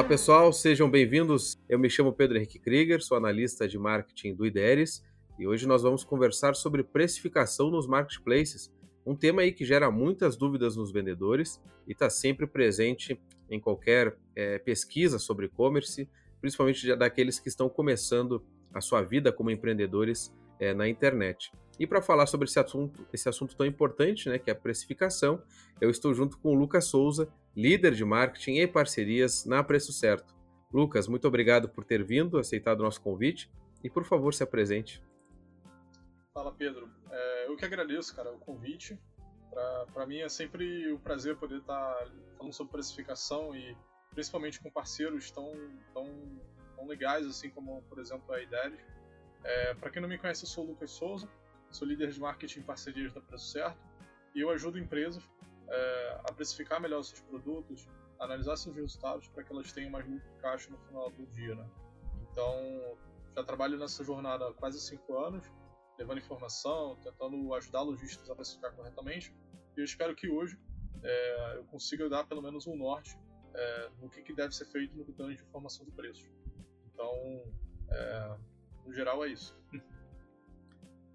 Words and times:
Olá 0.00 0.08
pessoal, 0.08 0.50
sejam 0.50 0.90
bem-vindos. 0.90 1.60
Eu 1.68 1.78
me 1.78 1.90
chamo 1.90 2.10
Pedro 2.10 2.38
Henrique 2.38 2.58
Krieger, 2.58 3.02
sou 3.02 3.18
analista 3.18 3.68
de 3.68 3.78
marketing 3.78 4.34
do 4.34 4.46
IDERES 4.46 5.04
e 5.38 5.46
hoje 5.46 5.68
nós 5.68 5.82
vamos 5.82 6.04
conversar 6.04 6.54
sobre 6.54 6.82
precificação 6.82 7.70
nos 7.70 7.86
marketplaces, 7.86 8.72
um 9.04 9.14
tema 9.14 9.42
aí 9.42 9.52
que 9.52 9.62
gera 9.62 9.90
muitas 9.90 10.38
dúvidas 10.38 10.74
nos 10.74 10.90
vendedores 10.90 11.60
e 11.86 11.92
está 11.92 12.08
sempre 12.08 12.46
presente 12.46 13.20
em 13.50 13.60
qualquer 13.60 14.16
é, 14.34 14.58
pesquisa 14.58 15.18
sobre 15.18 15.44
e-commerce, 15.44 16.08
principalmente 16.40 16.96
daqueles 16.96 17.38
que 17.38 17.50
estão 17.50 17.68
começando 17.68 18.42
a 18.72 18.80
sua 18.80 19.02
vida 19.02 19.30
como 19.30 19.50
empreendedores 19.50 20.34
é, 20.58 20.72
na 20.72 20.88
internet. 20.88 21.52
E 21.78 21.86
para 21.86 22.00
falar 22.00 22.24
sobre 22.24 22.48
esse 22.48 22.58
assunto, 22.58 23.06
esse 23.12 23.28
assunto 23.28 23.54
tão 23.54 23.66
importante, 23.66 24.30
né, 24.30 24.38
que 24.38 24.48
é 24.48 24.54
a 24.54 24.56
precificação, 24.56 25.42
eu 25.78 25.90
estou 25.90 26.14
junto 26.14 26.38
com 26.38 26.52
o 26.52 26.54
Lucas 26.54 26.86
Souza, 26.86 27.30
líder 27.56 27.94
de 27.94 28.04
marketing 28.04 28.56
e 28.56 28.66
parcerias 28.66 29.44
na 29.44 29.62
Preço 29.62 29.92
Certo. 29.92 30.34
Lucas, 30.72 31.08
muito 31.08 31.26
obrigado 31.26 31.68
por 31.68 31.84
ter 31.84 32.04
vindo, 32.04 32.38
aceitado 32.38 32.80
o 32.80 32.84
nosso 32.84 33.00
convite 33.00 33.50
e 33.82 33.90
por 33.90 34.04
favor 34.04 34.32
se 34.32 34.42
apresente. 34.42 35.02
Fala 36.32 36.52
Pedro, 36.52 36.88
é, 37.10 37.48
eu 37.48 37.56
que 37.56 37.64
agradeço, 37.64 38.14
cara, 38.14 38.32
o 38.32 38.38
convite. 38.38 38.98
Para 39.92 40.06
mim 40.06 40.18
é 40.18 40.28
sempre 40.28 40.92
um 40.92 40.98
prazer 40.98 41.36
poder 41.36 41.58
estar 41.58 41.92
tá 41.92 42.06
falando 42.38 42.52
sobre 42.52 42.72
precificação 42.72 43.54
e 43.54 43.76
principalmente 44.12 44.60
com 44.60 44.70
parceiros 44.70 45.30
tão, 45.30 45.52
tão, 45.92 46.06
tão 46.76 46.86
legais 46.86 47.26
assim 47.26 47.50
como, 47.50 47.82
por 47.88 47.98
exemplo, 47.98 48.32
a 48.32 48.40
Ideres. 48.40 48.78
É, 49.42 49.74
Para 49.74 49.90
quem 49.90 50.00
não 50.00 50.08
me 50.08 50.18
conhece, 50.18 50.44
eu 50.44 50.48
sou 50.48 50.64
o 50.64 50.68
Lucas 50.68 50.92
Souza, 50.92 51.28
sou 51.70 51.86
líder 51.86 52.10
de 52.10 52.20
marketing 52.20 52.60
em 52.60 52.62
parcerias 52.62 53.12
da 53.12 53.20
Preço 53.20 53.48
Certo 53.48 53.78
e 54.34 54.40
eu 54.40 54.50
ajudo 54.50 54.78
empresas 54.78 55.28
é, 55.70 56.20
a 56.24 56.32
precificar 56.32 56.80
melhor 56.80 57.02
seus 57.02 57.20
produtos, 57.20 57.88
analisar 58.18 58.56
seus 58.56 58.74
resultados 58.74 59.28
para 59.28 59.44
que 59.44 59.52
elas 59.52 59.72
tenham 59.72 59.90
mais 59.90 60.06
lucro 60.06 60.28
de 60.28 60.36
caixa 60.40 60.70
no 60.70 60.78
final 60.78 61.10
do 61.10 61.26
dia. 61.26 61.54
Né? 61.54 61.66
Então, 62.30 62.98
já 63.34 63.44
trabalho 63.44 63.78
nessa 63.78 64.04
jornada 64.04 64.48
há 64.48 64.52
quase 64.54 64.80
cinco 64.80 65.16
anos, 65.18 65.50
levando 65.98 66.18
informação, 66.18 66.96
tentando 67.02 67.54
ajudar 67.54 67.82
lojistas 67.82 68.28
a 68.28 68.34
precificar 68.34 68.72
corretamente. 68.74 69.34
E 69.76 69.80
eu 69.80 69.84
espero 69.84 70.14
que 70.14 70.28
hoje 70.28 70.58
é, 71.02 71.56
eu 71.56 71.64
consiga 71.64 72.08
dar 72.08 72.24
pelo 72.24 72.42
menos 72.42 72.66
um 72.66 72.76
norte 72.76 73.16
é, 73.54 73.90
no 74.00 74.08
que, 74.08 74.22
que, 74.22 74.34
deve 74.34 74.54
ser 74.54 74.66
feito 74.66 74.96
no 74.96 75.04
que 75.04 75.12
tange 75.12 75.36
de 75.36 75.42
informação 75.42 75.84
de 75.84 75.92
preços. 75.92 76.28
Então, 76.92 77.42
é, 77.90 78.36
no 78.84 78.92
geral, 78.92 79.24
é 79.24 79.28
isso. 79.28 79.56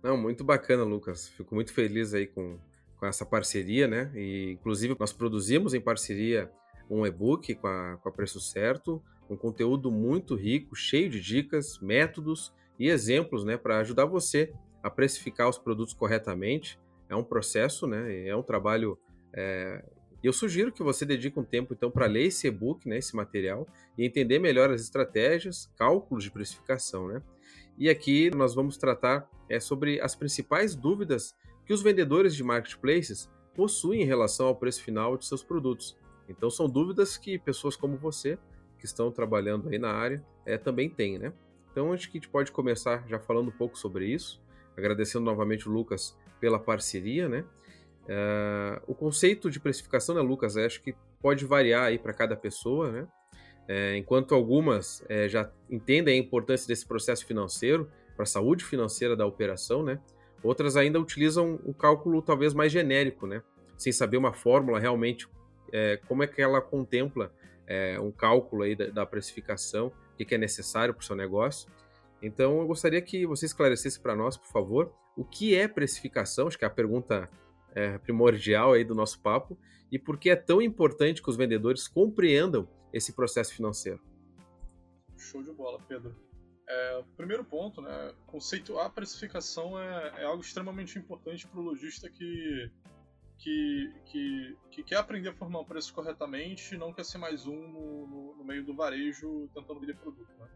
Não, 0.01 0.17
muito 0.17 0.43
bacana, 0.43 0.83
Lucas. 0.83 1.27
Fico 1.29 1.55
muito 1.55 1.73
feliz 1.73 2.13
aí 2.13 2.27
com, 2.27 2.59
com 2.97 3.05
essa 3.05 3.25
parceria, 3.25 3.87
né? 3.87 4.11
E, 4.15 4.51
inclusive, 4.51 4.95
nós 4.99 5.13
produzimos 5.13 5.73
em 5.73 5.81
parceria 5.81 6.51
um 6.89 7.05
e-book 7.05 7.55
com 7.55 7.67
a, 7.67 7.97
com 7.97 8.09
a 8.09 8.11
Preço 8.11 8.39
Certo, 8.39 9.01
um 9.29 9.35
conteúdo 9.35 9.91
muito 9.91 10.35
rico, 10.35 10.75
cheio 10.75 11.09
de 11.09 11.19
dicas, 11.19 11.79
métodos 11.79 12.53
e 12.79 12.89
exemplos, 12.89 13.43
né? 13.43 13.57
Para 13.57 13.79
ajudar 13.79 14.05
você 14.05 14.53
a 14.83 14.89
precificar 14.89 15.49
os 15.49 15.57
produtos 15.57 15.93
corretamente. 15.93 16.79
É 17.09 17.15
um 17.15 17.23
processo, 17.23 17.87
né? 17.87 18.27
É 18.27 18.35
um 18.35 18.43
trabalho. 18.43 18.97
É... 19.33 19.83
Eu 20.23 20.33
sugiro 20.33 20.71
que 20.71 20.81
você 20.81 21.05
dedique 21.05 21.39
um 21.39 21.43
tempo, 21.43 21.73
então, 21.73 21.91
para 21.91 22.07
ler 22.07 22.25
esse 22.25 22.47
e-book, 22.47 22.87
né? 22.87 22.97
Esse 22.97 23.15
material 23.15 23.67
e 23.97 24.05
entender 24.05 24.39
melhor 24.39 24.71
as 24.71 24.81
estratégias, 24.81 25.71
cálculos 25.77 26.23
de 26.23 26.31
precificação, 26.31 27.07
né? 27.07 27.21
E 27.77 27.89
aqui 27.89 28.31
nós 28.35 28.55
vamos 28.55 28.77
tratar 28.77 29.29
é, 29.49 29.59
sobre 29.59 29.99
as 29.99 30.15
principais 30.15 30.75
dúvidas 30.75 31.35
que 31.65 31.73
os 31.73 31.81
vendedores 31.81 32.35
de 32.35 32.43
marketplaces 32.43 33.29
possuem 33.53 34.01
em 34.01 34.05
relação 34.05 34.47
ao 34.47 34.55
preço 34.55 34.83
final 34.83 35.17
de 35.17 35.25
seus 35.25 35.43
produtos. 35.43 35.97
Então 36.27 36.49
são 36.49 36.67
dúvidas 36.67 37.17
que 37.17 37.39
pessoas 37.39 37.75
como 37.75 37.97
você, 37.97 38.37
que 38.77 38.85
estão 38.85 39.11
trabalhando 39.11 39.69
aí 39.69 39.79
na 39.79 39.91
área, 39.91 40.23
é, 40.45 40.57
também 40.57 40.89
têm, 40.89 41.17
né? 41.17 41.33
Então 41.71 41.91
acho 41.91 42.09
que 42.09 42.17
a 42.17 42.21
gente 42.21 42.29
pode 42.29 42.51
começar 42.51 43.05
já 43.07 43.19
falando 43.19 43.49
um 43.49 43.57
pouco 43.57 43.77
sobre 43.77 44.07
isso, 44.07 44.41
agradecendo 44.77 45.25
novamente 45.25 45.67
o 45.67 45.71
Lucas 45.71 46.17
pela 46.39 46.59
parceria, 46.59 47.27
né? 47.27 47.45
Uh, 48.05 48.81
o 48.85 48.93
conceito 48.93 49.49
de 49.49 49.59
precificação, 49.59 50.13
né, 50.13 50.21
Lucas, 50.21 50.55
acho 50.57 50.81
que 50.81 50.95
pode 51.19 51.43
variar 51.43 51.85
aí 51.85 51.97
para 51.97 52.13
cada 52.13 52.35
pessoa, 52.35 52.91
né? 52.91 53.07
É, 53.67 53.97
enquanto 53.97 54.35
algumas 54.35 55.03
é, 55.09 55.27
já 55.27 55.51
entendem 55.69 56.19
a 56.19 56.23
importância 56.23 56.67
desse 56.67 56.85
processo 56.85 57.25
financeiro 57.25 57.89
para 58.15 58.21
a 58.21 58.27
saúde 58.27 58.63
financeira 58.63 59.15
da 59.15 59.25
operação, 59.25 59.83
né? 59.83 59.99
Outras 60.45 60.77
ainda 60.77 60.99
utilizam 60.99 61.59
um 61.65 61.73
cálculo 61.73 62.21
talvez 62.21 62.53
mais 62.53 62.71
genérico, 62.71 63.25
né? 63.25 63.41
Sem 63.75 63.91
saber 63.91 64.17
uma 64.17 64.31
fórmula 64.31 64.79
realmente, 64.79 65.27
é, 65.71 65.97
como 66.07 66.21
é 66.21 66.27
que 66.27 66.41
ela 66.41 66.61
contempla 66.61 67.33
é, 67.67 67.99
um 67.99 68.11
cálculo 68.11 68.61
aí 68.61 68.75
da, 68.75 68.87
da 68.87 69.05
precificação, 69.05 69.87
o 69.87 70.17
que, 70.17 70.23
que 70.23 70.35
é 70.35 70.37
necessário 70.37 70.93
para 70.93 71.01
o 71.01 71.03
seu 71.03 71.15
negócio. 71.15 71.69
Então, 72.21 72.59
eu 72.59 72.67
gostaria 72.67 73.01
que 73.01 73.25
você 73.25 73.47
esclarecesse 73.47 73.99
para 73.99 74.15
nós, 74.15 74.37
por 74.37 74.47
favor, 74.47 74.93
o 75.17 75.25
que 75.25 75.55
é 75.55 75.67
precificação, 75.67 76.47
acho 76.47 76.59
que 76.59 76.63
é 76.63 76.67
a 76.67 76.71
pergunta 76.71 77.27
é, 77.73 77.97
primordial 77.97 78.73
aí 78.73 78.83
do 78.83 78.93
nosso 78.93 79.19
papo, 79.21 79.57
e 79.91 79.97
por 79.97 80.17
que 80.17 80.29
é 80.29 80.35
tão 80.35 80.61
importante 80.61 81.23
que 81.23 81.29
os 81.29 81.35
vendedores 81.35 81.87
compreendam 81.87 82.67
esse 82.93 83.13
processo 83.13 83.53
financeiro. 83.53 83.99
Show 85.17 85.41
de 85.41 85.51
bola, 85.51 85.79
Pedro. 85.87 86.15
É, 86.67 87.03
primeiro 87.15 87.43
ponto, 87.43 87.81
né, 87.81 88.13
conceituar 88.25 88.87
a 88.87 88.89
precificação 88.89 89.79
é, 89.79 90.21
é 90.21 90.23
algo 90.25 90.41
extremamente 90.41 90.97
importante 90.97 91.47
para 91.47 91.59
o 91.59 91.63
lojista 91.63 92.09
que, 92.09 92.71
que, 93.37 93.93
que, 94.05 94.57
que, 94.71 94.83
quer 94.83 94.95
aprender 94.97 95.29
a 95.29 95.33
formar 95.33 95.59
um 95.59 95.65
preço 95.65 95.93
corretamente 95.93 96.73
e 96.73 96.77
não 96.77 96.91
quer 96.91 97.05
ser 97.05 97.19
mais 97.19 97.45
um 97.45 97.67
no, 97.67 98.07
no, 98.07 98.35
no 98.37 98.43
meio 98.43 98.65
do 98.65 98.75
varejo 98.75 99.47
tentando 99.53 99.79
vender 99.79 99.95
produto. 99.97 100.31
Né? 100.39 100.49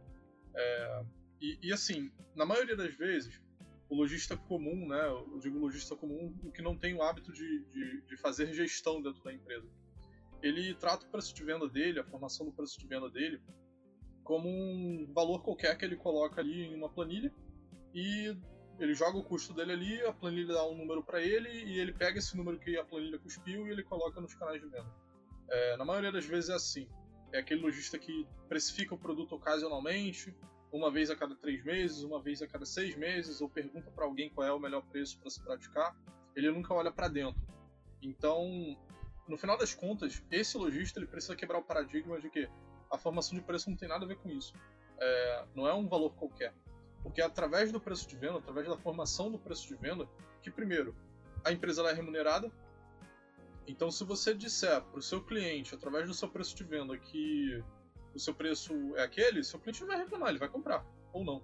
É, 0.55 1.03
e, 1.41 1.59
e, 1.61 1.73
assim, 1.73 2.11
na 2.35 2.45
maioria 2.45 2.75
das 2.75 2.93
vezes, 2.95 3.39
o 3.87 3.95
lojista 3.95 4.35
comum, 4.35 4.87
né, 4.87 5.07
eu 5.07 5.39
digo 5.39 5.59
lojista 5.59 5.95
comum, 5.95 6.35
o 6.43 6.51
que 6.51 6.61
não 6.61 6.75
tem 6.75 6.95
o 6.95 7.03
hábito 7.03 7.31
de, 7.31 7.65
de, 7.65 8.01
de 8.01 8.17
fazer 8.17 8.51
gestão 8.53 9.01
dentro 9.01 9.23
da 9.23 9.31
empresa 9.31 9.69
ele 10.41 10.73
trata 10.75 11.05
o 11.05 11.09
preço 11.09 11.33
de 11.33 11.43
venda 11.43 11.67
dele, 11.67 11.99
a 11.99 12.03
formação 12.03 12.45
do 12.45 12.51
preço 12.51 12.79
de 12.79 12.87
venda 12.87 13.09
dele, 13.09 13.41
como 14.29 14.47
um 14.47 15.11
valor 15.11 15.41
qualquer 15.41 15.75
que 15.75 15.83
ele 15.83 15.95
coloca 15.95 16.39
ali 16.39 16.65
em 16.65 16.75
uma 16.75 16.87
planilha 16.87 17.33
e 17.95 18.37
ele 18.77 18.93
joga 18.93 19.17
o 19.17 19.23
custo 19.23 19.55
dele 19.55 19.71
ali, 19.71 20.05
a 20.05 20.13
planilha 20.13 20.53
dá 20.53 20.67
um 20.67 20.77
número 20.77 21.03
para 21.03 21.19
ele 21.19 21.49
e 21.49 21.79
ele 21.79 21.91
pega 21.91 22.19
esse 22.19 22.37
número 22.37 22.59
que 22.59 22.77
a 22.77 22.85
planilha 22.85 23.17
cuspiu 23.17 23.65
e 23.65 23.71
ele 23.71 23.81
coloca 23.81 24.21
nos 24.21 24.35
canais 24.35 24.61
de 24.61 24.67
venda. 24.67 24.85
É, 25.49 25.77
na 25.77 25.83
maioria 25.83 26.11
das 26.11 26.25
vezes 26.27 26.51
é 26.51 26.53
assim. 26.53 26.87
É 27.33 27.39
aquele 27.39 27.59
lojista 27.61 27.97
que 27.97 28.27
precifica 28.47 28.93
o 28.93 28.99
produto 28.99 29.33
ocasionalmente, 29.33 30.31
uma 30.71 30.91
vez 30.91 31.09
a 31.09 31.15
cada 31.15 31.35
três 31.35 31.63
meses, 31.63 32.03
uma 32.03 32.21
vez 32.21 32.39
a 32.43 32.47
cada 32.47 32.67
seis 32.67 32.95
meses, 32.95 33.41
ou 33.41 33.49
pergunta 33.49 33.89
para 33.89 34.05
alguém 34.05 34.29
qual 34.29 34.45
é 34.45 34.53
o 34.53 34.59
melhor 34.59 34.83
preço 34.91 35.19
para 35.19 35.31
se 35.31 35.41
praticar. 35.43 35.99
Ele 36.35 36.51
nunca 36.51 36.71
olha 36.71 36.91
para 36.91 37.07
dentro. 37.07 37.41
Então, 37.99 38.77
no 39.27 39.39
final 39.39 39.57
das 39.57 39.73
contas, 39.73 40.23
esse 40.29 40.55
lojista 40.55 40.99
ele 40.99 41.07
precisa 41.07 41.35
quebrar 41.35 41.57
o 41.57 41.63
paradigma 41.63 42.21
de 42.21 42.29
que 42.29 42.47
a 42.91 42.97
formação 42.97 43.37
de 43.37 43.43
preço 43.43 43.69
não 43.69 43.77
tem 43.77 43.87
nada 43.87 44.05
a 44.05 44.07
ver 44.07 44.17
com 44.17 44.29
isso. 44.29 44.53
É, 44.99 45.45
não 45.55 45.67
é 45.67 45.73
um 45.73 45.87
valor 45.87 46.13
qualquer. 46.15 46.53
Porque 47.03 47.21
é 47.21 47.25
através 47.25 47.71
do 47.71 47.79
preço 47.79 48.07
de 48.07 48.15
venda, 48.15 48.39
através 48.39 48.67
da 48.67 48.77
formação 48.77 49.31
do 49.31 49.39
preço 49.39 49.67
de 49.67 49.75
venda, 49.75 50.07
que 50.41 50.51
primeiro, 50.51 50.95
a 51.43 51.51
empresa 51.51 51.81
é 51.83 51.93
remunerada. 51.93 52.51
Então, 53.67 53.91
se 53.91 54.03
você 54.03 54.33
disser 54.33 54.81
para 54.81 54.99
o 54.99 55.01
seu 55.01 55.23
cliente, 55.23 55.75
através 55.75 56.07
do 56.07 56.13
seu 56.13 56.27
preço 56.27 56.55
de 56.55 56.63
venda, 56.63 56.97
que 56.97 57.63
o 58.13 58.19
seu 58.19 58.33
preço 58.33 58.73
é 58.95 59.03
aquele, 59.03 59.43
seu 59.43 59.59
cliente 59.59 59.81
não 59.81 59.87
vai 59.87 59.97
reclamar, 59.97 60.29
ele 60.29 60.39
vai 60.39 60.49
comprar, 60.49 60.85
ou 61.13 61.23
não. 61.23 61.43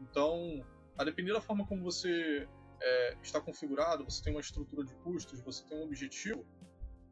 Então, 0.00 0.64
a 0.96 1.04
depender 1.04 1.32
da 1.32 1.40
forma 1.40 1.66
como 1.66 1.82
você 1.82 2.48
é, 2.80 3.16
está 3.22 3.40
configurado, 3.40 4.04
você 4.04 4.22
tem 4.22 4.32
uma 4.32 4.40
estrutura 4.40 4.84
de 4.84 4.94
custos, 4.96 5.40
você 5.40 5.62
tem 5.64 5.78
um 5.78 5.84
objetivo, 5.84 6.44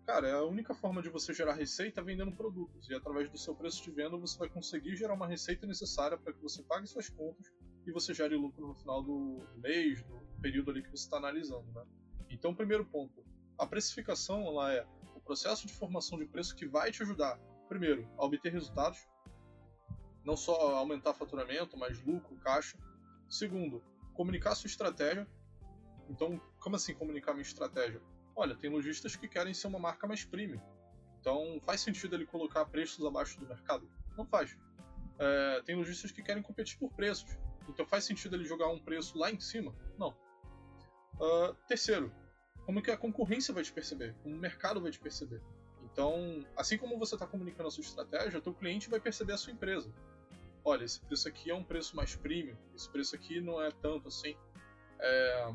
Cara, 0.06 0.28
é 0.28 0.32
a 0.32 0.44
única 0.44 0.74
forma 0.74 1.00
de 1.00 1.08
você 1.08 1.32
gerar 1.32 1.54
receita 1.54 2.02
vendendo 2.02 2.32
produtos. 2.32 2.88
E 2.90 2.94
através 2.94 3.30
do 3.30 3.38
seu 3.38 3.54
preço 3.54 3.82
de 3.82 3.90
venda 3.90 4.16
você 4.16 4.38
vai 4.38 4.48
conseguir 4.48 4.96
gerar 4.96 5.14
uma 5.14 5.26
receita 5.26 5.66
necessária 5.66 6.18
para 6.18 6.32
que 6.32 6.42
você 6.42 6.62
pague 6.62 6.86
suas 6.86 7.08
contas 7.08 7.50
e 7.86 7.92
você 7.92 8.12
gere 8.12 8.36
lucro 8.36 8.68
no 8.68 8.74
final 8.74 9.02
do 9.02 9.46
mês, 9.56 10.02
do 10.02 10.20
período 10.42 10.70
ali 10.70 10.82
que 10.82 10.90
você 10.90 11.04
está 11.04 11.16
analisando. 11.16 11.66
Né? 11.72 11.84
Então, 12.28 12.54
primeiro 12.54 12.84
ponto, 12.84 13.24
a 13.58 13.66
precificação 13.66 14.46
ela 14.46 14.72
é 14.72 14.86
o 15.14 15.20
processo 15.20 15.66
de 15.66 15.72
formação 15.72 16.18
de 16.18 16.26
preço 16.26 16.54
que 16.54 16.66
vai 16.66 16.90
te 16.90 17.02
ajudar, 17.02 17.38
primeiro, 17.68 18.06
a 18.18 18.24
obter 18.24 18.52
resultados, 18.52 19.08
não 20.22 20.36
só 20.36 20.76
aumentar 20.76 21.14
faturamento, 21.14 21.76
mas 21.78 22.00
lucro, 22.02 22.36
caixa. 22.36 22.78
Segundo, 23.28 23.82
comunicar 24.14 24.54
sua 24.54 24.68
estratégia. 24.68 25.26
Então, 26.08 26.40
como 26.60 26.76
assim 26.76 26.94
comunicar 26.94 27.32
minha 27.32 27.42
estratégia? 27.42 28.02
Olha, 28.36 28.54
tem 28.54 28.70
lojistas 28.70 29.16
que 29.16 29.28
querem 29.28 29.54
ser 29.54 29.66
uma 29.66 29.78
marca 29.78 30.06
mais 30.06 30.24
premium. 30.24 30.60
Então 31.20 31.60
faz 31.64 31.80
sentido 31.80 32.14
ele 32.14 32.26
colocar 32.26 32.64
preços 32.66 33.04
abaixo 33.04 33.38
do 33.40 33.46
mercado? 33.46 33.88
Não 34.16 34.26
faz. 34.26 34.56
É, 35.18 35.62
tem 35.62 35.74
lojistas 35.76 36.10
que 36.10 36.22
querem 36.22 36.42
competir 36.42 36.78
por 36.78 36.92
preços. 36.92 37.38
Então 37.68 37.86
faz 37.86 38.04
sentido 38.04 38.36
ele 38.36 38.44
jogar 38.44 38.68
um 38.68 38.78
preço 38.78 39.18
lá 39.18 39.30
em 39.30 39.40
cima? 39.40 39.74
Não. 39.98 40.14
Uh, 41.14 41.54
terceiro, 41.68 42.12
como 42.66 42.82
que 42.82 42.90
a 42.90 42.96
concorrência 42.96 43.54
vai 43.54 43.62
te 43.62 43.72
perceber? 43.72 44.14
Como 44.22 44.34
o 44.34 44.38
mercado 44.38 44.80
vai 44.80 44.90
te 44.90 44.98
perceber? 44.98 45.40
Então, 45.82 46.44
assim 46.56 46.76
como 46.76 46.98
você 46.98 47.14
está 47.14 47.26
comunicando 47.26 47.68
a 47.68 47.70
sua 47.70 47.82
estratégia, 47.82 48.38
o 48.38 48.42
teu 48.42 48.52
cliente 48.52 48.90
vai 48.90 48.98
perceber 48.98 49.32
a 49.34 49.38
sua 49.38 49.52
empresa. 49.52 49.92
Olha, 50.64 50.84
esse 50.84 51.00
preço 51.00 51.28
aqui 51.28 51.50
é 51.50 51.54
um 51.54 51.62
preço 51.62 51.94
mais 51.94 52.16
premium, 52.16 52.56
esse 52.74 52.90
preço 52.90 53.14
aqui 53.14 53.40
não 53.40 53.62
é 53.62 53.70
tanto 53.70 54.08
assim. 54.08 54.34
É... 54.98 55.54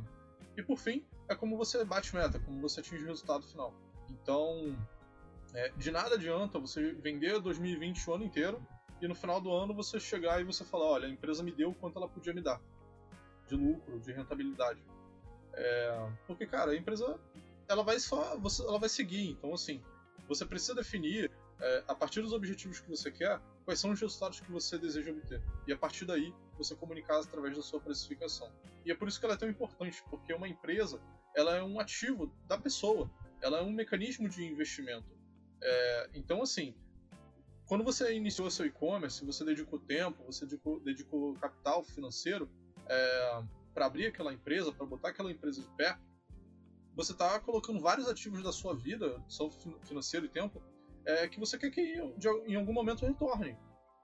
E 0.55 0.63
por 0.63 0.77
fim, 0.77 1.05
é 1.29 1.35
como 1.35 1.55
você 1.55 1.85
bate 1.85 2.13
meta, 2.15 2.39
como 2.39 2.59
você 2.59 2.79
atinge 2.79 3.03
o 3.03 3.07
resultado 3.07 3.43
final. 3.43 3.73
Então, 4.09 4.75
é, 5.53 5.69
de 5.77 5.91
nada 5.91 6.15
adianta 6.15 6.59
você 6.59 6.91
vender 6.93 7.39
2020 7.39 8.09
o 8.09 8.13
ano 8.13 8.23
inteiro 8.25 8.61
e 9.01 9.07
no 9.07 9.15
final 9.15 9.39
do 9.39 9.51
ano 9.51 9.73
você 9.73 9.99
chegar 9.99 10.41
e 10.41 10.43
você 10.43 10.65
falar, 10.65 10.85
olha, 10.85 11.07
a 11.07 11.11
empresa 11.11 11.43
me 11.43 11.51
deu 11.51 11.73
quanto 11.73 11.97
ela 11.97 12.09
podia 12.09 12.33
me 12.33 12.41
dar 12.41 12.59
de 13.47 13.55
lucro, 13.55 13.99
de 13.99 14.11
rentabilidade. 14.11 14.83
É, 15.53 16.09
porque, 16.27 16.45
cara, 16.45 16.71
a 16.71 16.75
empresa 16.75 17.19
ela 17.67 17.83
vai 17.83 17.99
só, 17.99 18.37
você, 18.37 18.63
ela 18.63 18.79
vai 18.79 18.89
seguir. 18.89 19.29
Então, 19.29 19.53
assim, 19.53 19.81
você 20.27 20.45
precisa 20.45 20.75
definir 20.75 21.31
é, 21.59 21.83
a 21.87 21.95
partir 21.95 22.21
dos 22.21 22.33
objetivos 22.33 22.79
que 22.79 22.89
você 22.89 23.11
quer 23.11 23.39
quais 23.69 23.79
são 23.79 23.91
os 23.91 24.01
resultados 24.01 24.39
que 24.39 24.51
você 24.51 24.79
deseja 24.79 25.11
obter 25.11 25.39
e 25.67 25.71
a 25.71 25.77
partir 25.77 26.03
daí 26.03 26.33
você 26.57 26.75
comunicar 26.75 27.19
através 27.19 27.55
da 27.55 27.61
sua 27.61 27.79
precificação. 27.79 28.51
E 28.83 28.91
é 28.91 28.95
por 28.95 29.07
isso 29.07 29.19
que 29.19 29.27
ela 29.27 29.35
é 29.35 29.37
tão 29.37 29.47
importante, 29.47 30.03
porque 30.09 30.33
uma 30.33 30.47
empresa 30.47 30.99
ela 31.35 31.55
é 31.55 31.61
um 31.61 31.79
ativo 31.79 32.33
da 32.47 32.57
pessoa, 32.57 33.07
ela 33.39 33.59
é 33.59 33.61
um 33.61 33.71
mecanismo 33.71 34.27
de 34.27 34.43
investimento. 34.43 35.15
É, 35.61 36.09
então, 36.15 36.41
assim, 36.41 36.73
quando 37.67 37.83
você 37.83 38.11
iniciou 38.11 38.49
seu 38.49 38.65
e-commerce, 38.65 39.23
você 39.23 39.45
dedicou 39.45 39.77
tempo, 39.77 40.23
você 40.23 40.47
dedicou, 40.47 40.79
dedicou 40.79 41.35
capital 41.35 41.83
financeiro 41.83 42.49
é, 42.87 43.43
para 43.71 43.85
abrir 43.85 44.07
aquela 44.07 44.33
empresa, 44.33 44.71
para 44.71 44.87
botar 44.87 45.09
aquela 45.09 45.31
empresa 45.31 45.61
de 45.61 45.67
pé, 45.75 45.95
você 46.95 47.11
está 47.11 47.39
colocando 47.39 47.79
vários 47.79 48.07
ativos 48.07 48.41
da 48.41 48.51
sua 48.51 48.73
vida, 48.73 49.23
seu 49.29 49.51
financeiro 49.83 50.25
e 50.25 50.29
tempo, 50.29 50.59
é, 51.09 51.27
que 51.27 51.39
você 51.39 51.57
quer 51.57 51.71
que 51.71 51.81
em 52.45 52.55
algum 52.55 52.73
momento 52.73 53.05
retorne. 53.05 53.57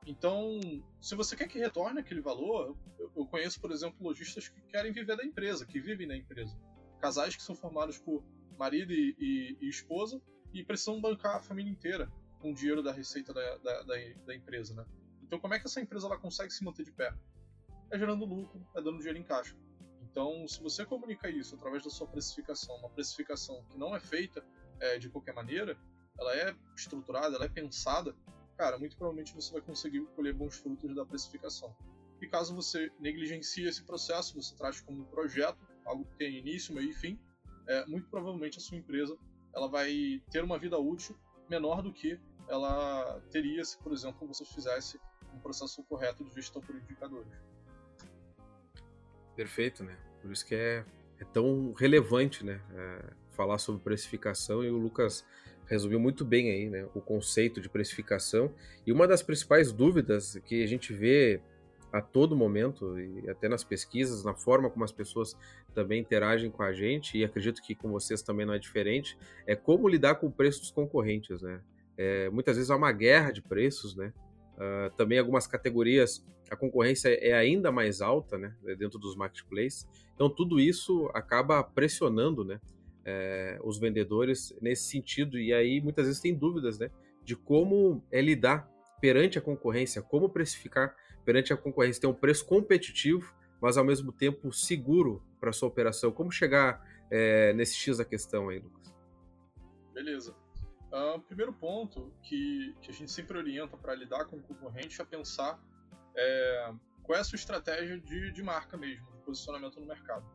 Então, 0.07 0.59
se 1.01 1.15
você 1.15 1.35
quer 1.35 1.47
que 1.47 1.57
retorne 1.57 1.99
aquele 1.99 2.21
valor, 2.21 2.77
eu 3.15 3.25
conheço, 3.25 3.59
por 3.59 3.71
exemplo, 3.71 3.97
lojistas 4.01 4.47
que 4.47 4.61
querem 4.61 4.91
viver 4.91 5.15
da 5.15 5.23
empresa, 5.23 5.65
que 5.65 5.79
vivem 5.79 6.07
na 6.07 6.15
empresa. 6.15 6.55
Casais 6.99 7.35
que 7.35 7.41
são 7.41 7.55
formados 7.55 7.97
por 7.97 8.23
marido 8.57 8.93
e, 8.93 9.15
e, 9.19 9.57
e 9.61 9.69
esposa 9.69 10.21
e 10.53 10.63
precisam 10.63 11.01
bancar 11.01 11.37
a 11.37 11.41
família 11.41 11.71
inteira 11.71 12.11
com 12.39 12.51
o 12.51 12.53
dinheiro 12.53 12.83
da 12.83 12.91
receita 12.91 13.33
da, 13.33 13.57
da, 13.57 13.81
da, 13.81 13.95
da 14.25 14.35
empresa, 14.35 14.75
né? 14.75 14.85
Então, 15.23 15.39
como 15.39 15.53
é 15.53 15.59
que 15.59 15.65
essa 15.65 15.81
empresa 15.81 16.05
ela 16.05 16.17
consegue 16.19 16.51
se 16.51 16.63
manter 16.63 16.85
de 16.85 16.91
pé? 16.91 17.13
É 17.91 17.97
gerando 17.97 18.25
lucro, 18.25 18.65
é 18.75 18.81
dando 18.81 18.97
dinheiro 18.97 19.17
em 19.17 19.23
caixa. 19.23 19.55
Então, 20.03 20.47
se 20.47 20.61
você 20.61 20.85
comunica 20.85 21.29
isso 21.29 21.55
através 21.55 21.83
da 21.83 21.89
sua 21.89 22.07
precificação, 22.07 22.75
uma 22.77 22.89
precificação 22.89 23.63
que 23.65 23.77
não 23.77 23.95
é 23.95 23.99
feita 23.99 24.45
é, 24.79 24.97
de 24.99 25.09
qualquer 25.09 25.33
maneira, 25.33 25.77
ela 26.19 26.35
é 26.35 26.55
estruturada, 26.75 27.35
ela 27.35 27.45
é 27.45 27.49
pensada, 27.49 28.15
cara, 28.57 28.77
muito 28.77 28.97
provavelmente 28.97 29.33
você 29.33 29.51
vai 29.51 29.61
conseguir 29.61 30.01
colher 30.15 30.33
bons 30.33 30.57
frutos 30.57 30.93
da 30.95 31.05
precificação. 31.05 31.75
E 32.21 32.27
caso 32.27 32.55
você 32.55 32.91
negligencie 32.99 33.67
esse 33.67 33.83
processo, 33.83 34.41
você 34.41 34.55
trate 34.55 34.83
como 34.83 35.01
um 35.01 35.05
projeto, 35.05 35.57
algo 35.85 36.05
que 36.05 36.15
tem 36.15 36.37
início, 36.37 36.73
meio 36.73 36.89
e 36.89 36.93
fim, 36.93 37.19
é, 37.67 37.85
muito 37.85 38.07
provavelmente 38.09 38.57
a 38.57 38.61
sua 38.61 38.77
empresa 38.77 39.17
ela 39.55 39.67
vai 39.67 40.21
ter 40.31 40.43
uma 40.43 40.59
vida 40.59 40.77
útil 40.77 41.17
menor 41.49 41.81
do 41.81 41.91
que 41.91 42.19
ela 42.47 43.21
teria 43.31 43.63
se, 43.63 43.77
por 43.77 43.93
exemplo, 43.93 44.27
você 44.27 44.45
fizesse 44.45 44.99
um 45.33 45.39
processo 45.39 45.83
correto 45.83 46.23
de 46.23 46.33
gestão 46.33 46.61
por 46.61 46.75
indicadores. 46.75 47.31
Perfeito, 49.35 49.83
né? 49.83 49.97
Por 50.21 50.31
isso 50.31 50.45
que 50.45 50.55
é, 50.55 50.85
é 51.19 51.25
tão 51.25 51.73
relevante, 51.73 52.43
né? 52.43 52.61
É, 52.73 53.13
falar 53.31 53.57
sobre 53.57 53.81
precificação 53.81 54.63
e 54.63 54.69
o 54.69 54.77
Lucas 54.77 55.25
resumiu 55.67 55.99
muito 55.99 56.23
bem 56.23 56.51
aí, 56.51 56.69
né? 56.69 56.87
O 56.93 57.01
conceito 57.01 57.59
de 57.59 57.69
precificação 57.69 58.53
e 58.85 58.91
uma 58.91 59.07
das 59.07 59.21
principais 59.21 59.71
dúvidas 59.71 60.39
que 60.45 60.63
a 60.63 60.67
gente 60.67 60.93
vê 60.93 61.41
a 61.91 62.01
todo 62.01 62.35
momento 62.35 62.99
e 62.99 63.29
até 63.29 63.47
nas 63.47 63.63
pesquisas, 63.63 64.23
na 64.23 64.33
forma 64.33 64.69
como 64.69 64.83
as 64.83 64.91
pessoas 64.91 65.35
também 65.73 66.01
interagem 66.01 66.51
com 66.51 66.61
a 66.61 66.73
gente 66.73 67.17
e 67.17 67.23
acredito 67.23 67.61
que 67.61 67.73
com 67.73 67.89
vocês 67.89 68.21
também 68.21 68.45
não 68.45 68.53
é 68.53 68.59
diferente, 68.59 69.17
é 69.47 69.55
como 69.55 69.87
lidar 69.87 70.15
com 70.15 70.27
o 70.27 70.31
preço 70.31 70.59
dos 70.59 70.71
concorrentes, 70.71 71.41
né? 71.41 71.61
É, 71.97 72.29
muitas 72.29 72.57
vezes 72.57 72.69
há 72.69 72.75
uma 72.75 72.91
guerra 72.91 73.31
de 73.31 73.41
preços, 73.41 73.95
né? 73.95 74.11
Uh, 74.55 74.93
também 74.95 75.19
algumas 75.19 75.47
categorias 75.47 76.25
a 76.49 76.55
concorrência 76.55 77.09
é 77.09 77.33
ainda 77.33 77.71
mais 77.71 78.01
alta, 78.01 78.37
né? 78.37 78.55
Dentro 78.77 78.99
dos 78.99 79.15
marketplaces. 79.15 79.87
Então 80.13 80.29
tudo 80.29 80.59
isso 80.59 81.09
acaba 81.13 81.63
pressionando, 81.63 82.43
né? 82.43 82.59
É, 83.05 83.59
os 83.63 83.77
vendedores 83.77 84.55
nesse 84.59 84.89
sentido 84.89 85.37
e 85.37 85.53
aí 85.53 85.79
muitas 85.79 86.07
vezes 86.07 86.19
tem 86.19 86.33
dúvidas, 86.33 86.79
né? 86.79 86.89
De 87.23 87.35
como 87.35 88.03
é 88.11 88.19
lidar 88.19 88.67
perante 88.99 89.37
a 89.37 89.41
concorrência, 89.41 90.01
como 90.01 90.29
precificar 90.29 90.95
perante 91.23 91.53
a 91.53 91.57
concorrência, 91.57 92.01
ter 92.01 92.07
um 92.07 92.13
preço 92.13 92.45
competitivo, 92.45 93.33
mas 93.61 93.77
ao 93.77 93.83
mesmo 93.83 94.11
tempo 94.11 94.51
seguro 94.51 95.23
para 95.39 95.51
sua 95.51 95.67
operação. 95.67 96.11
Como 96.11 96.31
chegar 96.31 96.83
é, 97.11 97.53
nesse 97.53 97.75
X 97.75 97.97
da 97.97 98.05
questão 98.05 98.49
aí, 98.49 98.59
Lucas? 98.59 98.93
Beleza. 99.93 100.35
Uh, 100.91 101.19
primeiro 101.21 101.51
ponto 101.51 102.13
que, 102.23 102.73
que 102.81 102.91
a 102.91 102.93
gente 102.93 103.11
sempre 103.11 103.37
orienta 103.37 103.75
para 103.75 103.93
lidar 103.93 104.25
com 104.25 104.37
o 104.37 104.41
concorrente 104.41 105.01
é 105.01 105.05
pensar 105.05 105.59
é, 106.15 106.73
qual 107.03 107.17
é 107.17 107.21
a 107.21 107.23
sua 107.23 107.35
estratégia 107.35 107.99
de, 107.99 108.31
de 108.31 108.43
marca 108.43 108.77
mesmo, 108.77 109.05
de 109.11 109.21
posicionamento 109.23 109.79
no 109.79 109.85
mercado. 109.85 110.25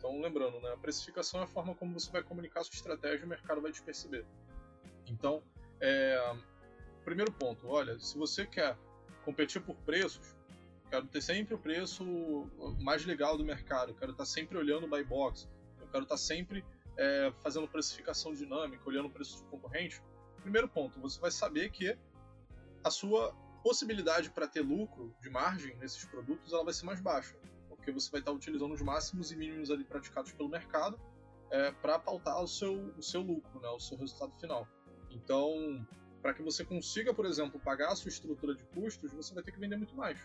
Então, 0.00 0.18
lembrando, 0.18 0.58
né, 0.60 0.72
a 0.72 0.78
precificação 0.78 1.40
é 1.40 1.44
a 1.44 1.46
forma 1.46 1.74
como 1.74 1.92
você 1.92 2.10
vai 2.10 2.22
comunicar 2.22 2.64
sua 2.64 2.74
estratégia 2.74 3.20
e 3.20 3.26
o 3.26 3.28
mercado 3.28 3.60
vai 3.60 3.70
te 3.70 3.82
perceber. 3.82 4.24
Então, 5.06 5.42
é, 5.78 6.34
primeiro 7.04 7.30
ponto, 7.30 7.68
olha, 7.68 8.00
se 8.00 8.16
você 8.16 8.46
quer 8.46 8.78
competir 9.26 9.60
por 9.60 9.76
preços, 9.76 10.34
quero 10.88 11.06
ter 11.06 11.20
sempre 11.20 11.52
o 11.54 11.58
preço 11.58 12.02
mais 12.80 13.04
legal 13.04 13.36
do 13.36 13.44
mercado, 13.44 13.92
quero 13.92 14.12
estar 14.12 14.24
sempre 14.24 14.56
olhando 14.56 14.86
o 14.86 14.88
buy 14.88 15.04
box, 15.04 15.46
eu 15.78 15.86
quero 15.88 16.04
estar 16.04 16.16
sempre 16.16 16.64
é, 16.96 17.30
fazendo 17.42 17.68
precificação 17.68 18.32
dinâmica, 18.32 18.82
olhando 18.88 19.08
o 19.08 19.10
preço 19.10 19.44
do 19.44 19.50
concorrente. 19.50 20.02
Primeiro 20.40 20.66
ponto, 20.66 20.98
você 20.98 21.20
vai 21.20 21.30
saber 21.30 21.70
que 21.70 21.94
a 22.82 22.90
sua 22.90 23.34
possibilidade 23.62 24.30
para 24.30 24.48
ter 24.48 24.62
lucro 24.62 25.14
de 25.20 25.28
margem 25.28 25.76
nesses 25.76 26.06
produtos 26.06 26.54
ela 26.54 26.64
vai 26.64 26.72
ser 26.72 26.86
mais 26.86 27.02
baixa, 27.02 27.36
porque 27.90 28.00
você 28.00 28.10
vai 28.10 28.20
estar 28.20 28.32
utilizando 28.32 28.72
os 28.72 28.80
máximos 28.80 29.32
e 29.32 29.36
mínimos 29.36 29.70
ali 29.70 29.84
praticados 29.84 30.32
pelo 30.32 30.48
mercado 30.48 30.98
é, 31.50 31.72
para 31.72 31.98
pautar 31.98 32.40
o 32.42 32.46
seu, 32.46 32.94
o 32.96 33.02
seu 33.02 33.20
lucro, 33.20 33.60
né, 33.60 33.68
o 33.68 33.80
seu 33.80 33.98
resultado 33.98 34.32
final. 34.38 34.66
Então, 35.10 35.84
para 36.22 36.32
que 36.32 36.42
você 36.42 36.64
consiga, 36.64 37.12
por 37.12 37.26
exemplo, 37.26 37.58
pagar 37.60 37.92
a 37.92 37.96
sua 37.96 38.08
estrutura 38.08 38.54
de 38.54 38.64
custos, 38.66 39.12
você 39.12 39.34
vai 39.34 39.42
ter 39.42 39.50
que 39.50 39.58
vender 39.58 39.76
muito 39.76 39.94
mais. 39.96 40.18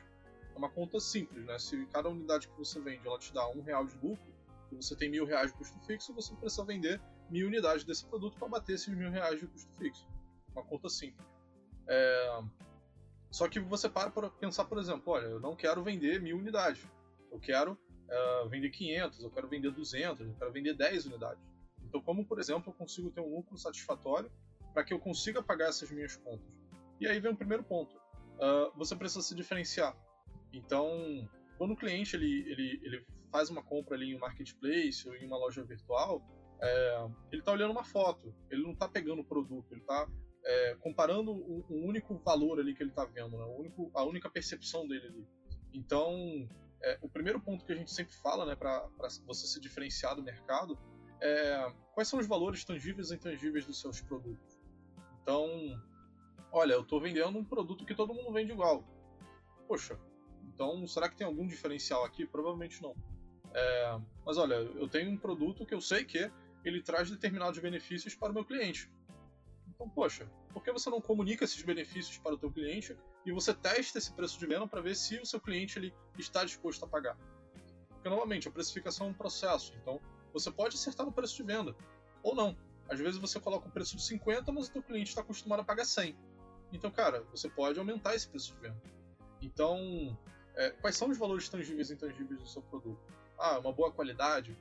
É 0.53 0.57
uma 0.57 0.69
conta 0.69 0.99
simples, 0.99 1.43
né? 1.45 1.57
Se 1.57 1.85
cada 1.87 2.07
unidade 2.07 2.47
que 2.47 2.57
você 2.57 2.79
vende 2.79 3.05
ela 3.07 3.17
te 3.17 3.33
dá 3.33 3.47
um 3.49 3.61
real 3.61 3.85
de 3.85 3.95
lucro, 3.95 4.35
e 4.71 4.75
você 4.75 4.95
tem 4.95 5.09
mil 5.09 5.25
reais 5.25 5.51
de 5.51 5.57
custo 5.57 5.79
fixo, 5.85 6.13
você 6.13 6.33
precisa 6.35 6.63
vender 6.63 7.01
mil 7.29 7.47
unidades 7.47 7.83
desse 7.83 8.05
produto 8.05 8.37
para 8.37 8.47
bater 8.47 8.73
esses 8.73 8.93
mil 8.95 9.09
reais 9.09 9.39
de 9.39 9.47
custo 9.47 9.71
fixo. 9.77 10.07
Uma 10.53 10.63
conta 10.63 10.89
simples. 10.89 11.27
É... 11.87 12.39
Só 13.31 13.49
que 13.49 13.59
você 13.59 13.89
para 13.89 14.09
para 14.11 14.29
pensar, 14.29 14.65
por 14.65 14.77
exemplo, 14.77 15.11
olha, 15.11 15.25
eu 15.25 15.39
não 15.39 15.55
quero 15.55 15.83
vender 15.83 16.21
mil 16.21 16.37
unidades. 16.37 16.87
Eu 17.31 17.39
quero 17.39 17.73
uh, 17.73 18.49
vender 18.49 18.69
500, 18.69 19.23
eu 19.23 19.31
quero 19.31 19.47
vender 19.47 19.71
200, 19.71 20.27
eu 20.27 20.35
quero 20.35 20.51
vender 20.51 20.73
10 20.73 21.05
unidades. 21.07 21.43
Então, 21.83 22.01
como, 22.01 22.25
por 22.25 22.39
exemplo, 22.39 22.71
eu 22.71 22.73
consigo 22.73 23.11
ter 23.11 23.21
um 23.21 23.35
lucro 23.35 23.57
satisfatório 23.57 24.31
para 24.73 24.83
que 24.83 24.93
eu 24.93 24.99
consiga 24.99 25.41
pagar 25.41 25.69
essas 25.69 25.89
minhas 25.91 26.15
contas. 26.17 26.47
E 26.99 27.07
aí 27.07 27.19
vem 27.19 27.31
o 27.31 27.37
primeiro 27.37 27.63
ponto. 27.63 27.95
Uh, 27.95 28.71
você 28.75 28.95
precisa 28.95 29.21
se 29.21 29.35
diferenciar. 29.35 29.95
Então, 30.51 31.27
quando 31.57 31.71
o 31.71 31.75
cliente 31.75 32.15
ele, 32.15 32.49
ele, 32.49 32.81
ele 32.83 33.05
faz 33.31 33.49
uma 33.49 33.63
compra 33.63 33.95
ali 33.95 34.11
em 34.11 34.15
um 34.15 34.19
marketplace 34.19 35.07
ou 35.07 35.15
em 35.15 35.25
uma 35.25 35.37
loja 35.37 35.63
virtual, 35.63 36.21
é, 36.61 37.07
ele 37.31 37.41
está 37.41 37.51
olhando 37.51 37.71
uma 37.71 37.83
foto, 37.83 38.33
ele 38.49 38.63
não 38.63 38.71
está 38.71 38.87
pegando 38.87 39.21
o 39.21 39.25
produto, 39.25 39.71
ele 39.71 39.81
está 39.81 40.07
é, 40.43 40.75
comparando 40.79 41.31
o, 41.31 41.65
o, 41.69 41.85
único 41.85 42.17
valor 42.19 42.59
ali 42.59 42.73
que 42.73 42.81
ele 42.81 42.91
está 42.91 43.05
vendo, 43.05 43.37
né? 43.37 43.43
o 43.43 43.59
único, 43.59 43.91
a 43.93 44.03
única 44.03 44.29
percepção 44.29 44.87
dele 44.87 45.07
ali. 45.07 45.27
Então, 45.73 46.47
é, 46.85 46.99
o 47.01 47.09
primeiro 47.09 47.41
ponto 47.41 47.65
que 47.65 47.73
a 47.73 47.75
gente 47.75 47.91
sempre 47.91 48.13
fala 48.13 48.45
né, 48.45 48.55
para 48.55 48.87
você 49.25 49.47
se 49.47 49.59
diferenciar 49.59 50.15
do 50.15 50.21
mercado 50.21 50.77
é 51.19 51.73
quais 51.93 52.07
são 52.07 52.19
os 52.19 52.27
valores 52.27 52.63
tangíveis 52.63 53.09
e 53.09 53.15
intangíveis 53.15 53.65
dos 53.65 53.81
seus 53.81 53.99
produtos. 54.01 54.59
Então, 55.21 55.49
olha, 56.51 56.73
eu 56.73 56.81
estou 56.81 57.01
vendendo 57.01 57.39
um 57.39 57.43
produto 57.43 57.85
que 57.85 57.95
todo 57.95 58.13
mundo 58.13 58.31
vende 58.31 58.51
igual. 58.51 58.83
Poxa, 59.67 59.99
então 60.53 60.85
será 60.85 61.09
que 61.09 61.15
tem 61.15 61.25
algum 61.25 61.47
diferencial 61.47 62.03
aqui? 62.05 62.23
Provavelmente 62.23 62.79
não. 62.83 62.95
É, 63.51 63.99
mas 64.23 64.37
olha, 64.37 64.53
eu 64.53 64.87
tenho 64.87 65.09
um 65.09 65.17
produto 65.17 65.65
que 65.65 65.73
eu 65.73 65.81
sei 65.81 66.05
que 66.05 66.31
ele 66.63 66.83
traz 66.83 67.09
determinados 67.09 67.57
benefícios 67.57 68.13
para 68.13 68.31
o 68.31 68.33
meu 68.33 68.45
cliente. 68.45 68.91
Então, 69.69 69.89
poxa, 69.89 70.29
por 70.53 70.63
que 70.63 70.71
você 70.71 70.89
não 70.91 71.01
comunica 71.01 71.45
esses 71.45 71.61
benefícios 71.63 72.19
para 72.19 72.35
o 72.35 72.37
teu 72.37 72.51
cliente 72.51 72.95
e 73.25 73.31
você 73.31 73.53
testa 73.53 73.97
esse 73.97 74.11
preço 74.13 74.39
de 74.39 74.45
venda 74.45 74.67
para 74.67 74.81
ver 74.81 74.95
se 74.95 75.17
o 75.17 75.25
seu 75.25 75.39
cliente 75.39 75.79
ele 75.79 75.93
está 76.17 76.45
disposto 76.45 76.85
a 76.85 76.87
pagar? 76.87 77.17
Porque, 77.89 78.07
novamente, 78.07 78.47
a 78.47 78.51
precificação 78.51 79.07
é 79.07 79.09
um 79.09 79.13
processo, 79.13 79.73
então 79.81 79.99
você 80.31 80.51
pode 80.51 80.75
acertar 80.75 81.05
no 81.05 81.11
preço 81.11 81.35
de 81.35 81.43
venda 81.43 81.75
ou 82.21 82.35
não. 82.35 82.55
Às 82.87 82.99
vezes 82.99 83.19
você 83.19 83.39
coloca 83.39 83.67
o 83.67 83.71
preço 83.71 83.95
de 83.95 84.03
50, 84.03 84.51
mas 84.51 84.67
o 84.67 84.71
teu 84.71 84.83
cliente 84.83 85.09
está 85.09 85.21
acostumado 85.21 85.61
a 85.61 85.63
pagar 85.63 85.85
100. 85.85 86.15
Então, 86.71 86.91
cara, 86.91 87.23
você 87.31 87.49
pode 87.49 87.79
aumentar 87.79 88.13
esse 88.13 88.27
preço 88.27 88.53
de 88.53 88.61
venda. 88.61 88.81
Então, 89.41 90.17
é, 90.55 90.69
quais 90.71 90.95
são 90.95 91.09
os 91.09 91.17
valores 91.17 91.49
tangíveis 91.49 91.89
e 91.89 91.93
intangíveis 91.93 92.39
do 92.39 92.47
seu 92.47 92.61
produto? 92.61 93.01
Ah, 93.37 93.59
uma 93.59 93.73
boa 93.73 93.91
qualidade. 93.91 94.57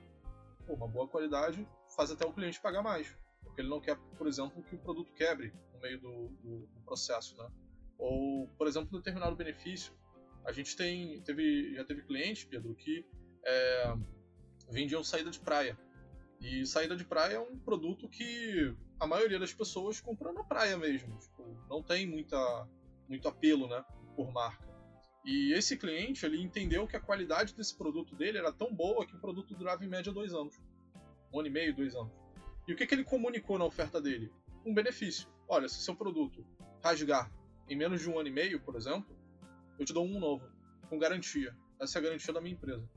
Pô, 0.66 0.74
uma 0.74 0.88
boa 0.88 1.06
qualidade 1.06 1.66
faz 1.94 2.10
até 2.10 2.26
o 2.26 2.32
cliente 2.32 2.60
pagar 2.60 2.82
mais. 2.82 3.14
Porque 3.42 3.60
ele 3.60 3.68
não 3.68 3.80
quer, 3.80 3.96
por 4.16 4.26
exemplo, 4.26 4.62
que 4.62 4.74
o 4.74 4.78
produto 4.78 5.12
quebre 5.12 5.52
no 5.72 5.80
meio 5.80 6.00
do, 6.00 6.28
do, 6.28 6.66
do 6.66 6.80
processo, 6.80 7.36
né? 7.36 7.50
Ou, 7.98 8.48
por 8.58 8.66
exemplo, 8.66 8.88
um 8.92 8.98
determinado 8.98 9.36
benefício. 9.36 9.92
A 10.44 10.52
gente 10.52 10.76
tem, 10.76 11.20
teve, 11.22 11.74
já 11.74 11.84
teve 11.84 12.02
cliente, 12.02 12.46
Pedro, 12.46 12.74
que 12.74 13.06
é, 13.44 13.94
vendiam 14.70 15.02
saída 15.02 15.30
de 15.30 15.40
praia. 15.40 15.78
E 16.40 16.66
saída 16.66 16.96
de 16.96 17.04
praia 17.04 17.36
é 17.36 17.40
um 17.40 17.58
produto 17.58 18.08
que 18.08 18.74
a 19.00 19.06
maioria 19.06 19.38
das 19.38 19.52
pessoas 19.52 20.00
compra 20.00 20.32
na 20.32 20.44
praia 20.44 20.76
mesmo. 20.76 21.16
Tipo, 21.18 21.42
não 21.68 21.82
tem 21.82 22.06
muita, 22.06 22.68
muito 23.08 23.26
apelo 23.28 23.66
né, 23.68 23.82
por 24.14 24.30
marca. 24.32 24.64
E 25.24 25.54
esse 25.54 25.76
cliente 25.78 26.26
ele 26.26 26.40
entendeu 26.42 26.86
que 26.86 26.96
a 26.96 27.00
qualidade 27.00 27.54
desse 27.54 27.74
produto 27.74 28.14
dele 28.14 28.36
era 28.36 28.52
tão 28.52 28.74
boa 28.74 29.06
que 29.06 29.16
o 29.16 29.18
produto 29.18 29.54
durava 29.54 29.82
em 29.82 29.88
média 29.88 30.12
dois 30.12 30.34
anos. 30.34 30.60
Um 31.32 31.40
ano 31.40 31.48
e 31.48 31.50
meio, 31.50 31.74
dois 31.74 31.94
anos. 31.94 32.12
E 32.68 32.72
o 32.72 32.76
que, 32.76 32.86
que 32.86 32.94
ele 32.94 33.04
comunicou 33.04 33.58
na 33.58 33.64
oferta 33.64 34.00
dele? 34.00 34.30
Um 34.66 34.74
benefício. 34.74 35.28
Olha, 35.48 35.68
se 35.68 35.82
seu 35.82 35.96
produto 35.96 36.44
rasgar 36.82 37.30
em 37.68 37.76
menos 37.76 38.00
de 38.00 38.10
um 38.10 38.18
ano 38.18 38.28
e 38.28 38.32
meio, 38.32 38.60
por 38.60 38.76
exemplo, 38.76 39.16
eu 39.78 39.84
te 39.84 39.92
dou 39.92 40.04
um 40.04 40.18
novo, 40.18 40.48
com 40.88 40.98
garantia. 40.98 41.56
Essa 41.80 41.98
é 41.98 42.00
a 42.00 42.02
garantia 42.02 42.32
da 42.32 42.40
minha 42.40 42.54
empresa. 42.54 42.88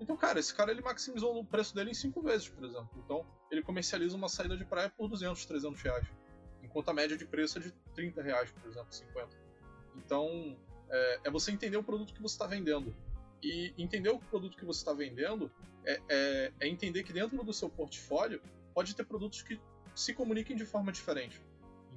Então, 0.00 0.16
cara, 0.16 0.38
esse 0.38 0.54
cara 0.54 0.70
ele 0.70 0.80
maximizou 0.80 1.38
o 1.38 1.44
preço 1.44 1.74
dele 1.74 1.90
em 1.90 1.94
cinco 1.94 2.22
vezes, 2.22 2.48
por 2.48 2.64
exemplo. 2.64 2.90
Então, 3.04 3.26
ele 3.50 3.62
comercializa 3.62 4.16
uma 4.16 4.28
saída 4.28 4.56
de 4.56 4.64
praia 4.64 4.88
por 4.90 5.08
200, 5.08 5.44
300 5.44 5.82
reais. 5.82 6.06
Enquanto 6.62 6.88
a 6.88 6.94
média 6.94 7.16
de 7.16 7.26
preço 7.26 7.58
é 7.58 7.62
de 7.62 7.72
30 7.94 8.22
reais, 8.22 8.50
por 8.52 8.70
exemplo, 8.70 8.92
50. 8.92 9.28
Então, 9.96 10.56
é, 10.88 11.20
é 11.24 11.30
você 11.30 11.50
entender 11.50 11.76
o 11.76 11.82
produto 11.82 12.14
que 12.14 12.22
você 12.22 12.34
está 12.34 12.46
vendendo. 12.46 12.94
E 13.42 13.72
entender 13.76 14.10
o 14.10 14.18
produto 14.18 14.56
que 14.56 14.64
você 14.64 14.80
está 14.80 14.92
vendendo 14.92 15.50
é, 15.84 16.00
é, 16.08 16.52
é 16.60 16.68
entender 16.68 17.02
que 17.02 17.12
dentro 17.12 17.42
do 17.42 17.52
seu 17.52 17.68
portfólio 17.68 18.40
pode 18.74 18.94
ter 18.94 19.04
produtos 19.04 19.42
que 19.42 19.60
se 19.94 20.14
comuniquem 20.14 20.56
de 20.56 20.64
forma 20.64 20.92
diferente. 20.92 21.42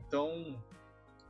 Então, 0.07 0.61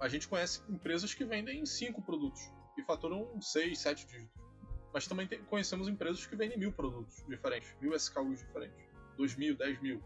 a 0.02 0.08
gente 0.08 0.28
conhece 0.28 0.64
empresas 0.68 1.14
que 1.14 1.24
vendem 1.24 1.64
cinco 1.64 2.02
produtos 2.02 2.42
e 2.76 2.82
faturam 2.82 3.40
seis, 3.40 3.78
sete 3.80 4.08
dígitos. 4.08 4.42
Mas 4.92 5.08
também 5.08 5.28
tem, 5.28 5.44
conhecemos 5.44 5.88
empresas 5.88 6.26
que 6.26 6.36
vendem 6.36 6.58
mil 6.58 6.74
produtos 6.74 7.24
diferentes, 7.28 7.74
mil 7.80 7.96
SKUs 7.96 8.40
diferentes, 8.40 8.84
dois 9.16 9.36
mil, 9.36 9.56
dez 9.56 9.80
mil. 9.80 10.02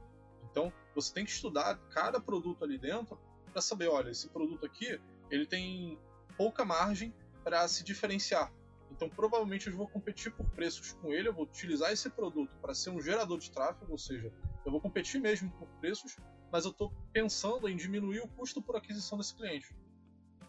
Então, 0.52 0.72
você 0.94 1.14
tem 1.14 1.24
que 1.24 1.32
estudar 1.32 1.78
cada 1.90 2.20
produto 2.20 2.66
ali 2.66 2.78
dentro 2.78 3.18
para 3.54 3.62
saber, 3.62 3.88
olha, 3.88 4.10
esse 4.10 4.28
produto 4.28 4.66
aqui, 4.66 5.00
ele 5.32 5.46
tem 5.46 5.98
pouca 6.38 6.66
margem 6.66 7.16
para 7.42 7.66
se 7.66 7.82
diferenciar. 7.82 8.54
Então, 8.92 9.10
provavelmente 9.10 9.68
eu 9.68 9.78
vou 9.78 9.88
competir 9.88 10.32
por 10.34 10.46
preços 10.50 10.92
com 10.92 11.14
ele, 11.14 11.30
eu 11.30 11.34
vou 11.34 11.46
utilizar 11.46 11.92
esse 11.94 12.10
produto 12.10 12.54
para 12.58 12.76
ser 12.76 12.90
um 12.90 13.02
gerador 13.02 13.40
de 13.40 13.50
tráfego, 13.50 13.94
ou 13.94 13.98
seja, 13.98 14.32
eu 14.66 14.72
vou 14.72 14.82
competir 14.82 15.22
mesmo 15.22 15.50
por 15.52 15.68
preços, 15.80 16.18
mas 16.52 16.66
eu 16.66 16.72
estou 16.72 16.92
pensando 17.14 17.68
em 17.70 17.78
diminuir 17.78 18.20
o 18.20 18.28
custo 18.28 18.62
por 18.62 18.76
aquisição 18.76 19.18
desse 19.18 19.34
cliente 19.34 19.74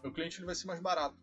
meu 0.03 0.11
cliente 0.11 0.39
ele 0.39 0.45
vai 0.45 0.55
ser 0.55 0.67
mais 0.67 0.79
barato. 0.79 1.17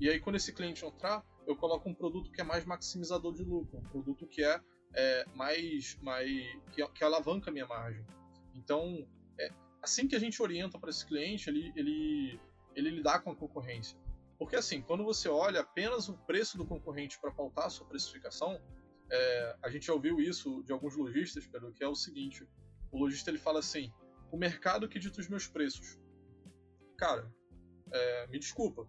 E 0.00 0.08
aí, 0.08 0.18
quando 0.20 0.36
esse 0.36 0.52
cliente 0.52 0.84
entrar, 0.84 1.24
eu 1.46 1.56
coloco 1.56 1.88
um 1.88 1.94
produto 1.94 2.30
que 2.30 2.40
é 2.40 2.44
mais 2.44 2.64
maximizador 2.64 3.34
de 3.34 3.44
lucro, 3.44 3.78
um 3.78 3.88
produto 3.88 4.26
que 4.26 4.42
é, 4.42 4.60
é 4.94 5.24
mais, 5.34 5.96
mais 6.02 6.28
que, 6.72 6.86
que, 6.88 7.04
alavanca 7.04 7.50
a 7.50 7.52
minha 7.52 7.66
margem. 7.66 8.04
Então, 8.54 9.06
é, 9.38 9.50
assim 9.82 10.08
que 10.08 10.16
a 10.16 10.18
gente 10.18 10.42
orienta 10.42 10.78
para 10.78 10.90
esse 10.90 11.06
cliente, 11.06 11.48
ele, 11.48 11.72
ele, 11.76 12.40
ele 12.74 12.90
lidar 12.90 13.20
com 13.20 13.30
a 13.30 13.36
concorrência. 13.36 13.98
Porque 14.38 14.56
assim, 14.56 14.82
quando 14.82 15.04
você 15.04 15.28
olha 15.28 15.60
apenas 15.60 16.08
o 16.08 16.14
preço 16.18 16.58
do 16.58 16.66
concorrente 16.66 17.18
para 17.20 17.30
pautar 17.30 17.66
a 17.66 17.70
sua 17.70 17.86
precificação, 17.86 18.60
é, 19.10 19.56
a 19.62 19.68
gente 19.68 19.86
já 19.86 19.92
ouviu 19.92 20.20
isso 20.20 20.62
de 20.64 20.72
alguns 20.72 20.96
lojistas, 20.96 21.46
Pedro, 21.46 21.72
que 21.72 21.84
é 21.84 21.88
o 21.88 21.94
seguinte: 21.94 22.46
o 22.90 22.98
lojista 22.98 23.30
ele 23.30 23.38
fala 23.38 23.60
assim, 23.60 23.92
o 24.32 24.36
mercado 24.36 24.88
que 24.88 24.98
dita 24.98 25.20
os 25.20 25.28
meus 25.28 25.46
preços. 25.46 25.98
Cara, 26.98 27.32
é, 27.94 28.26
me 28.26 28.38
desculpa, 28.38 28.86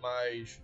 mas 0.00 0.62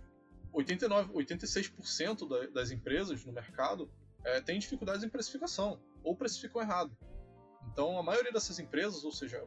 89, 0.53 1.13
86% 1.13 2.27
da, 2.27 2.47
das 2.47 2.71
empresas 2.71 3.23
no 3.25 3.33
mercado 3.33 3.91
é, 4.23 4.39
tem 4.41 4.57
dificuldades 4.57 5.03
em 5.03 5.09
precificação 5.09 5.79
ou 6.03 6.15
precificam 6.15 6.61
errado. 6.61 6.95
Então, 7.71 7.97
a 7.97 8.03
maioria 8.03 8.31
dessas 8.31 8.59
empresas, 8.59 9.03
ou 9.03 9.11
seja, 9.11 9.45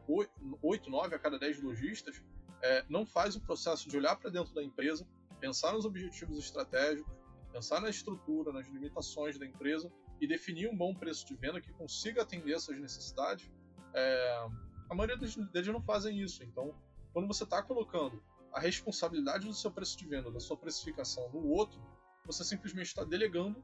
8, 0.63 0.91
9 0.91 1.15
a 1.15 1.19
cada 1.19 1.39
10 1.39 1.63
lojistas, 1.63 2.23
é, 2.63 2.85
não 2.89 3.05
faz 3.05 3.35
o 3.35 3.41
processo 3.41 3.89
de 3.89 3.97
olhar 3.97 4.17
para 4.17 4.31
dentro 4.31 4.55
da 4.55 4.63
empresa, 4.63 5.07
pensar 5.41 5.73
nos 5.73 5.85
objetivos 5.85 6.39
estratégicos, 6.39 7.13
pensar 7.53 7.81
na 7.81 7.91
estrutura, 7.91 8.53
nas 8.53 8.67
limitações 8.69 9.39
da 9.39 9.47
empresa 9.47 9.93
e 10.21 10.27
definir 10.27 10.69
um 10.69 10.77
bom 10.77 10.95
preço 10.95 11.27
de 11.27 11.35
venda 11.35 11.61
que 11.61 11.73
consiga 11.73 12.23
atender 12.23 12.55
essas 12.55 12.79
necessidades. 12.79 13.51
É, 13.93 14.47
a 14.89 14.95
maioria 14.95 15.17
deles 15.17 15.69
não 15.69 15.83
fazem 15.83 16.21
isso. 16.21 16.43
Então, 16.43 16.75
quando 17.13 17.29
você 17.29 17.45
está 17.45 17.63
colocando 17.63 18.23
a 18.55 18.61
responsabilidade 18.61 19.47
do 19.47 19.53
seu 19.53 19.71
preço 19.71 19.99
de 19.99 20.07
venda, 20.07 20.31
da 20.31 20.39
sua 20.39 20.57
precificação 20.57 21.29
no 21.31 21.45
outro, 21.49 21.81
você 22.25 22.45
simplesmente 22.45 22.87
está 22.87 23.03
delegando 23.03 23.63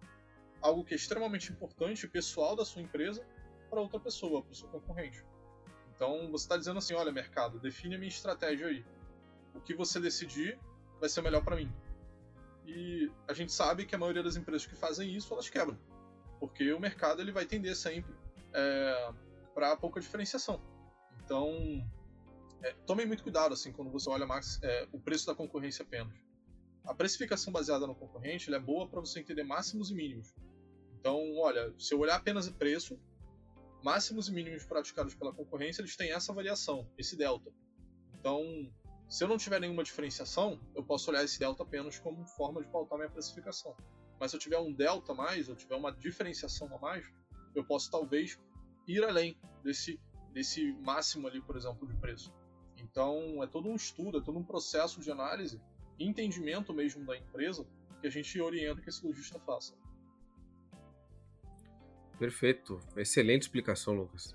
algo 0.61 0.85
que 0.85 0.93
é 0.93 0.97
extremamente 0.97 1.53
importante 1.53 2.09
pessoal 2.09 2.57
da 2.57 2.65
sua 2.65 2.83
empresa 2.83 3.25
para 3.71 3.81
outra 3.81 4.01
pessoa, 4.01 4.43
para 4.43 4.51
o 4.51 4.55
seu 4.55 4.69
concorrente. 4.69 5.25
Então 5.95 6.29
você 6.33 6.45
está 6.45 6.57
dizendo 6.57 6.79
assim: 6.79 6.95
olha, 6.95 7.13
mercado, 7.13 7.61
define 7.61 7.95
a 7.95 7.99
minha 7.99 8.09
estratégia 8.09 8.67
aí. 8.67 8.85
O 9.55 9.61
que 9.61 9.75
você 9.75 10.01
decidir 10.01 10.59
vai 10.99 11.09
ser 11.09 11.23
melhor 11.23 11.45
para 11.45 11.55
mim. 11.55 11.73
E 12.67 13.11
a 13.29 13.33
gente 13.33 13.53
sabe 13.53 13.87
que 13.87 13.95
a 13.95 13.99
maioria 13.99 14.23
das 14.23 14.37
empresas 14.37 14.67
que 14.67 14.75
fazem 14.75 15.15
isso 15.15 15.33
elas 15.33 15.49
quebram, 15.49 15.79
porque 16.41 16.73
o 16.73 16.81
mercado 16.81 17.23
ele 17.23 17.33
vai 17.33 17.47
tender 17.47 17.77
sempre 17.77 18.13
é, 18.53 19.13
para 19.55 19.77
pouca 19.77 20.01
diferenciação. 20.01 20.61
Então 21.25 21.49
é, 22.63 22.75
tomem 22.87 23.07
muito 23.07 23.23
cuidado 23.23 23.55
assim 23.55 23.73
quando 23.73 23.91
você 23.91 24.09
olha 24.11 24.27
é, 24.63 24.89
o 24.93 25.01
preço 25.01 25.27
da 25.27 25.35
concorrência 25.35 25.83
apenas. 25.83 26.15
A 26.85 26.95
precificação 26.95 27.53
baseada 27.53 27.87
no 27.87 27.95
concorrente 27.95 28.53
é 28.53 28.59
boa 28.59 28.89
para 28.89 29.01
você 29.01 29.21
entender 29.21 29.45
máximos 29.45 29.91
e 29.91 29.95
mínimos. 29.95 30.35
Então, 30.99 31.37
olha, 31.39 31.75
se 31.79 31.95
eu 31.95 32.01
olhar 32.01 32.17
apenas 32.17 32.47
o 32.47 32.55
preço, 32.55 32.99
máximos 33.83 34.29
e 34.29 34.33
mínimos 34.33 34.65
praticados 34.65 35.15
pela 35.15 35.33
concorrência, 35.33 35.81
eles 35.83 35.97
têm 35.97 36.13
essa 36.13 36.33
variação, 36.33 36.91
esse 36.99 37.17
delta. 37.17 37.51
Então, 38.19 38.43
se 39.09 39.25
eu 39.25 39.29
não 39.29 39.39
tiver 39.39 39.61
nenhuma 39.61 39.83
diferenciação, 39.83 40.61
eu 40.75 40.85
posso 40.85 41.11
olhar 41.11 41.25
esse 41.25 41.39
delta 41.39 41.63
apenas 41.63 41.99
como 41.99 42.27
forma 42.27 42.63
de 42.63 42.69
pautar 42.69 42.99
minha 42.99 43.11
precificação. 43.11 43.75
Mas 44.19 44.31
se 44.31 44.37
eu 44.37 44.41
tiver 44.41 44.59
um 44.59 44.73
delta 44.73 45.13
a 45.13 45.15
mais, 45.15 45.49
eu 45.49 45.57
tiver 45.57 45.75
uma 45.75 45.91
diferenciação 45.91 46.75
a 46.75 46.79
mais, 46.79 47.05
eu 47.55 47.65
posso 47.65 47.91
talvez 47.91 48.39
ir 48.87 49.03
além 49.03 49.39
desse, 49.65 49.99
desse 50.33 50.73
máximo 50.85 51.27
ali, 51.27 51.41
por 51.41 51.57
exemplo, 51.57 51.89
de 51.89 51.97
preço. 51.97 52.33
Então, 52.91 53.43
é 53.43 53.47
todo 53.47 53.69
um 53.69 53.77
estudo, 53.77 54.19
é 54.19 54.21
todo 54.21 54.39
um 54.39 54.43
processo 54.43 55.01
de 55.01 55.11
análise 55.11 55.61
entendimento 55.99 56.73
mesmo 56.73 57.05
da 57.05 57.17
empresa 57.17 57.67
que 58.01 58.07
a 58.07 58.11
gente 58.11 58.41
orienta 58.41 58.81
que 58.81 58.89
esse 58.89 59.07
lojista 59.07 59.39
faça. 59.41 59.75
Perfeito. 62.19 62.81
Excelente 62.97 63.43
explicação, 63.43 63.95
Lucas. 63.95 64.35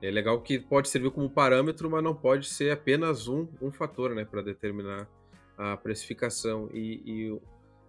É, 0.00 0.08
é 0.08 0.10
legal 0.10 0.40
que 0.40 0.58
pode 0.58 0.88
servir 0.88 1.10
como 1.10 1.28
parâmetro, 1.28 1.90
mas 1.90 2.02
não 2.02 2.14
pode 2.14 2.48
ser 2.48 2.70
apenas 2.72 3.28
um, 3.28 3.46
um 3.60 3.70
fator 3.70 4.14
né, 4.14 4.24
para 4.24 4.42
determinar 4.42 5.08
a 5.56 5.76
precificação. 5.76 6.68
E, 6.72 7.02
e 7.04 7.40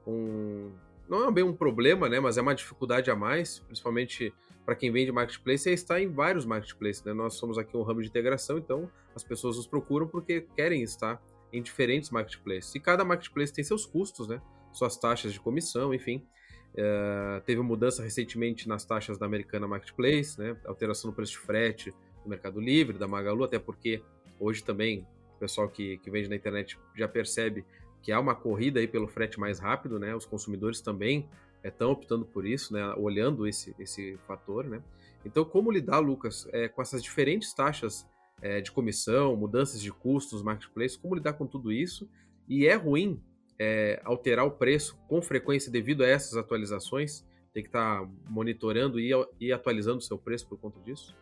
um, 0.05 0.71
não 1.09 1.27
é 1.27 1.31
bem 1.31 1.43
um 1.43 1.53
problema, 1.53 2.07
né, 2.07 2.19
mas 2.19 2.37
é 2.37 2.41
uma 2.41 2.53
dificuldade 2.53 3.09
a 3.09 3.15
mais, 3.15 3.59
principalmente 3.59 4.33
para 4.65 4.75
quem 4.75 4.91
vende 4.91 5.11
marketplace, 5.11 5.69
é 5.69 5.73
estar 5.73 6.01
em 6.01 6.09
vários 6.09 6.45
marketplaces. 6.45 7.03
Né? 7.03 7.13
Nós 7.13 7.35
somos 7.35 7.57
aqui 7.57 7.75
um 7.75 7.83
ramo 7.83 8.01
de 8.01 8.07
integração, 8.07 8.57
então 8.57 8.89
as 9.15 9.23
pessoas 9.23 9.57
nos 9.57 9.67
procuram 9.67 10.07
porque 10.07 10.47
querem 10.55 10.81
estar 10.81 11.21
em 11.51 11.61
diferentes 11.61 12.09
marketplaces. 12.09 12.73
E 12.73 12.79
cada 12.79 13.03
marketplace 13.03 13.53
tem 13.53 13.63
seus 13.63 13.85
custos, 13.85 14.27
né? 14.27 14.41
suas 14.71 14.97
taxas 14.97 15.33
de 15.33 15.39
comissão, 15.39 15.93
enfim. 15.93 16.25
Uh, 16.73 17.39
teve 17.45 17.61
mudança 17.61 18.01
recentemente 18.01 18.67
nas 18.67 18.83
taxas 18.83 19.17
da 19.19 19.27
Americana 19.27 19.67
Marketplace, 19.67 20.39
né? 20.39 20.57
alteração 20.65 21.11
no 21.11 21.15
preço 21.15 21.33
de 21.33 21.37
frete 21.39 21.93
do 22.23 22.29
Mercado 22.29 22.59
Livre, 22.59 22.97
da 22.97 23.07
Magalu, 23.07 23.43
até 23.43 23.59
porque 23.59 24.01
hoje 24.39 24.63
também 24.63 25.05
o 25.35 25.39
pessoal 25.39 25.69
que, 25.69 25.97
que 25.99 26.09
vende 26.09 26.29
na 26.29 26.35
internet 26.35 26.79
já 26.95 27.07
percebe 27.07 27.63
que 28.01 28.11
há 28.11 28.19
uma 28.19 28.33
corrida 28.33 28.79
aí 28.79 28.87
pelo 28.87 29.07
frete 29.07 29.39
mais 29.39 29.59
rápido, 29.59 29.99
né? 29.99 30.15
Os 30.15 30.25
consumidores 30.25 30.81
também 30.81 31.29
estão 31.63 31.89
é, 31.89 31.91
optando 31.91 32.25
por 32.25 32.45
isso, 32.45 32.73
né? 32.73 32.93
Olhando 32.95 33.47
esse, 33.47 33.75
esse 33.79 34.17
fator, 34.27 34.65
né? 34.65 34.81
Então, 35.25 35.45
como 35.45 35.71
lidar, 35.71 35.99
Lucas, 35.99 36.47
é, 36.51 36.67
com 36.67 36.81
essas 36.81 37.01
diferentes 37.01 37.53
taxas 37.53 38.07
é, 38.41 38.59
de 38.59 38.71
comissão, 38.71 39.35
mudanças 39.35 39.81
de 39.81 39.91
custos 39.91 40.33
nos 40.33 40.43
marketplaces, 40.43 40.97
como 40.97 41.15
lidar 41.15 41.33
com 41.33 41.47
tudo 41.47 41.71
isso? 41.71 42.09
E 42.47 42.67
é 42.67 42.75
ruim 42.75 43.21
é, 43.57 44.01
alterar 44.03 44.45
o 44.45 44.51
preço 44.51 44.97
com 45.07 45.21
frequência 45.21 45.71
devido 45.71 46.03
a 46.03 46.07
essas 46.07 46.35
atualizações? 46.35 47.25
Tem 47.53 47.63
que 47.63 47.69
estar 47.69 48.01
tá 48.01 48.09
monitorando 48.29 48.99
e, 48.99 49.11
e 49.39 49.53
atualizando 49.53 49.99
o 49.99 50.01
seu 50.01 50.17
preço 50.17 50.47
por 50.47 50.59
conta 50.59 50.79
disso? 50.81 51.15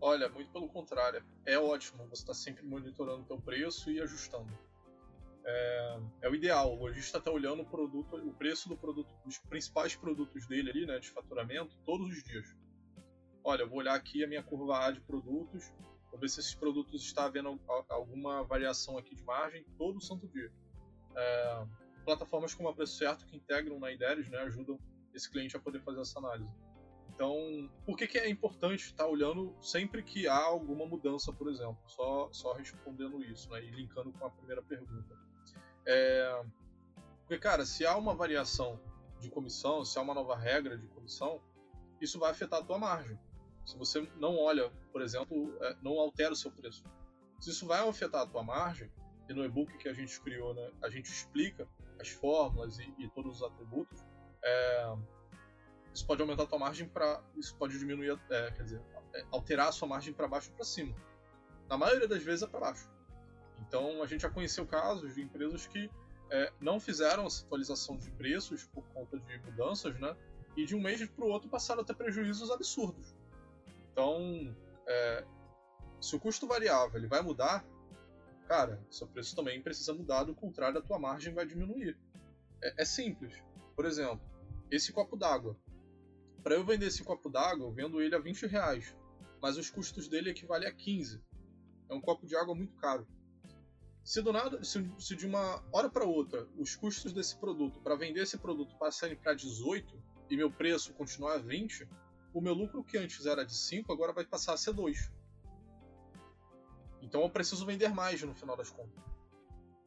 Olha, 0.00 0.28
muito 0.28 0.50
pelo 0.50 0.68
contrário. 0.68 1.22
É 1.44 1.58
ótimo 1.58 2.06
você 2.06 2.22
está 2.22 2.34
sempre 2.34 2.64
monitorando 2.64 3.22
o 3.22 3.24
teu 3.24 3.38
preço 3.38 3.90
e 3.90 4.00
ajustando. 4.00 4.48
É, 5.50 6.00
é 6.22 6.28
o 6.28 6.34
ideal. 6.34 6.74
O 6.74 6.80
lojista 6.80 7.16
está 7.16 7.30
olhando 7.30 7.62
o 7.62 7.64
produto, 7.64 8.16
o 8.16 8.34
preço 8.34 8.68
do 8.68 8.76
produto, 8.76 9.10
os 9.24 9.38
principais 9.38 9.96
produtos 9.96 10.46
dele 10.46 10.70
ali, 10.70 10.86
né, 10.86 10.98
de 10.98 11.08
faturamento, 11.10 11.74
todos 11.86 12.06
os 12.06 12.22
dias. 12.22 12.46
Olha, 13.42 13.62
eu 13.62 13.68
vou 13.68 13.78
olhar 13.78 13.94
aqui 13.94 14.22
a 14.22 14.28
minha 14.28 14.42
curva 14.42 14.84
A 14.84 14.90
de 14.90 15.00
produtos, 15.00 15.72
vou 16.10 16.20
ver 16.20 16.28
se 16.28 16.40
esses 16.40 16.54
produtos 16.54 17.02
está 17.02 17.24
havendo 17.24 17.58
alguma 17.88 18.44
variação 18.44 18.98
aqui 18.98 19.14
de 19.14 19.24
margem 19.24 19.64
todo 19.78 20.02
santo 20.02 20.28
dia. 20.28 20.52
É, 21.16 21.66
plataformas 22.04 22.52
como 22.52 22.68
a 22.68 22.74
Preço 22.74 22.98
Certo 22.98 23.24
que 23.24 23.36
integram 23.36 23.80
na 23.80 23.90
IDERES, 23.90 24.28
né, 24.28 24.38
ajudam 24.40 24.78
esse 25.14 25.30
cliente 25.30 25.56
a 25.56 25.60
poder 25.60 25.80
fazer 25.80 26.02
essa 26.02 26.18
análise. 26.18 26.52
Então, 27.14 27.34
por 27.86 27.96
que, 27.96 28.06
que 28.06 28.18
é 28.18 28.28
importante 28.28 28.84
estar 28.84 29.06
olhando 29.06 29.56
sempre 29.60 30.02
que 30.02 30.28
há 30.28 30.44
alguma 30.44 30.86
mudança, 30.86 31.32
por 31.32 31.48
exemplo? 31.48 31.78
Só, 31.86 32.28
só 32.30 32.52
respondendo 32.52 33.24
isso, 33.24 33.50
né? 33.50 33.64
E 33.64 33.70
linkando 33.70 34.12
com 34.12 34.26
a 34.26 34.30
primeira 34.30 34.62
pergunta. 34.62 35.27
É... 35.88 36.44
Porque, 37.20 37.38
cara, 37.38 37.64
se 37.64 37.84
há 37.84 37.96
uma 37.96 38.14
variação 38.14 38.80
de 39.18 39.28
comissão, 39.30 39.84
se 39.84 39.98
há 39.98 40.02
uma 40.02 40.14
nova 40.14 40.36
regra 40.36 40.78
de 40.78 40.86
comissão, 40.88 41.40
isso 42.00 42.18
vai 42.18 42.30
afetar 42.30 42.60
a 42.60 42.64
tua 42.64 42.78
margem. 42.78 43.18
Se 43.66 43.76
você 43.76 44.00
não 44.16 44.38
olha, 44.38 44.70
por 44.92 45.02
exemplo, 45.02 45.56
é, 45.60 45.76
não 45.82 45.98
altera 45.98 46.32
o 46.32 46.36
seu 46.36 46.50
preço. 46.50 46.82
Se 47.40 47.50
isso 47.50 47.66
vai 47.66 47.86
afetar 47.86 48.22
a 48.22 48.26
tua 48.26 48.42
margem, 48.42 48.90
e 49.28 49.34
no 49.34 49.44
e-book 49.44 49.76
que 49.76 49.88
a 49.88 49.92
gente 49.92 50.18
criou, 50.20 50.54
né, 50.54 50.70
a 50.82 50.88
gente 50.88 51.06
explica 51.06 51.68
as 52.00 52.08
fórmulas 52.08 52.78
e, 52.78 52.94
e 52.98 53.08
todos 53.10 53.36
os 53.36 53.42
atributos, 53.42 54.02
é, 54.42 54.96
isso 55.92 56.06
pode 56.06 56.22
aumentar 56.22 56.44
a 56.44 56.46
tua 56.46 56.58
margem 56.58 56.88
para. 56.88 57.22
Isso 57.36 57.56
pode 57.56 57.78
diminuir, 57.78 58.18
é, 58.30 58.50
quer 58.52 58.62
dizer, 58.62 58.82
é, 59.14 59.26
alterar 59.30 59.68
a 59.68 59.72
sua 59.72 59.88
margem 59.88 60.14
para 60.14 60.28
baixo 60.28 60.50
ou 60.50 60.56
para 60.56 60.64
cima. 60.64 60.94
Na 61.68 61.76
maioria 61.76 62.08
das 62.08 62.22
vezes 62.22 62.42
é 62.42 62.46
para 62.46 62.60
baixo. 62.60 62.88
Então 63.68 64.02
a 64.02 64.06
gente 64.06 64.22
já 64.22 64.30
conheceu 64.30 64.66
casos 64.66 65.14
de 65.14 65.22
empresas 65.22 65.66
que 65.66 65.90
é, 66.30 66.52
não 66.60 66.80
fizeram 66.80 67.26
essa 67.26 67.44
atualização 67.44 67.96
de 67.96 68.10
preços 68.10 68.64
por 68.64 68.84
conta 68.88 69.18
de 69.18 69.38
mudanças, 69.38 69.98
né? 70.00 70.16
E 70.56 70.64
de 70.64 70.74
um 70.74 70.80
mês 70.80 71.06
para 71.06 71.24
o 71.24 71.28
outro 71.28 71.48
passaram 71.48 71.82
a 71.82 71.84
ter 71.84 71.94
prejuízos 71.94 72.50
absurdos. 72.50 73.14
Então, 73.92 74.54
é, 74.86 75.24
se 76.00 76.16
o 76.16 76.20
custo 76.20 76.46
variável 76.46 76.98
ele 76.98 77.06
vai 77.06 77.22
mudar, 77.22 77.64
cara, 78.46 78.82
seu 78.90 79.06
preço 79.06 79.36
também 79.36 79.62
precisa 79.62 79.92
mudar, 79.94 80.24
do 80.24 80.34
contrário, 80.34 80.78
a 80.78 80.82
tua 80.82 80.98
margem 80.98 81.32
vai 81.32 81.46
diminuir. 81.46 81.96
É, 82.62 82.82
é 82.82 82.84
simples. 82.84 83.34
Por 83.76 83.84
exemplo, 83.84 84.20
esse 84.70 84.92
copo 84.92 85.16
d'água. 85.16 85.56
Para 86.42 86.54
eu 86.54 86.64
vender 86.64 86.86
esse 86.86 87.04
copo 87.04 87.28
d'água, 87.28 87.66
eu 87.66 87.72
vendo 87.72 88.00
ele 88.00 88.14
a 88.14 88.18
20 88.18 88.46
reais, 88.46 88.96
mas 89.40 89.56
os 89.56 89.70
custos 89.70 90.08
dele 90.08 90.30
equivalem 90.30 90.68
a 90.68 90.72
15. 90.72 91.22
É 91.88 91.94
um 91.94 92.00
copo 92.00 92.26
de 92.26 92.36
água 92.36 92.54
muito 92.54 92.74
caro. 92.76 93.06
Se 94.08 94.22
do 94.22 94.32
nada, 94.32 94.64
se, 94.64 94.90
se 94.98 95.14
de 95.14 95.26
uma 95.26 95.62
hora 95.70 95.90
para 95.90 96.02
outra, 96.02 96.48
os 96.56 96.74
custos 96.74 97.12
desse 97.12 97.36
produto 97.36 97.78
para 97.82 97.94
vender 97.94 98.22
esse 98.22 98.38
produto 98.38 98.74
passarem 98.78 99.14
para 99.14 99.34
18 99.34 100.02
e 100.30 100.34
meu 100.34 100.50
preço 100.50 100.94
continuar 100.94 101.34
a 101.34 101.36
20, 101.36 101.86
o 102.32 102.40
meu 102.40 102.54
lucro 102.54 102.82
que 102.82 102.96
antes 102.96 103.26
era 103.26 103.44
de 103.44 103.54
5 103.54 103.92
agora 103.92 104.14
vai 104.14 104.24
passar 104.24 104.54
a 104.54 104.56
ser 104.56 104.72
2. 104.72 105.12
Então 107.02 107.20
eu 107.20 107.28
preciso 107.28 107.66
vender 107.66 107.90
mais 107.90 108.22
no 108.22 108.34
final 108.34 108.56
das 108.56 108.70
contas. 108.70 108.98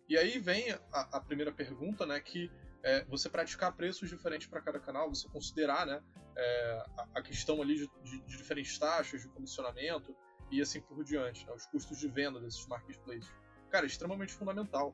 E 0.08 0.16
aí 0.16 0.38
vem 0.38 0.70
a, 0.70 1.18
a 1.18 1.20
primeira 1.20 1.52
pergunta, 1.52 2.06
né, 2.06 2.20
que 2.20 2.52
é, 2.84 3.04
você 3.06 3.28
praticar 3.28 3.76
preços 3.76 4.08
diferentes 4.08 4.46
para 4.46 4.62
cada 4.62 4.80
canal, 4.80 5.10
você 5.10 5.28
considerar 5.30 5.88
né, 5.88 6.00
é, 6.38 6.86
a, 6.96 7.08
a, 7.16 7.22
questão 7.24 7.60
ali 7.60 7.74
de, 7.74 7.92
de, 8.04 8.20
de, 8.20 8.38
diferentes 8.38 8.78
taxas 8.78 9.24
de 9.24 9.30
comissionamento 9.30 10.16
e 10.52 10.62
assim 10.62 10.80
por 10.80 11.04
diante, 11.04 11.44
né, 11.48 11.54
os 11.54 11.66
custos 11.66 11.98
de 11.98 12.08
venda 12.08 12.40
desses 12.40 12.68
marketplaces. 12.68 13.41
Cara, 13.72 13.86
extremamente 13.86 14.34
fundamental. 14.34 14.94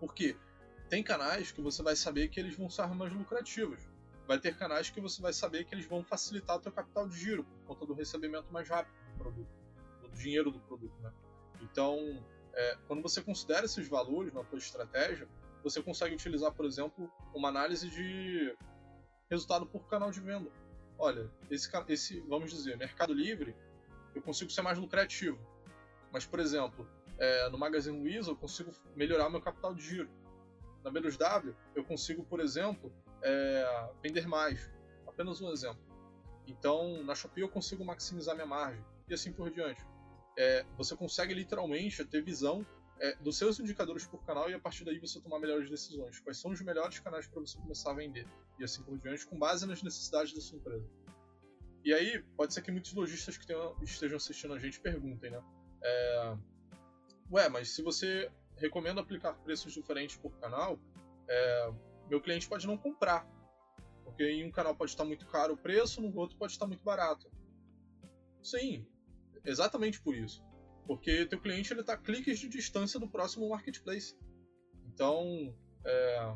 Porque 0.00 0.36
tem 0.88 1.02
canais 1.02 1.52
que 1.52 1.60
você 1.60 1.82
vai 1.82 1.94
saber 1.94 2.28
que 2.28 2.40
eles 2.40 2.56
vão 2.56 2.68
ser 2.68 2.86
mais 2.88 3.12
lucrativos. 3.12 3.78
Vai 4.26 4.38
ter 4.38 4.56
canais 4.56 4.90
que 4.90 5.00
você 5.00 5.20
vai 5.20 5.32
saber 5.32 5.64
que 5.64 5.74
eles 5.74 5.86
vão 5.86 6.02
facilitar 6.02 6.56
o 6.56 6.60
teu 6.60 6.72
capital 6.72 7.06
de 7.06 7.18
giro 7.18 7.44
por 7.44 7.66
conta 7.66 7.86
do 7.86 7.92
recebimento 7.92 8.52
mais 8.52 8.68
rápido 8.68 8.94
do 9.12 9.18
produto, 9.18 9.50
do 10.00 10.08
dinheiro 10.10 10.50
do 10.50 10.58
produto, 10.60 10.94
né? 11.00 11.12
Então, 11.60 12.24
é, 12.54 12.78
quando 12.86 13.02
você 13.02 13.20
considera 13.22 13.66
esses 13.66 13.86
valores 13.88 14.32
na 14.32 14.42
tua 14.42 14.58
estratégia, 14.58 15.28
você 15.62 15.82
consegue 15.82 16.14
utilizar, 16.14 16.52
por 16.52 16.64
exemplo, 16.64 17.10
uma 17.34 17.48
análise 17.48 17.88
de 17.88 18.56
resultado 19.30 19.66
por 19.66 19.86
canal 19.88 20.10
de 20.10 20.20
venda. 20.20 20.50
Olha, 20.98 21.30
esse, 21.50 21.70
esse 21.88 22.20
vamos 22.22 22.50
dizer, 22.50 22.76
Mercado 22.76 23.12
Livre, 23.12 23.54
eu 24.14 24.22
consigo 24.22 24.50
ser 24.50 24.62
mais 24.62 24.78
lucrativo. 24.78 25.38
Mas, 26.12 26.26
por 26.26 26.38
exemplo, 26.38 26.86
é, 27.18 27.48
no 27.48 27.58
Magazine 27.58 27.98
Luiza 27.98 28.30
eu 28.30 28.36
consigo 28.36 28.72
melhorar 28.96 29.30
meu 29.30 29.40
capital 29.40 29.74
de 29.74 29.82
giro. 29.82 30.10
Na 30.84 30.90
B2W 30.90 31.54
eu 31.74 31.84
consigo, 31.84 32.24
por 32.24 32.40
exemplo, 32.40 32.92
é, 33.22 33.90
vender 34.02 34.26
mais. 34.26 34.70
Apenas 35.06 35.40
um 35.40 35.52
exemplo. 35.52 35.80
Então, 36.46 37.02
na 37.04 37.14
Shopee 37.14 37.42
eu 37.42 37.48
consigo 37.48 37.84
maximizar 37.84 38.34
minha 38.34 38.46
margem 38.46 38.84
e 39.08 39.14
assim 39.14 39.32
por 39.32 39.50
diante. 39.50 39.84
É, 40.36 40.64
você 40.76 40.96
consegue 40.96 41.34
literalmente 41.34 42.04
ter 42.04 42.22
visão 42.22 42.66
é, 42.98 43.14
dos 43.16 43.36
seus 43.36 43.60
indicadores 43.60 44.06
por 44.06 44.24
canal 44.24 44.50
e 44.50 44.54
a 44.54 44.58
partir 44.58 44.84
daí 44.84 44.98
você 44.98 45.20
tomar 45.20 45.38
melhores 45.38 45.68
decisões. 45.68 46.18
Quais 46.20 46.38
são 46.38 46.50
os 46.50 46.60
melhores 46.60 46.98
canais 46.98 47.26
para 47.26 47.40
você 47.40 47.58
começar 47.58 47.90
a 47.90 47.94
vender 47.94 48.26
e 48.58 48.64
assim 48.64 48.82
por 48.82 48.98
diante, 48.98 49.26
com 49.26 49.38
base 49.38 49.66
nas 49.66 49.82
necessidades 49.82 50.32
da 50.32 50.40
sua 50.40 50.58
empresa. 50.58 50.88
E 51.84 51.92
aí, 51.92 52.22
pode 52.36 52.54
ser 52.54 52.62
que 52.62 52.70
muitos 52.70 52.92
lojistas 52.92 53.36
que 53.36 53.44
tenham, 53.44 53.76
estejam 53.82 54.16
assistindo 54.16 54.54
a 54.54 54.58
gente 54.58 54.80
perguntem, 54.80 55.32
né? 55.32 55.42
É, 55.82 56.36
Ué, 57.32 57.48
mas 57.48 57.70
se 57.70 57.82
você 57.82 58.30
recomenda 58.58 59.00
aplicar 59.00 59.32
preços 59.42 59.72
diferentes 59.72 60.16
por 60.16 60.38
canal, 60.38 60.78
é, 61.26 61.72
meu 62.08 62.20
cliente 62.20 62.46
pode 62.46 62.66
não 62.66 62.76
comprar. 62.76 63.26
Porque 64.04 64.24
em 64.24 64.44
um 64.44 64.50
canal 64.50 64.74
pode 64.76 64.90
estar 64.90 65.04
muito 65.04 65.26
caro 65.26 65.54
o 65.54 65.56
preço, 65.56 66.02
no 66.02 66.14
outro 66.14 66.36
pode 66.36 66.52
estar 66.52 66.66
muito 66.66 66.84
barato. 66.84 67.30
Sim, 68.42 68.86
exatamente 69.44 70.00
por 70.00 70.14
isso. 70.14 70.44
Porque 70.86 71.24
teu 71.24 71.40
cliente 71.40 71.72
está 71.72 71.96
cliques 71.96 72.38
de 72.38 72.48
distância 72.48 73.00
do 73.00 73.08
próximo 73.08 73.48
marketplace. 73.48 74.14
Então, 74.92 75.56
é, 75.86 76.34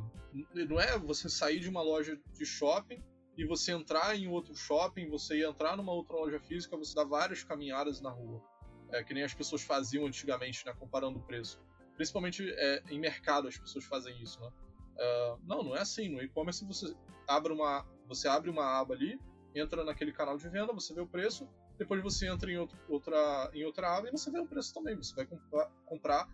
não 0.66 0.80
é 0.80 0.98
você 0.98 1.28
sair 1.28 1.60
de 1.60 1.68
uma 1.68 1.82
loja 1.82 2.18
de 2.32 2.46
shopping 2.46 3.04
e 3.36 3.44
você 3.44 3.72
entrar 3.72 4.16
em 4.16 4.28
outro 4.28 4.54
shopping, 4.54 5.10
você 5.10 5.44
entrar 5.44 5.76
numa 5.76 5.92
outra 5.92 6.16
loja 6.16 6.40
física, 6.40 6.76
você 6.76 6.94
dá 6.94 7.04
várias 7.04 7.44
caminhadas 7.44 8.00
na 8.00 8.10
rua. 8.10 8.42
É, 8.90 9.02
que 9.02 9.12
nem 9.12 9.24
as 9.24 9.34
pessoas 9.34 9.62
faziam 9.62 10.06
antigamente, 10.06 10.64
né, 10.64 10.72
comparando 10.78 11.18
o 11.18 11.22
preço. 11.22 11.60
Principalmente 11.96 12.48
é, 12.48 12.82
em 12.88 13.00
mercado 13.00 13.48
as 13.48 13.58
pessoas 13.58 13.84
fazem 13.84 14.20
isso, 14.22 14.40
né? 14.40 14.50
Uh, 14.96 15.38
não, 15.44 15.62
não 15.62 15.76
é 15.76 15.80
assim. 15.80 16.08
No 16.08 16.22
e-commerce 16.22 16.64
você 16.64 16.94
abre 17.28 17.52
uma, 17.52 17.86
você 18.06 18.28
abre 18.28 18.48
uma 18.48 18.78
aba 18.78 18.94
ali, 18.94 19.20
entra 19.54 19.84
naquele 19.84 20.12
canal 20.12 20.36
de 20.36 20.48
venda, 20.48 20.72
você 20.72 20.94
vê 20.94 21.00
o 21.00 21.06
preço, 21.06 21.48
depois 21.78 22.02
você 22.02 22.28
entra 22.28 22.50
em, 22.50 22.56
outro, 22.56 22.78
outra, 22.88 23.50
em 23.52 23.64
outra 23.64 23.96
aba 23.96 24.08
e 24.08 24.10
você 24.10 24.30
vê 24.30 24.38
o 24.38 24.46
preço 24.46 24.72
também. 24.72 24.96
Você 24.96 25.14
vai 25.14 25.26
comprar, 25.26 25.70
comprar 25.84 26.28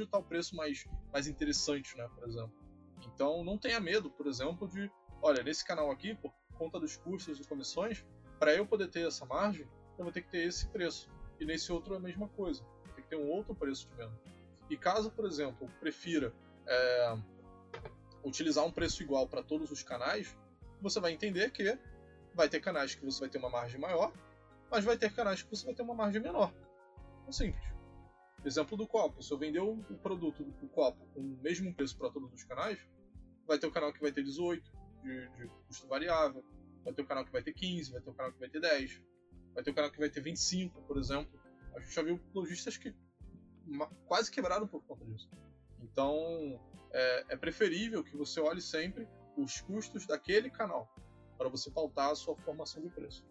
está 0.00 0.18
o 0.18 0.22
preço 0.22 0.54
mais, 0.54 0.86
mais 1.12 1.26
interessante, 1.26 1.96
né, 1.96 2.08
por 2.14 2.28
exemplo. 2.28 2.52
Então 3.06 3.44
não 3.44 3.58
tenha 3.58 3.80
medo, 3.80 4.08
por 4.10 4.26
exemplo, 4.26 4.68
de, 4.68 4.90
olha, 5.20 5.42
nesse 5.42 5.64
canal 5.64 5.90
aqui, 5.90 6.14
por 6.14 6.32
conta 6.56 6.78
dos 6.78 6.96
custos 6.96 7.40
e 7.40 7.48
comissões, 7.48 8.06
para 8.38 8.54
eu 8.54 8.66
poder 8.66 8.88
ter 8.88 9.06
essa 9.06 9.26
margem, 9.26 9.66
eu 9.98 10.04
vou 10.04 10.12
ter 10.12 10.22
que 10.22 10.30
ter 10.30 10.46
esse 10.46 10.68
preço. 10.68 11.10
E 11.40 11.44
nesse 11.44 11.72
outro 11.72 11.94
é 11.94 11.96
a 11.96 12.00
mesma 12.00 12.28
coisa. 12.28 12.64
Tem 12.94 13.04
que 13.04 13.10
ter 13.10 13.16
um 13.16 13.28
outro 13.28 13.54
preço 13.54 13.88
de 13.88 13.96
venda. 13.96 14.18
E 14.70 14.76
caso, 14.76 15.10
por 15.10 15.26
exemplo, 15.26 15.68
prefira 15.80 16.32
é, 16.66 17.18
utilizar 18.24 18.64
um 18.64 18.70
preço 18.70 19.02
igual 19.02 19.28
para 19.28 19.42
todos 19.42 19.70
os 19.70 19.82
canais, 19.82 20.36
você 20.80 21.00
vai 21.00 21.12
entender 21.12 21.50
que 21.50 21.78
vai 22.34 22.48
ter 22.48 22.60
canais 22.60 22.94
que 22.94 23.04
você 23.04 23.20
vai 23.20 23.28
ter 23.28 23.38
uma 23.38 23.50
margem 23.50 23.80
maior 23.80 24.12
mas 24.74 24.84
vai 24.84 24.98
ter 24.98 25.12
canais 25.12 25.40
que 25.40 25.50
você 25.50 25.64
vai 25.64 25.74
ter 25.74 25.82
uma 25.82 25.94
margem 25.94 26.20
menor. 26.20 26.52
É 27.28 27.32
simples. 27.32 27.64
Exemplo 28.44 28.76
do 28.76 28.88
copo. 28.88 29.22
Se 29.22 29.32
eu 29.32 29.38
vender 29.38 29.60
o 29.60 29.76
produto 30.02 30.42
do 30.42 30.68
copo 30.68 31.06
com 31.14 31.20
o 31.20 31.38
mesmo 31.40 31.72
preço 31.72 31.96
para 31.96 32.10
todos 32.10 32.32
os 32.32 32.42
canais, 32.42 32.78
vai 33.46 33.56
ter 33.56 33.68
o 33.68 33.70
canal 33.70 33.92
que 33.92 34.00
vai 34.00 34.10
ter 34.10 34.24
18 34.24 34.62
de, 35.02 35.28
de, 35.28 35.48
custo 35.68 35.86
variável, 35.86 36.44
vai 36.82 36.92
ter 36.92 37.02
o 37.02 37.06
canal 37.06 37.24
que 37.24 37.30
vai 37.30 37.42
ter 37.42 37.52
15, 37.52 37.92
vai 37.92 38.00
ter 38.00 38.10
o 38.10 38.14
canal 38.14 38.32
que 38.32 38.40
vai 38.40 38.48
ter 38.48 38.60
10, 38.60 39.00
vai 39.54 39.62
ter 39.62 39.70
o 39.70 39.74
canal 39.74 39.90
que 39.90 39.98
vai 39.98 40.10
ter 40.10 40.20
25, 40.20 40.82
por 40.82 40.98
exemplo. 40.98 41.40
A 41.74 41.80
gente 41.80 41.94
já 41.94 42.02
viu 42.02 42.20
lojistas 42.34 42.76
que 42.76 42.94
quase 44.06 44.30
quebraram 44.30 44.66
por 44.66 44.82
conta 44.84 45.04
disso. 45.04 45.30
Então, 45.82 46.60
é, 46.92 47.34
é 47.34 47.36
preferível 47.36 48.02
que 48.02 48.16
você 48.16 48.40
olhe 48.40 48.60
sempre 48.60 49.08
os 49.36 49.60
custos 49.60 50.06
daquele 50.06 50.50
canal 50.50 50.92
para 51.36 51.48
você 51.48 51.70
pautar 51.70 52.10
a 52.10 52.14
sua 52.14 52.36
formação 52.36 52.82
de 52.82 52.88
preço. 52.90 53.24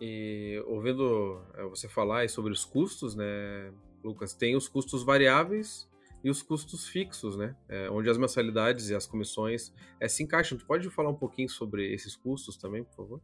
E 0.00 0.62
ouvindo 0.66 1.42
é, 1.54 1.64
você 1.64 1.88
falar 1.88 2.28
sobre 2.28 2.52
os 2.52 2.64
custos, 2.64 3.14
né, 3.14 3.72
Lucas, 4.04 4.34
tem 4.34 4.54
os 4.54 4.68
custos 4.68 5.02
variáveis 5.02 5.88
e 6.22 6.30
os 6.30 6.42
custos 6.42 6.86
fixos, 6.86 7.36
né, 7.36 7.56
é, 7.68 7.90
onde 7.90 8.08
as 8.10 8.18
mensalidades 8.18 8.90
e 8.90 8.94
as 8.94 9.06
comissões 9.06 9.72
é, 9.98 10.06
se 10.06 10.22
encaixam. 10.22 10.58
Tu 10.58 10.66
pode 10.66 10.88
falar 10.90 11.10
um 11.10 11.16
pouquinho 11.16 11.48
sobre 11.48 11.92
esses 11.92 12.14
custos 12.14 12.56
também, 12.56 12.84
por 12.84 12.94
favor? 12.94 13.20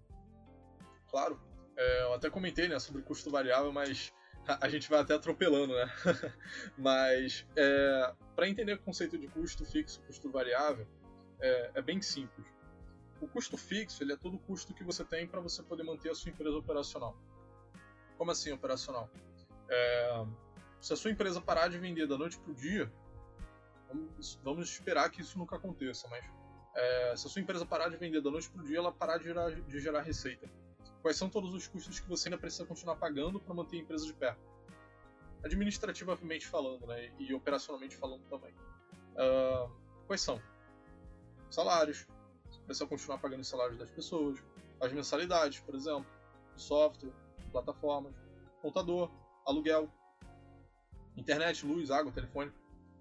Claro. 1.13 1.39
É, 1.77 2.03
eu 2.05 2.15
até 2.15 2.31
comentei 2.31 2.67
né, 2.69 2.79
sobre 2.79 3.03
custo 3.03 3.31
variável, 3.31 3.71
mas 3.71 4.13
a, 4.47 4.69
gente 4.69 4.89
vai 4.89 5.01
até 5.01 5.15
atropelando, 5.15 5.75
né? 5.75 5.85
mas 6.77 7.47
é, 7.55 8.15
para 8.35 8.49
entender 8.49 8.73
o 8.73 8.79
conceito 8.79 9.19
de 9.19 9.29
custo 9.29 9.65
fixo, 9.65 10.01
custo 10.03 10.31
variável, 10.31 10.87
é, 11.39 11.71
é, 11.75 11.83
bem 11.83 12.01
simples. 12.01 12.47
O 13.21 13.29
custo 13.29 13.57
fixo 13.57 14.03
ele 14.03 14.15
é 14.15 14.17
todo 14.17 14.37
o 14.37 14.39
custo 14.39 14.75
que 14.75 14.83
você 14.83 15.05
tem 15.05 15.27
para 15.27 15.41
você 15.41 15.63
poder 15.63 15.85
manter 15.85 16.11
a 16.11 16.15
sua 16.15 16.31
empresa 16.31 16.57
operacional. 16.57 17.17
Como 18.17 18.31
assim 18.31 18.51
operacional? 18.51 19.09
É, 19.69 20.25
se 20.81 20.93
a 20.93 20.97
sua 20.97 21.11
empresa 21.11 21.41
parar 21.41 21.69
de 21.69 21.79
vender 21.79 22.07
da 22.07 22.17
noite 22.17 22.39
para 22.39 22.51
o 22.51 22.55
dia, 22.55 22.93
vamos, 23.87 24.41
vamos, 24.43 24.69
esperar 24.71 25.11
que 25.11 25.21
isso 25.21 25.39
nunca 25.39 25.57
aconteça, 25.57 26.09
mas 26.09 26.25
é, 26.75 27.15
se 27.17 27.27
a 27.27 27.31
sua 27.31 27.43
empresa 27.43 27.65
parar 27.65 27.89
de 27.91 27.97
vender 27.97 28.21
da 28.21 28.31
noite 28.31 28.51
para 28.51 28.63
o 28.63 28.65
dia, 28.65 28.79
ela 28.79 28.91
parar 28.91 29.19
de 29.19 29.25
gerar, 29.25 29.51
de 29.51 29.79
gerar 29.79 30.03
receita. 30.03 30.51
Quais 31.03 31.17
são 31.17 31.29
todos 31.29 31.53
os 31.53 31.67
custos 31.67 31.99
que 31.99 32.09
você 32.09 32.29
ainda 32.29 32.39
precisa 32.39 32.65
continuar 32.65 32.97
pagando 32.97 33.41
para 33.41 33.53
manter 33.53 33.77
a 33.77 33.81
empresa 33.81 34.07
de 34.07 34.15
pé? 34.15 34.37
Administrativamente 35.45 36.47
falando, 36.47 36.87
né, 36.87 37.13
e 37.19 37.35
operacionalmente 37.35 37.97
falando 37.97 38.23
também. 38.31 38.55
Uh, 39.13 39.69
quais 40.07 40.21
são? 40.21 40.41
Salários. 41.51 42.07
Você 42.49 42.61
precisa 42.61 42.87
continuar 42.87 43.19
pagando 43.19 43.41
os 43.41 43.49
salários 43.49 43.79
das 43.79 43.91
pessoas. 43.91 44.39
As 44.81 44.93
mensalidades, 44.93 45.59
por 45.61 45.75
exemplo. 45.75 46.07
Software, 46.55 47.13
plataformas, 47.51 48.15
contador, 48.61 49.11
aluguel, 49.45 49.91
internet, 51.17 51.67
luz, 51.67 51.91
água, 51.91 52.13
telefone. 52.13 52.53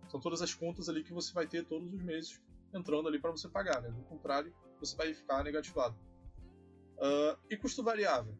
São 0.09 0.19
todas 0.19 0.41
as 0.41 0.53
contas 0.53 0.89
ali 0.89 1.03
que 1.03 1.13
você 1.13 1.31
vai 1.33 1.45
ter 1.45 1.65
todos 1.65 1.93
os 1.93 2.01
meses 2.01 2.41
entrando 2.73 3.07
ali 3.07 3.19
para 3.19 3.31
você 3.31 3.47
pagar, 3.47 3.81
né? 3.81 3.89
Do 3.89 4.03
contrário, 4.03 4.53
você 4.79 4.95
vai 4.95 5.13
ficar 5.13 5.43
negativado. 5.43 5.95
Uh, 7.01 7.35
e 7.49 7.57
custo 7.57 7.83
variável? 7.83 8.37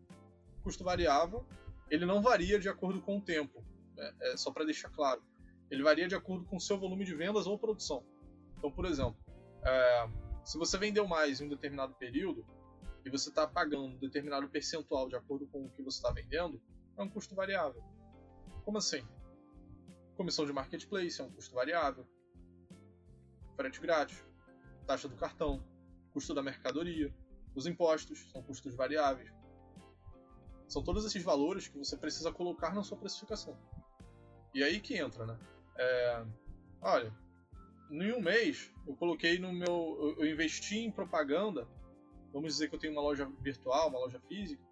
Custo 0.64 0.84
variável, 0.84 1.44
ele 1.90 2.06
não 2.06 2.22
varia 2.22 2.60
de 2.60 2.70
acordo 2.70 3.02
com 3.02 3.18
o 3.18 3.22
tempo, 3.22 3.66
né? 3.96 4.14
é 4.22 4.38
só 4.38 4.52
para 4.52 4.64
deixar 4.64 4.90
claro. 4.90 5.24
Ele 5.72 5.82
varia 5.82 6.08
de 6.08 6.14
acordo 6.14 6.46
com 6.46 6.58
o 6.58 6.62
seu 6.62 6.78
volume 6.78 7.04
de 7.04 7.16
vendas 7.16 7.48
ou 7.48 7.58
produção. 7.58 8.06
Então, 8.58 8.72
por 8.72 8.86
exemplo, 8.86 9.18
é, 9.64 10.10
se 10.46 10.58
você 10.58 10.78
vendeu 10.78 11.08
mais 11.08 11.42
em 11.42 11.46
um 11.46 11.50
determinado 11.50 11.96
período 11.96 12.46
e 13.04 13.10
você 13.10 13.30
está 13.30 13.48
pagando 13.48 13.86
um 13.86 13.98
determinado 13.98 14.48
percentual 14.48 15.10
de 15.10 15.16
acordo 15.16 15.48
com 15.48 15.66
o 15.66 15.70
que 15.72 15.82
você 15.82 15.98
está 15.98 16.12
vendendo, 16.12 16.62
é 16.98 17.02
um 17.02 17.10
custo 17.10 17.34
variável. 17.34 17.82
Como 18.64 18.78
assim? 18.78 19.04
Comissão 20.16 20.46
de 20.46 20.54
marketplace 20.54 21.20
é 21.20 21.24
um 21.24 21.32
custo 21.32 21.56
variável. 21.56 22.08
Frete 23.56 23.82
grátis, 23.82 24.24
taxa 24.86 25.08
do 25.08 25.16
cartão, 25.16 25.64
custo 26.14 26.34
da 26.34 26.44
mercadoria, 26.44 27.14
os 27.56 27.66
impostos 27.68 28.30
são 28.32 28.42
custos 28.42 28.76
variáveis. 28.76 29.32
São 30.68 30.84
todos 30.84 31.06
esses 31.06 31.22
valores 31.22 31.68
que 31.68 31.78
você 31.78 31.98
precisa 31.98 32.32
colocar 32.32 32.74
na 32.74 32.84
sua 32.84 32.98
precificação. 32.98 33.58
E 34.54 34.64
aí 34.64 34.80
que 34.80 34.98
entra, 34.98 35.26
né? 35.26 35.38
É, 35.78 36.26
olha, 36.82 37.14
em 37.90 38.14
um 38.14 38.22
mês 38.22 38.72
eu 38.88 38.96
coloquei 38.96 39.38
no 39.38 39.52
meu. 39.52 40.16
Eu 40.18 40.26
investi 40.26 40.80
em 40.80 40.92
propaganda. 40.92 41.68
Vamos 42.32 42.54
dizer 42.54 42.70
que 42.70 42.76
eu 42.76 42.80
tenho 42.80 42.94
uma 42.94 43.02
loja 43.02 43.30
virtual, 43.42 43.90
uma 43.90 44.00
loja 44.00 44.20
física. 44.22 44.64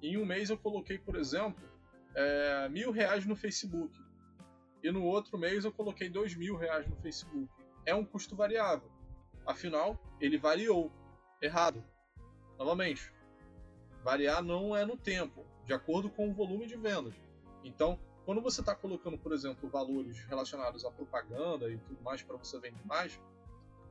Em 0.00 0.16
um 0.16 0.24
mês 0.24 0.50
eu 0.50 0.56
coloquei, 0.56 0.98
por 0.98 1.16
exemplo, 1.16 1.68
é, 2.14 2.68
mil 2.68 2.92
reais 2.92 3.26
no 3.26 3.34
Facebook. 3.34 3.98
E 4.82 4.92
no 4.92 5.02
outro 5.02 5.36
mês 5.36 5.64
eu 5.64 5.72
coloquei 5.72 6.08
dois 6.08 6.36
mil 6.36 6.56
reais 6.56 6.88
no 6.88 6.94
Facebook. 6.96 7.48
É 7.84 7.94
um 7.94 8.04
custo 8.04 8.36
variável. 8.36 8.88
Afinal, 9.44 10.00
ele 10.20 10.38
variou. 10.38 10.92
Errado. 11.42 11.82
Novamente, 12.58 13.12
variar 14.02 14.42
não 14.42 14.76
é 14.76 14.84
no 14.84 14.96
tempo, 14.96 15.46
de 15.64 15.72
acordo 15.72 16.10
com 16.10 16.28
o 16.28 16.34
volume 16.34 16.66
de 16.66 16.76
vendas. 16.76 17.14
Então, 17.62 17.98
quando 18.24 18.42
você 18.42 18.60
está 18.60 18.74
colocando, 18.74 19.16
por 19.16 19.32
exemplo, 19.32 19.68
valores 19.70 20.18
relacionados 20.24 20.84
à 20.84 20.90
propaganda 20.90 21.70
e 21.70 21.78
tudo 21.78 22.02
mais 22.02 22.22
para 22.22 22.36
você 22.36 22.58
vender 22.58 22.84
mais, 22.84 23.18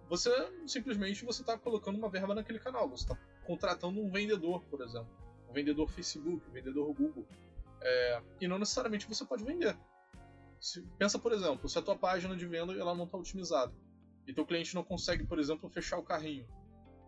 você 0.10 0.30
simplesmente 0.66 1.26
você 1.26 1.42
está 1.42 1.58
colocando 1.58 1.98
uma 1.98 2.10
verba 2.10 2.36
naquele 2.36 2.60
canal. 2.60 2.90
Você 2.90 3.04
está 3.04 3.18
contratando 3.46 4.00
um 4.00 4.10
vendedor, 4.10 4.64
por 4.66 4.82
exemplo, 4.82 5.10
um 5.50 5.54
vendedor 5.54 5.90
Facebook, 5.90 6.48
um 6.48 6.52
vendedor 6.52 6.94
Google, 6.94 7.26
é, 7.82 8.22
e 8.42 8.48
não 8.48 8.60
necessariamente 8.60 9.08
você 9.08 9.26
pode 9.26 9.44
vender. 9.44 9.78
Se, 10.60 10.82
pensa, 10.98 11.20
por 11.20 11.32
exemplo, 11.32 11.68
se 11.70 11.78
a 11.78 11.82
tua 11.82 11.98
página 11.98 12.36
de 12.36 12.46
venda 12.46 12.74
ela 12.74 12.96
não 12.96 13.06
está 13.06 13.18
otimizada 13.18 13.74
e 14.26 14.34
teu 14.34 14.46
cliente 14.46 14.76
não 14.76 14.84
consegue, 14.84 15.24
por 15.24 15.40
exemplo, 15.40 15.70
fechar 15.70 15.98
o 15.98 16.04
carrinho, 16.04 16.48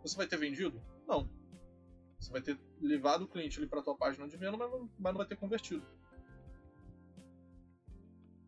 você 0.02 0.16
vai 0.16 0.28
ter 0.28 0.38
vendido? 0.38 0.82
Não. 1.08 1.30
Você 2.20 2.32
vai 2.32 2.42
ter 2.42 2.60
levado 2.82 3.24
o 3.24 3.28
cliente 3.28 3.58
ali 3.60 3.68
para 3.68 3.80
a 3.80 3.84
tua 3.84 3.96
página 3.96 4.28
de 4.28 4.36
venda, 4.36 4.58
mas 4.58 4.70
não, 4.70 4.90
mas 5.00 5.14
não 5.14 5.18
vai 5.18 5.28
ter 5.28 5.38
convertido. 5.38 5.86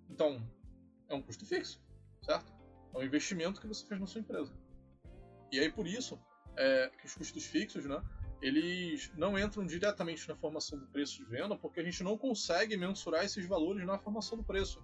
Então, 0.09 0.45
é 1.07 1.15
um 1.15 1.21
custo 1.21 1.45
fixo, 1.45 1.81
certo? 2.21 2.53
É 2.93 2.97
um 2.97 3.03
investimento 3.03 3.61
que 3.61 3.67
você 3.67 3.85
fez 3.85 3.99
na 3.99 4.05
sua 4.05 4.21
empresa. 4.21 4.53
E 5.51 5.59
aí, 5.59 5.71
por 5.71 5.87
isso, 5.87 6.19
é, 6.57 6.89
que 6.99 7.05
os 7.05 7.15
custos 7.15 7.45
fixos, 7.45 7.85
né, 7.85 8.01
eles 8.41 9.11
não 9.15 9.37
entram 9.37 9.65
diretamente 9.65 10.27
na 10.27 10.35
formação 10.35 10.77
do 10.77 10.87
preço 10.87 11.17
de 11.17 11.25
venda, 11.25 11.55
porque 11.55 11.79
a 11.79 11.83
gente 11.83 12.03
não 12.03 12.17
consegue 12.17 12.75
mensurar 12.75 13.23
esses 13.23 13.45
valores 13.45 13.85
na 13.85 13.99
formação 13.99 14.37
do 14.37 14.43
preço. 14.43 14.83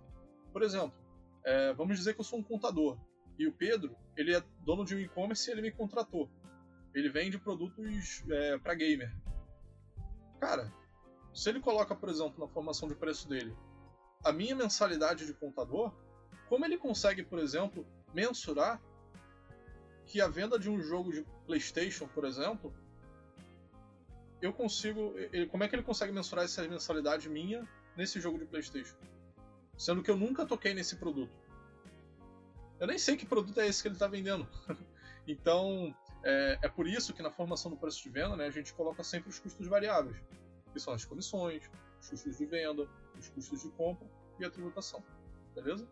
Por 0.54 0.62
exemplo, 0.62 0.94
é, 1.44 1.74
vamos 1.74 1.98
dizer 1.98 2.14
que 2.14 2.20
eu 2.20 2.26
sou 2.26 2.40
um 2.40 2.44
contador 2.44 2.98
e 3.38 3.48
o 3.48 3.54
Pedro 3.54 3.96
ele 4.16 4.36
é 4.36 4.44
dono 4.64 4.86
de 4.86 4.96
um 4.96 5.00
e-commerce 5.00 5.50
e 5.50 5.54
ele 5.54 5.62
me 5.62 5.72
contratou. 5.72 6.30
Ele 6.94 7.10
vende 7.10 7.38
produtos 7.38 8.24
é, 8.30 8.58
para 8.58 8.74
gamer. 8.74 9.14
Cara, 10.40 10.72
se 11.34 11.50
ele 11.50 11.60
coloca, 11.60 11.96
por 11.96 12.10
exemplo, 12.10 12.40
na 12.40 12.52
formação 12.52 12.88
de 12.88 12.96
preço 12.96 13.28
dele, 13.28 13.56
a 14.24 14.32
minha 14.32 14.56
mensalidade 14.56 15.26
de 15.26 15.34
contador, 15.34 15.94
como 16.50 16.66
ele 16.66 16.78
consegue, 16.78 17.24
por 17.24 17.40
exemplo, 17.40 17.86
mensurar 18.14 18.82
que 20.06 20.22
a 20.22 20.28
venda 20.28 20.58
de 20.58 20.70
um 20.70 20.82
jogo 20.82 21.12
de 21.12 21.26
PlayStation, 21.46 22.08
por 22.08 22.26
exemplo, 22.26 22.74
eu 24.42 24.54
consigo. 24.54 25.14
Ele, 25.18 25.48
como 25.48 25.64
é 25.64 25.68
que 25.68 25.76
ele 25.76 25.84
consegue 25.84 26.12
mensurar 26.12 26.46
essa 26.46 26.68
mensalidade 26.68 27.30
minha 27.30 27.68
nesse 27.96 28.20
jogo 28.20 28.38
de 28.38 28.46
PlayStation? 28.46 28.96
Sendo 29.78 30.02
que 30.02 30.10
eu 30.10 30.18
nunca 30.18 30.46
toquei 30.46 30.74
nesse 30.74 30.96
produto. 30.96 31.32
Eu 32.80 32.88
nem 32.88 32.98
sei 32.98 33.18
que 33.18 33.26
produto 33.26 33.60
é 33.60 33.68
esse 33.68 33.82
que 33.82 33.88
ele 33.88 33.96
está 33.96 34.08
vendendo. 34.08 34.48
então, 35.28 35.96
é, 36.28 36.60
é, 36.62 36.68
por 36.68 36.86
isso 36.86 37.14
que 37.14 37.24
na 37.24 37.32
formação 37.32 37.72
do 37.72 37.78
preço 37.78 38.04
de 38.04 38.10
venda, 38.10 38.36
né, 38.36 38.48
a 38.48 38.52
gente 38.52 38.74
coloca 38.74 39.02
sempre 39.02 39.30
os 39.30 39.40
custos 39.40 39.66
variáveis, 39.66 40.18
que 40.74 40.80
são 40.80 40.94
as 40.94 41.06
comissões, 41.06 41.64
os 42.02 42.10
custos 42.10 42.38
de 42.38 42.46
venda, 42.46 42.86
os 43.18 43.30
custos 43.30 43.62
de 43.62 43.70
compra 43.70 44.06
e 44.38 44.44
a 44.44 44.50
tributação. 44.50 45.02
Beleza? 45.56 45.88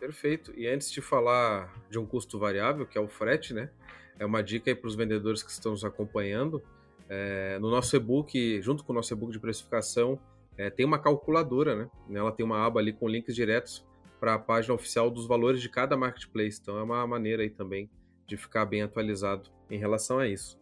Perfeito. 0.00 0.52
E 0.58 0.66
antes 0.66 0.90
de 0.90 1.00
falar 1.00 1.72
de 1.88 1.96
um 1.96 2.04
custo 2.04 2.40
variável, 2.40 2.84
que 2.84 2.98
é 2.98 3.00
o 3.00 3.06
frete, 3.06 3.54
né? 3.54 3.70
É 4.18 4.26
uma 4.26 4.42
dica 4.42 4.68
aí 4.68 4.74
para 4.74 4.88
os 4.88 4.96
vendedores 4.96 5.44
que 5.44 5.50
estão 5.52 5.70
nos 5.70 5.84
acompanhando. 5.84 6.60
É, 7.08 7.60
no 7.60 7.70
nosso 7.70 7.94
e-book, 7.94 8.60
junto 8.62 8.82
com 8.82 8.92
o 8.92 8.96
nosso 8.96 9.14
e-book 9.14 9.30
de 9.30 9.38
precificação, 9.38 10.18
é, 10.58 10.70
tem 10.70 10.84
uma 10.84 10.98
calculadora, 10.98 11.76
né? 11.76 11.90
Ela 12.10 12.32
tem 12.32 12.44
uma 12.44 12.66
aba 12.66 12.80
ali 12.80 12.92
com 12.92 13.08
links 13.08 13.32
diretos 13.32 13.86
para 14.18 14.34
a 14.34 14.38
página 14.40 14.74
oficial 14.74 15.08
dos 15.08 15.24
valores 15.24 15.62
de 15.62 15.68
cada 15.68 15.96
marketplace. 15.96 16.58
Então 16.60 16.76
é 16.78 16.82
uma 16.82 17.06
maneira 17.06 17.44
aí 17.44 17.50
também 17.50 17.88
de 18.32 18.36
ficar 18.38 18.64
bem 18.64 18.80
atualizado 18.80 19.50
em 19.70 19.78
relação 19.78 20.18
a 20.18 20.26
isso. 20.26 20.58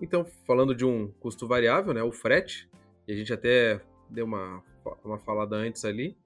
Então, 0.00 0.24
falando 0.46 0.74
de 0.74 0.84
um 0.84 1.08
custo 1.20 1.46
variável, 1.46 1.92
né, 1.92 2.02
o 2.02 2.10
frete, 2.10 2.68
e 3.06 3.12
a 3.12 3.16
gente 3.16 3.32
até 3.32 3.80
deu 4.08 4.24
uma, 4.24 4.62
uma 5.04 5.18
falada 5.18 5.54
antes 5.56 5.84
ali, 5.84 6.16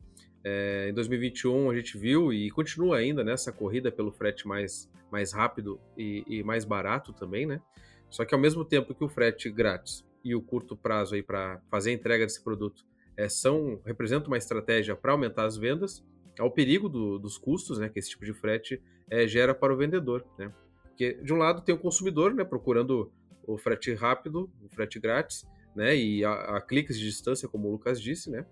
é, 0.45 0.89
em 0.89 0.95
2021 0.95 1.71
a 1.71 1.75
gente 1.75 1.99
viu 1.99 2.33
e 2.33 2.49
continua 2.53 2.99
ainda 2.99 3.25
nessa 3.25 3.51
né, 3.51 3.57
corrida 3.57 3.91
pelo 3.91 4.13
frete 4.13 4.47
mais, 4.47 4.89
mais 5.11 5.33
rápido 5.33 5.81
e, 5.99 6.25
e, 6.29 6.43
mais 6.45 6.65
barato 6.65 7.13
também, 7.13 7.47
né? 7.47 7.61
Só 8.09 8.25
que 8.25 8.33
ao 8.33 8.41
mesmo 8.41 8.65
tempo 8.65 8.95
que 8.95 9.03
o 9.03 9.09
frete 9.09 9.51
grátis 9.51 10.07
e 10.23 10.37
o 10.37 10.41
curto 10.41 10.77
prazo 10.77 11.17
aí 11.17 11.23
para 11.23 11.61
fazer 11.69 11.91
a 11.91 11.95
entrega 11.95 12.25
desse 12.25 12.45
produto 12.45 12.87
é, 13.17 13.29
são 13.29 13.81
representam 13.85 14.29
uma 14.29 14.39
estratégia 14.39 14.95
para 14.95 15.11
aumentar 15.11 15.47
as 15.47 15.57
vendas, 15.57 16.05
ao 16.39 16.51
perigo 16.51 16.89
do, 16.89 17.19
dos 17.19 17.37
custos, 17.37 17.81
né, 17.81 17.89
que 17.89 17.99
esse 17.99 18.11
tipo 18.11 18.25
de 18.25 18.33
frete 18.33 18.81
é, 19.11 19.27
gera 19.27 19.53
para 19.53 19.75
o 19.75 19.77
vendedor, 19.77 20.25
né? 20.39 20.53
Porque, 20.97 21.13
de 21.23 21.35
um 21.35 21.37
lado, 21.37 21.61
tem 21.61 21.75
o 21.75 21.79
consumidor, 21.79 22.33
né, 22.33 22.43
procurando 22.43 23.13
o 23.47 23.59
frete 23.59 23.93
rápido, 23.93 24.51
o 24.65 24.69
frete 24.71 24.99
grátis, 24.99 25.47
né, 25.75 25.95
e 25.95 26.25
a, 26.25 26.57
a 26.57 26.61
cliques 26.63 26.99
de 26.99 27.05
distância, 27.05 27.47
como 27.47 27.69
o 27.69 27.73
Lucas 27.73 28.01
disse, 28.01 28.31
né. 28.31 28.47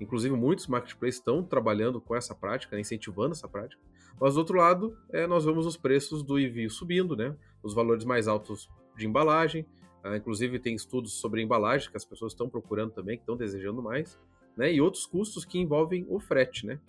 Inclusive, 0.00 0.34
muitos 0.34 0.66
marketplaces 0.66 1.20
estão 1.20 1.40
trabalhando 1.44 2.00
com 2.00 2.16
essa 2.16 2.34
prática, 2.34 2.74
né, 2.74 2.80
incentivando 2.80 3.30
essa 3.30 3.46
prática. 3.46 3.80
Mas, 4.20 4.34
do 4.34 4.38
outro 4.38 4.58
lado, 4.58 4.98
é, 5.12 5.24
nós 5.24 5.44
vemos 5.44 5.66
os 5.66 5.76
preços 5.76 6.24
do 6.24 6.36
envio 6.36 6.68
subindo, 6.68 7.14
né, 7.14 7.36
os 7.62 7.72
valores 7.72 8.04
mais 8.04 8.26
altos 8.26 8.68
de 8.96 9.06
embalagem. 9.06 9.64
Ah, 10.02 10.16
inclusive, 10.16 10.58
tem 10.58 10.74
estudos 10.74 11.12
sobre 11.20 11.42
embalagem 11.42 11.88
que 11.88 11.96
as 11.96 12.04
pessoas 12.04 12.32
estão 12.32 12.48
procurando 12.48 12.90
também, 12.90 13.16
que 13.16 13.22
estão 13.22 13.36
desejando 13.36 13.80
mais, 13.80 14.18
né, 14.56 14.72
e 14.72 14.80
outros 14.80 15.06
custos 15.06 15.44
que 15.44 15.60
envolvem 15.60 16.04
o 16.08 16.18
frete, 16.18 16.66
né. 16.66 16.80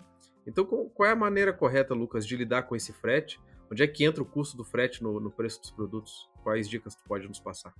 Então, 0.44 0.64
qual 0.64 1.08
é 1.08 1.12
a 1.12 1.16
maneira 1.16 1.52
correta, 1.52 1.94
Lucas, 1.94 2.26
de 2.26 2.36
lidar 2.36 2.64
com 2.64 2.74
esse 2.74 2.92
frete? 2.92 3.40
Onde 3.70 3.82
é 3.82 3.86
que 3.86 4.04
entra 4.04 4.22
o 4.22 4.26
custo 4.26 4.56
do 4.56 4.64
frete 4.64 5.02
no, 5.02 5.18
no 5.18 5.30
preço 5.30 5.60
dos 5.60 5.70
produtos? 5.70 6.30
Quais 6.42 6.68
dicas 6.68 6.94
tu 6.94 7.02
pode 7.04 7.26
nos 7.26 7.40
passar? 7.40 7.74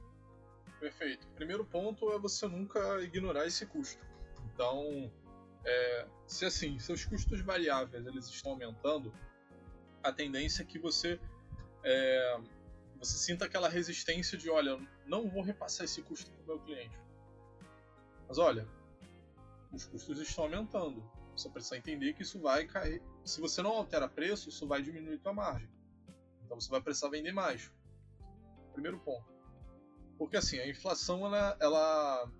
Perfeito. 0.80 1.26
Primeiro 1.28 1.64
ponto 1.64 2.12
é 2.12 2.18
você 2.18 2.46
nunca 2.48 3.00
ignorar 3.02 3.46
esse 3.46 3.64
custo. 3.66 4.04
Então, 4.52 5.10
é, 5.64 6.06
se 6.26 6.44
assim, 6.44 6.78
seus 6.78 7.04
custos 7.04 7.40
variáveis 7.40 8.06
eles 8.06 8.26
estão 8.28 8.52
aumentando, 8.52 9.12
a 10.02 10.12
tendência 10.12 10.62
é 10.62 10.66
que 10.66 10.78
você 10.78 11.20
é, 11.84 12.40
você 12.98 13.16
sinta 13.18 13.44
aquela 13.44 13.68
resistência 13.68 14.36
de, 14.36 14.50
olha, 14.50 14.78
não 15.06 15.28
vou 15.28 15.42
repassar 15.42 15.84
esse 15.84 16.02
custo 16.02 16.30
para 16.30 16.42
o 16.42 16.46
meu 16.46 16.58
cliente. 16.60 16.98
Mas 18.28 18.38
olha, 18.38 18.66
os 19.72 19.84
custos 19.86 20.18
estão 20.18 20.44
aumentando. 20.44 21.02
Você 21.36 21.48
precisa 21.50 21.76
entender 21.76 22.14
que 22.14 22.22
isso 22.22 22.40
vai 22.40 22.66
cair. 22.66 23.02
Se 23.24 23.40
você 23.40 23.62
não 23.62 23.70
altera 23.70 24.08
preço, 24.08 24.48
isso 24.48 24.66
vai 24.66 24.82
diminuir 24.82 25.18
tua 25.18 25.32
margem. 25.32 25.68
Então 26.46 26.58
você 26.60 26.70
vai 26.70 26.80
precisar 26.80 27.10
vender 27.10 27.32
mais. 27.32 27.70
Primeiro 28.72 28.98
ponto. 29.00 29.26
Porque 30.16 30.36
assim, 30.36 30.58
a 30.58 30.68
inflação, 30.68 31.26
ela, 31.26 31.56
ela 31.60 32.30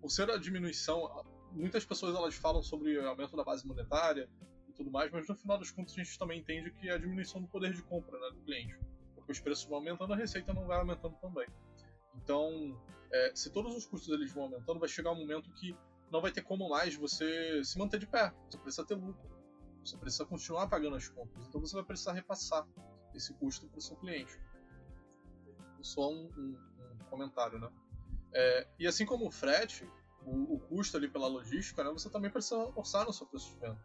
por 0.00 0.10
ser 0.10 0.30
a 0.30 0.38
diminuição, 0.38 1.24
muitas 1.52 1.84
pessoas 1.84 2.14
elas 2.14 2.34
falam 2.36 2.62
sobre 2.62 2.98
aumento 3.04 3.36
da 3.36 3.44
base 3.44 3.66
monetária 3.66 4.30
e 4.68 4.72
tudo 4.72 4.90
mais, 4.90 5.10
mas 5.10 5.28
no 5.28 5.34
final 5.34 5.58
das 5.58 5.70
contas 5.70 5.92
a 5.94 6.02
gente 6.02 6.18
também 6.18 6.40
entende 6.40 6.70
que 6.70 6.88
é 6.88 6.94
a 6.94 6.98
diminuição 6.98 7.42
do 7.42 7.48
poder 7.48 7.74
de 7.74 7.82
compra 7.82 8.18
né, 8.18 8.30
do 8.30 8.40
cliente. 8.40 8.78
Porque 9.14 9.32
os 9.32 9.40
preços 9.40 9.64
vão 9.64 9.78
aumentando, 9.78 10.12
a 10.14 10.16
receita 10.16 10.54
não 10.54 10.66
vai 10.66 10.78
aumentando 10.78 11.16
também. 11.20 11.46
Então, 12.14 12.80
é, 13.12 13.32
se 13.34 13.50
todos 13.50 13.76
os 13.76 13.84
custos 13.84 14.08
eles 14.14 14.32
vão 14.32 14.44
aumentando, 14.44 14.80
vai 14.80 14.88
chegar 14.88 15.12
um 15.12 15.18
momento 15.18 15.52
que 15.52 15.76
não 16.10 16.20
vai 16.20 16.32
ter 16.32 16.42
como 16.42 16.68
mais 16.68 16.94
você 16.94 17.62
se 17.64 17.78
manter 17.78 17.98
de 17.98 18.06
pé. 18.06 18.32
Você 18.48 18.58
precisa 18.58 18.86
ter 18.86 18.94
lucro. 18.94 19.28
Você 19.84 19.96
precisa 19.96 20.24
continuar 20.24 20.68
pagando 20.68 20.96
as 20.96 21.08
contas. 21.08 21.46
Então 21.46 21.60
você 21.60 21.74
vai 21.74 21.84
precisar 21.84 22.12
repassar 22.12 22.66
esse 23.14 23.34
custo 23.34 23.66
para 23.68 23.78
o 23.78 23.82
seu 23.82 23.96
cliente. 23.96 24.38
Só 25.82 26.10
um, 26.10 26.30
um, 26.36 26.56
um 26.94 27.04
comentário, 27.10 27.58
né? 27.58 27.70
É, 28.32 28.66
e 28.78 28.86
assim 28.86 29.04
como 29.04 29.26
o 29.26 29.30
frete, 29.30 29.88
o, 30.24 30.54
o, 30.54 30.60
custo 30.60 30.96
ali 30.96 31.08
pela 31.08 31.26
logística, 31.26 31.82
né, 31.82 31.90
você 31.90 32.08
também 32.08 32.30
precisa 32.30 32.56
orçar 32.76 33.04
no 33.04 33.12
seu 33.12 33.26
preço 33.26 33.50
de 33.50 33.58
venda. 33.58 33.78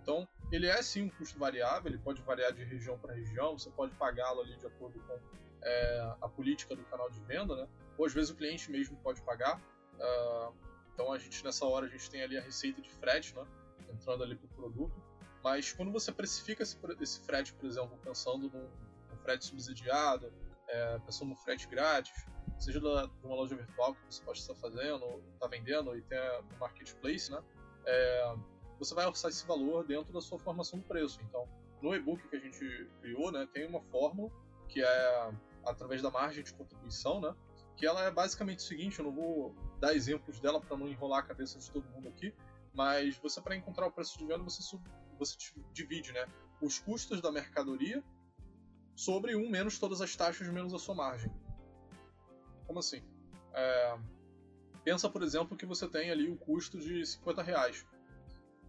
Então, 0.00 0.26
ele 0.50 0.66
é 0.66 0.82
sim 0.82 1.02
um 1.02 1.10
custo 1.10 1.38
variável, 1.38 1.90
ele 1.90 1.98
pode 1.98 2.22
variar 2.22 2.52
de 2.52 2.64
região 2.64 2.98
para 2.98 3.14
região, 3.14 3.58
você 3.58 3.70
pode 3.70 3.94
pagá-lo 3.96 4.40
ali 4.40 4.56
de 4.56 4.66
acordo 4.66 4.98
com 5.00 5.20
é, 5.62 6.14
a 6.20 6.28
política 6.28 6.74
do 6.74 6.82
canal 6.84 7.08
de 7.10 7.20
venda, 7.20 7.54
né? 7.54 7.68
Ou 7.96 8.06
às 8.06 8.12
vezes 8.12 8.30
o 8.30 8.34
cliente 8.34 8.70
mesmo 8.70 8.96
pode 8.98 9.22
pagar. 9.22 9.60
Uh, 9.94 10.54
então 10.92 11.12
a 11.12 11.18
gente 11.18 11.44
nessa 11.44 11.64
hora 11.64 11.86
a 11.86 11.88
gente 11.88 12.10
tem 12.10 12.22
ali 12.22 12.36
a 12.36 12.40
receita 12.40 12.80
de 12.80 12.90
frete, 12.90 13.34
né? 13.36 13.46
Entrando 13.92 14.24
ali 14.24 14.34
para 14.34 14.46
o 14.46 14.48
produto. 14.48 15.01
Mas 15.42 15.72
quando 15.72 15.90
você 15.90 16.12
precifica 16.12 16.62
esse, 16.62 16.78
esse 17.00 17.20
frete, 17.20 17.52
por 17.54 17.66
exemplo, 17.66 17.98
pensando 18.04 18.48
num 18.48 19.16
frete 19.22 19.46
subsidiado, 19.46 20.32
é, 20.68 20.98
pensando 21.00 21.30
no 21.30 21.36
frete 21.36 21.66
grátis, 21.66 22.26
seja 22.58 22.80
de 22.80 22.86
uma 22.86 23.34
loja 23.34 23.56
virtual 23.56 23.94
que 23.94 24.00
você 24.08 24.22
pode 24.22 24.38
estar 24.38 24.54
fazendo, 24.54 25.22
está 25.34 25.46
vendendo 25.46 25.96
e 25.96 26.02
tem 26.02 26.18
no 26.50 26.58
marketplace, 26.58 27.30
né? 27.30 27.42
É, 27.84 28.34
você 28.78 28.94
vai 28.94 29.06
orçar 29.06 29.30
esse 29.30 29.46
valor 29.46 29.84
dentro 29.84 30.12
da 30.12 30.20
sua 30.20 30.38
formação 30.38 30.78
do 30.78 30.84
preço. 30.84 31.20
Então, 31.22 31.48
no 31.80 31.94
e-book 31.94 32.26
que 32.28 32.36
a 32.36 32.38
gente 32.38 32.88
criou, 33.00 33.32
né, 33.32 33.48
tem 33.52 33.66
uma 33.66 33.80
fórmula 33.80 34.30
que 34.68 34.82
é 34.82 35.32
através 35.64 36.00
da 36.02 36.10
margem 36.10 36.42
de 36.42 36.54
contribuição, 36.54 37.20
né? 37.20 37.34
Que 37.76 37.86
ela 37.86 38.04
é 38.04 38.10
basicamente 38.10 38.60
o 38.60 38.62
seguinte, 38.62 38.98
eu 38.98 39.04
não 39.04 39.12
vou 39.12 39.54
dar 39.80 39.94
exemplos 39.94 40.38
dela 40.40 40.60
para 40.60 40.76
não 40.76 40.88
enrolar 40.88 41.20
a 41.20 41.22
cabeça 41.22 41.58
de 41.58 41.70
todo 41.70 41.88
mundo 41.90 42.08
aqui, 42.08 42.34
mas 42.74 43.16
você 43.18 43.40
para 43.40 43.56
encontrar 43.56 43.86
o 43.86 43.92
preço 43.92 44.18
de 44.18 44.24
venda 44.24 44.42
você 44.42 44.62
você 45.24 45.36
divide, 45.72 46.12
né, 46.12 46.26
os 46.60 46.78
custos 46.78 47.20
da 47.20 47.30
mercadoria 47.30 48.02
sobre 48.94 49.34
um 49.36 49.48
menos 49.48 49.78
todas 49.78 50.00
as 50.00 50.14
taxas 50.14 50.48
menos 50.48 50.74
a 50.74 50.78
sua 50.78 50.94
margem. 50.94 51.30
Como 52.66 52.78
assim? 52.78 53.02
É, 53.52 53.98
pensa, 54.84 55.08
por 55.08 55.22
exemplo, 55.22 55.56
que 55.56 55.66
você 55.66 55.88
tem 55.88 56.10
ali 56.10 56.30
o 56.30 56.36
custo 56.36 56.78
de 56.78 57.04
50 57.04 57.42
reais. 57.42 57.86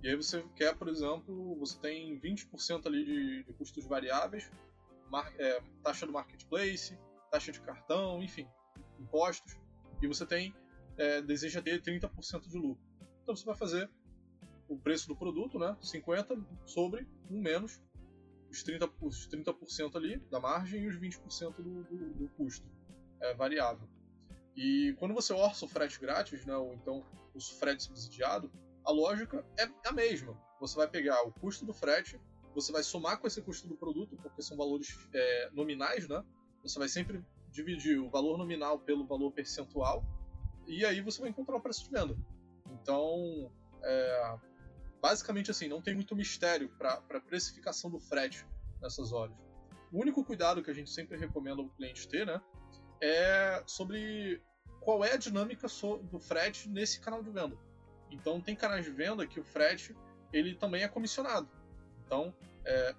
E 0.02 0.10
aí 0.10 0.16
você 0.16 0.44
quer, 0.56 0.76
por 0.76 0.90
exemplo, 0.90 1.56
você 1.58 1.80
tem 1.80 2.20
20% 2.20 2.86
ali 2.86 3.06
de, 3.06 3.44
de, 3.44 3.54
custos 3.54 3.86
variáveis, 3.86 4.52
mar, 5.10 5.32
é, 5.40 5.62
taxa 5.82 6.06
do 6.06 6.12
marketplace, 6.12 6.98
taxa 7.32 7.52
de 7.52 7.62
cartão, 7.62 8.22
enfim, 8.22 8.48
impostos, 9.00 9.58
e 10.02 10.08
você 10.08 10.26
tem 10.26 10.54
é, 10.98 11.22
deseja 11.22 11.62
ter 11.62 11.82
30% 11.82 12.48
de 12.50 12.58
lucro. 12.58 12.84
Então 13.22 13.36
você 13.36 13.46
vai 13.46 13.56
fazer 13.56 13.90
o 14.68 14.78
preço 14.78 15.08
do 15.08 15.16
produto, 15.16 15.60
né, 15.60 15.76
50 15.82 16.36
sobre 16.66 17.08
1 17.30 17.42
menos 17.42 17.82
os 18.50 18.64
30%, 18.64 18.92
os 19.02 19.28
30 19.28 19.98
ali 19.98 20.18
da 20.30 20.40
margem 20.40 20.84
e 20.84 20.88
os 20.88 20.96
20% 20.96 21.56
do, 21.56 21.84
do, 21.84 22.14
do 22.14 22.30
custo 22.30 22.66
é, 23.20 23.34
variável. 23.34 23.88
E 24.56 24.96
quando 25.00 25.14
você 25.14 25.34
orça 25.34 25.66
o 25.66 25.68
frete 25.68 26.00
grátis, 26.00 26.46
né, 26.46 26.56
ou 26.56 26.74
então 26.76 27.04
o 27.34 27.42
frete 27.42 27.84
subsidiado, 27.84 28.52
a 28.86 28.92
lógica 28.92 29.44
é 29.58 29.68
a 29.88 29.92
mesma. 29.92 30.40
Você 30.60 30.76
vai 30.76 30.88
pegar 30.88 31.24
o 31.24 31.32
custo 31.32 31.66
do 31.66 31.74
frete, 31.74 32.20
você 32.54 32.72
vai 32.72 32.84
somar 32.84 33.20
com 33.20 33.26
esse 33.26 33.42
custo 33.42 33.68
do 33.68 33.76
produto, 33.76 34.16
porque 34.18 34.42
são 34.42 34.56
valores 34.56 34.96
é, 35.14 35.50
nominais, 35.52 36.08
né? 36.08 36.24
Você 36.62 36.78
vai 36.78 36.88
sempre 36.88 37.26
dividir 37.52 38.00
o 38.00 38.10
valor 38.10 38.38
nominal 38.38 38.80
pelo 38.80 39.06
valor 39.08 39.32
percentual, 39.32 40.04
e 40.68 40.86
aí 40.86 41.02
você 41.02 41.20
vai 41.20 41.30
encontrar 41.30 41.58
o 41.58 41.62
preço 41.62 41.84
de 41.84 41.90
venda. 41.90 42.16
Então, 42.72 43.52
é, 43.84 44.38
basicamente 45.04 45.52
assim, 45.52 45.68
não 45.68 45.82
tem 45.82 45.94
muito 45.94 46.16
mistério 46.16 46.70
para 46.78 47.20
precificação 47.20 47.92
do 47.92 48.00
frete 48.00 48.48
nessas 48.82 49.12
horas. 49.12 49.36
O 49.92 50.00
único 50.00 50.24
cuidado 50.24 50.64
que 50.64 50.72
a 50.72 50.74
gente 50.74 50.90
sempre 50.90 51.18
recomenda 51.18 51.62
ao 51.62 51.68
cliente 51.68 52.08
ter, 52.08 52.26
né, 52.26 52.42
é 53.02 53.62
sobre 53.68 54.42
qual 54.80 55.04
é 55.04 55.12
a 55.12 55.18
dinâmica 55.18 55.68
do 56.10 56.20
frete 56.22 56.70
nesse 56.70 57.02
canal 57.02 57.22
de 57.22 57.30
venda. 57.30 57.58
Então, 58.10 58.40
tem 58.40 58.56
canais 58.56 58.86
de 58.86 58.92
venda 58.92 59.28
que 59.28 59.42
o 59.42 59.44
frete 59.44 59.94
ele 60.32 60.56
também 60.56 60.84
é 60.84 60.88
comissionado. 60.88 61.50
Então, 62.06 62.34
é, 62.64 62.96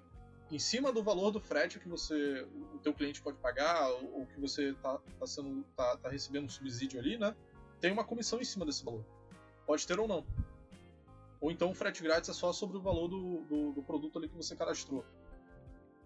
em 0.50 0.58
cima 0.58 0.92
do 0.92 1.02
valor 1.02 1.30
do 1.30 1.40
frete 1.40 1.80
que 1.80 1.88
você, 1.88 2.46
o 2.74 2.78
teu 2.80 2.92
cliente 2.92 3.22
pode 3.22 3.38
pagar 3.38 3.88
ou, 3.88 4.26
que 4.26 4.38
você 4.38 4.72
está 4.72 4.98
tá 5.18 5.26
sendo, 5.26 5.64
tá, 5.74 5.96
tá 5.96 6.10
recebendo 6.10 6.44
um 6.44 6.50
subsídio 6.50 7.00
ali, 7.00 7.16
né, 7.16 7.34
tem 7.80 7.90
uma 7.90 8.04
comissão 8.04 8.42
em 8.42 8.44
cima 8.44 8.66
desse 8.66 8.84
valor. 8.84 9.06
Pode 9.66 9.86
ter 9.86 9.98
ou 9.98 10.06
não. 10.06 10.26
Ou 11.44 11.50
então 11.50 11.70
o 11.70 11.74
frete 11.74 12.02
grátis 12.02 12.30
é 12.30 12.32
só 12.32 12.54
sobre 12.54 12.78
o 12.78 12.80
valor 12.80 13.06
do, 13.06 13.42
do, 13.42 13.72
do 13.74 13.82
produto 13.82 14.18
ali 14.18 14.30
que 14.30 14.34
você 14.34 14.56
cadastrou. 14.56 15.04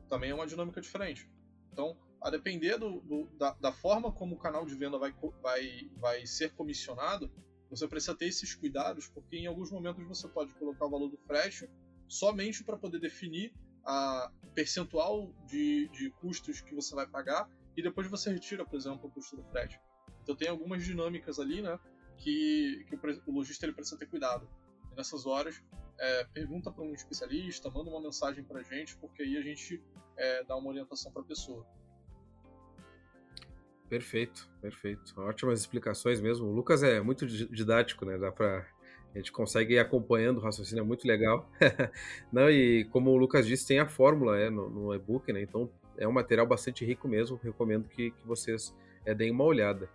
Também 0.08 0.30
é 0.30 0.34
uma 0.34 0.48
dinâmica 0.48 0.80
diferente. 0.80 1.30
Então, 1.72 1.96
a 2.20 2.28
depender 2.28 2.76
do, 2.76 2.98
do, 3.02 3.28
da, 3.38 3.52
da, 3.52 3.72
forma 3.72 4.10
como 4.10 4.34
o 4.34 4.38
canal 4.38 4.66
de 4.66 4.74
venda 4.74 4.98
vai, 4.98 5.14
vai, 5.40 5.88
vai 5.96 6.26
ser 6.26 6.52
comissionado, 6.56 7.30
você 7.70 7.86
precisa 7.86 8.16
ter 8.16 8.26
esses 8.26 8.52
cuidados, 8.52 9.06
porque 9.06 9.36
em 9.36 9.46
alguns 9.46 9.70
momentos 9.70 10.04
você 10.08 10.26
pode 10.26 10.52
colocar 10.54 10.86
o 10.86 10.90
valor 10.90 11.08
do 11.08 11.18
frete 11.18 11.70
somente 12.08 12.64
para 12.64 12.76
poder 12.76 12.98
definir 12.98 13.54
a 13.84 14.32
percentual 14.56 15.32
de, 15.46 15.88
de 15.90 16.10
custos 16.20 16.60
que 16.60 16.74
você 16.74 16.96
vai 16.96 17.06
pagar 17.06 17.48
e 17.76 17.82
depois 17.82 18.08
você 18.08 18.32
retira, 18.32 18.64
por 18.64 18.74
exemplo, 18.74 19.08
o 19.08 19.12
custo 19.12 19.36
do 19.36 19.44
frete. 19.44 19.80
Então 20.20 20.34
tem 20.34 20.48
algumas 20.48 20.84
dinâmicas 20.84 21.38
ali, 21.38 21.62
né, 21.62 21.78
que, 22.16 22.84
que 22.88 22.96
o 23.24 23.32
lojista 23.32 23.66
ele 23.66 23.72
precisa 23.72 23.96
ter 23.96 24.06
cuidado 24.06 24.50
nessas 24.98 25.24
horas, 25.24 25.62
é, 25.98 26.24
pergunta 26.34 26.70
para 26.72 26.82
um 26.82 26.92
especialista, 26.92 27.70
manda 27.70 27.88
uma 27.88 28.00
mensagem 28.00 28.42
para 28.42 28.60
a 28.60 28.62
gente, 28.62 28.96
porque 28.96 29.22
aí 29.22 29.36
a 29.36 29.42
gente 29.42 29.80
é, 30.16 30.44
dá 30.44 30.56
uma 30.56 30.68
orientação 30.68 31.12
para 31.12 31.22
a 31.22 31.24
pessoa. 31.24 31.64
Perfeito, 33.88 34.50
perfeito. 34.60 35.18
Ótimas 35.18 35.60
explicações 35.60 36.20
mesmo. 36.20 36.46
O 36.46 36.52
Lucas 36.52 36.82
é 36.82 37.00
muito 37.00 37.26
didático, 37.26 38.04
né? 38.04 38.18
Dá 38.18 38.30
para 38.30 38.66
a 39.14 39.18
gente 39.18 39.32
consegue 39.32 39.74
ir 39.74 39.78
acompanhando 39.78 40.36
o 40.36 40.40
raciocínio, 40.40 40.82
é 40.82 40.84
muito 40.84 41.08
legal. 41.08 41.50
Não, 42.30 42.50
e 42.50 42.84
como 42.86 43.10
o 43.10 43.16
Lucas 43.16 43.46
disse, 43.46 43.66
tem 43.66 43.78
a 43.78 43.88
fórmula 43.88 44.38
é, 44.38 44.50
no, 44.50 44.68
no 44.68 44.94
e-book, 44.94 45.32
né? 45.32 45.40
Então 45.40 45.70
é 45.96 46.06
um 46.06 46.12
material 46.12 46.46
bastante 46.46 46.84
rico 46.84 47.08
mesmo. 47.08 47.40
Recomendo 47.42 47.88
que, 47.88 48.10
que 48.10 48.26
vocês 48.26 48.76
é, 49.06 49.14
deem 49.14 49.30
uma 49.30 49.44
olhada. 49.44 49.88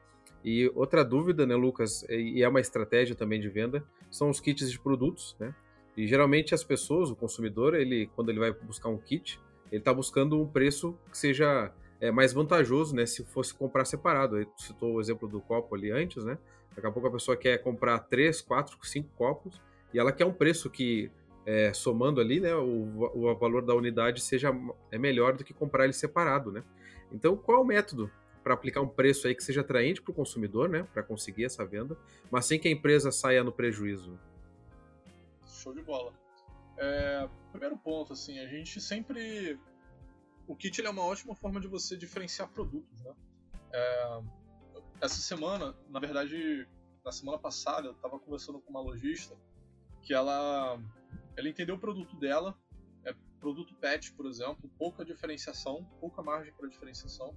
E 0.43 0.69
outra 0.75 1.05
dúvida, 1.05 1.45
né, 1.45 1.55
Lucas, 1.55 2.03
e 2.09 2.43
é 2.43 2.49
uma 2.49 2.59
estratégia 2.59 3.15
também 3.15 3.39
de 3.39 3.47
venda, 3.47 3.85
são 4.13 4.29
os 4.29 4.39
kits 4.39 4.71
de 4.71 4.79
produtos, 4.79 5.35
né? 5.39 5.53
E 5.97 6.07
geralmente 6.07 6.53
as 6.53 6.63
pessoas, 6.63 7.09
o 7.09 7.15
consumidor, 7.15 7.73
ele 7.73 8.09
quando 8.15 8.29
ele 8.29 8.39
vai 8.39 8.51
buscar 8.51 8.89
um 8.89 8.97
kit, 8.97 9.39
ele 9.71 9.79
está 9.79 9.93
buscando 9.93 10.39
um 10.39 10.47
preço 10.47 10.97
que 11.09 11.17
seja 11.17 11.73
é, 11.99 12.11
mais 12.11 12.31
vantajoso, 12.31 12.95
né? 12.95 13.05
Se 13.05 13.23
fosse 13.25 13.53
comprar 13.53 13.85
separado. 13.85 14.39
Eu 14.39 14.47
citou 14.55 14.93
o 14.93 15.01
exemplo 15.01 15.27
do 15.27 15.41
copo 15.41 15.75
ali 15.75 15.91
antes, 15.91 16.23
né? 16.23 16.37
Daqui 16.75 16.87
a 16.87 16.91
pouco 16.91 17.07
a 17.07 17.11
pessoa 17.11 17.35
quer 17.35 17.57
comprar 17.57 17.99
três, 17.99 18.41
quatro, 18.41 18.77
cinco 18.83 19.09
copos 19.15 19.59
e 19.93 19.99
ela 19.99 20.11
quer 20.11 20.25
um 20.25 20.33
preço 20.33 20.69
que 20.69 21.11
é, 21.45 21.73
somando 21.73 22.21
ali, 22.21 22.39
né, 22.39 22.55
o, 22.55 23.09
o 23.13 23.35
valor 23.35 23.63
da 23.63 23.75
unidade 23.75 24.21
seja 24.21 24.55
é 24.91 24.97
melhor 24.97 25.33
do 25.35 25.43
que 25.43 25.53
comprar 25.53 25.83
ele 25.83 25.93
separado, 25.93 26.51
né? 26.51 26.63
Então, 27.11 27.35
qual 27.35 27.59
é 27.59 27.61
o 27.61 27.65
método 27.65 28.09
para 28.43 28.53
aplicar 28.53 28.81
um 28.81 28.87
preço 28.87 29.27
aí 29.27 29.35
que 29.35 29.43
seja 29.43 29.61
atraente 29.61 30.01
para 30.01 30.11
o 30.11 30.15
consumidor, 30.15 30.69
né, 30.69 30.83
para 30.93 31.01
conseguir 31.01 31.45
essa 31.45 31.65
venda, 31.65 31.97
mas 32.29 32.45
sem 32.45 32.59
que 32.59 32.67
a 32.67 32.71
empresa 32.71 33.11
saia 33.11 33.43
no 33.43 33.51
prejuízo. 33.51 34.19
Show 35.47 35.73
de 35.73 35.81
bola. 35.81 36.13
É, 36.77 37.29
primeiro 37.51 37.77
ponto, 37.77 38.13
assim, 38.13 38.39
a 38.39 38.47
gente 38.47 38.81
sempre 38.81 39.59
o 40.47 40.55
kit 40.55 40.85
é 40.85 40.89
uma 40.89 41.03
ótima 41.03 41.35
forma 41.35 41.59
de 41.59 41.67
você 41.67 41.95
diferenciar 41.95 42.49
produtos, 42.49 43.01
né? 43.01 43.13
É, 43.71 44.21
essa 45.01 45.21
semana, 45.21 45.75
na 45.89 45.99
verdade, 45.99 46.67
na 47.03 47.11
semana 47.11 47.37
passada, 47.37 47.87
eu 47.87 47.93
estava 47.93 48.19
conversando 48.19 48.59
com 48.59 48.69
uma 48.69 48.81
lojista 48.81 49.35
que 50.01 50.13
ela, 50.13 50.79
ela 51.37 51.49
entendeu 51.49 51.75
o 51.75 51.79
produto 51.79 52.15
dela, 52.17 52.57
é 53.05 53.13
produto 53.39 53.73
pet, 53.75 54.13
por 54.13 54.25
exemplo, 54.25 54.69
pouca 54.77 55.05
diferenciação, 55.05 55.85
pouca 55.99 56.21
margem 56.21 56.53
para 56.53 56.67
diferenciação, 56.67 57.35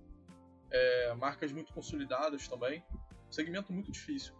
é, 0.70 1.14
marcas 1.14 1.52
muito 1.52 1.72
consolidadas 1.72 2.48
também, 2.48 2.84
segmento 3.30 3.72
muito 3.72 3.90
difícil. 3.90 4.34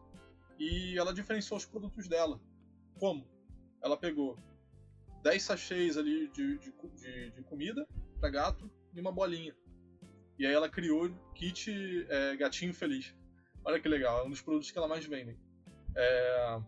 E 0.59 0.99
ela 0.99 1.13
diferenciou 1.13 1.59
os 1.59 1.67
produtos 1.67 2.09
dela. 2.09 2.41
Como? 2.99 3.29
Ela 3.83 3.97
pegou 3.97 4.39
10 5.23 5.43
sachês 5.43 5.97
ali 5.97 6.29
de, 6.29 6.59
de, 6.59 6.73
de, 6.73 7.31
de 7.31 7.43
comida 7.43 7.87
para 8.21 8.31
gato 8.31 8.71
e 8.95 9.01
uma 9.01 9.13
bolinha. 9.13 9.55
E 10.39 10.47
aí 10.47 10.53
ela 10.53 10.69
criou 10.69 11.11
kit 11.35 12.07
é, 12.09 12.37
gatinho 12.37 12.75
feliz. 12.75 13.15
Olha 13.65 13.81
que 13.81 13.89
legal, 13.89 14.21
é 14.21 14.25
um 14.25 14.31
dos 14.31 14.41
produtos 14.41 14.71
que 14.71 14.79
ela 14.79 14.89
mais 14.89 15.05
vende. 15.05 15.37
É... 15.97 16.61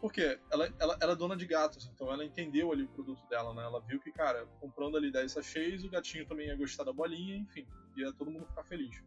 Por 0.00 0.12
quê? 0.12 0.40
Ela, 0.50 0.72
ela, 0.78 0.96
ela 0.98 1.12
é 1.12 1.16
dona 1.16 1.36
de 1.36 1.46
gatos, 1.46 1.86
então 1.92 2.10
ela 2.10 2.24
entendeu 2.24 2.72
ali 2.72 2.84
o 2.84 2.88
produto 2.88 3.26
dela, 3.28 3.52
né? 3.52 3.62
Ela 3.62 3.80
viu 3.80 4.00
que, 4.00 4.10
cara, 4.10 4.46
comprando 4.58 4.96
ali 4.96 5.12
10 5.12 5.30
sachês, 5.30 5.84
o 5.84 5.90
gatinho 5.90 6.26
também 6.26 6.46
ia 6.46 6.56
gostar 6.56 6.84
da 6.84 6.92
bolinha, 6.92 7.36
enfim, 7.36 7.66
ia 7.96 8.10
todo 8.14 8.30
mundo 8.30 8.46
ficar 8.46 8.64
feliz. 8.64 9.02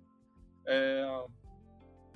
É... 0.65 1.25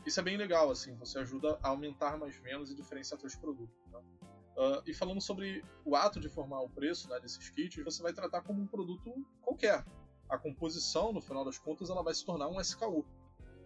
Isso 0.05 0.19
é 0.19 0.23
bem 0.23 0.37
legal, 0.37 0.69
assim, 0.69 0.95
você 0.95 1.17
ajuda 1.19 1.59
a 1.61 1.69
aumentar 1.69 2.17
mais 2.17 2.35
vendas 2.37 2.69
e 2.69 2.75
diferenciar 2.75 3.19
seus 3.19 3.35
produtos. 3.35 3.75
Tá? 3.91 3.99
Uh, 3.99 4.81
e 4.85 4.93
falando 4.93 5.21
sobre 5.21 5.63
o 5.83 5.95
ato 5.95 6.19
de 6.19 6.29
formar 6.29 6.61
o 6.61 6.69
preço 6.69 7.09
né, 7.09 7.19
desses 7.19 7.49
kits, 7.49 7.83
você 7.83 8.01
vai 8.01 8.13
tratar 8.13 8.41
como 8.41 8.61
um 8.61 8.67
produto 8.67 9.13
qualquer. 9.41 9.83
A 10.29 10.37
composição, 10.37 11.11
no 11.11 11.21
final 11.21 11.43
das 11.43 11.57
contas, 11.57 11.89
ela 11.89 12.03
vai 12.03 12.13
se 12.13 12.25
tornar 12.25 12.47
um 12.47 12.59
SKU. 12.61 13.05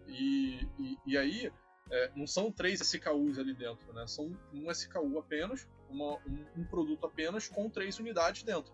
E, 0.08 0.68
e, 0.78 0.98
e 1.06 1.16
aí, 1.16 1.52
é, 1.90 2.10
não 2.14 2.26
são 2.26 2.50
três 2.50 2.80
SKUs 2.80 3.38
ali 3.38 3.54
dentro, 3.54 3.92
né? 3.92 4.06
São 4.06 4.36
um 4.52 4.70
SKU 4.70 5.18
apenas, 5.18 5.68
uma, 5.88 6.14
um, 6.26 6.46
um, 6.56 6.64
produto 6.64 7.04
apenas 7.06 7.48
com 7.48 7.68
três 7.68 7.98
unidades 7.98 8.42
dentro. 8.42 8.72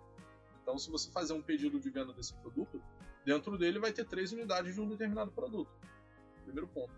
Então, 0.62 0.79
se 0.79 0.90
você 0.90 1.11
fazer 1.11 1.33
um 1.33 1.42
pedido 1.42 1.81
de 1.81 1.90
venda 1.90 2.12
desse 2.12 2.35
produto, 2.35 2.83
dentro 3.25 3.57
dele 3.59 3.79
vai 3.79 3.92
ter 3.92 4.05
três 4.05 4.33
unidades 4.33 4.75
de 4.75 4.81
um 4.81 4.88
determinado 4.88 5.33
produto. 5.33 5.71
Primeiro 6.44 6.68
ponto. 6.68 6.92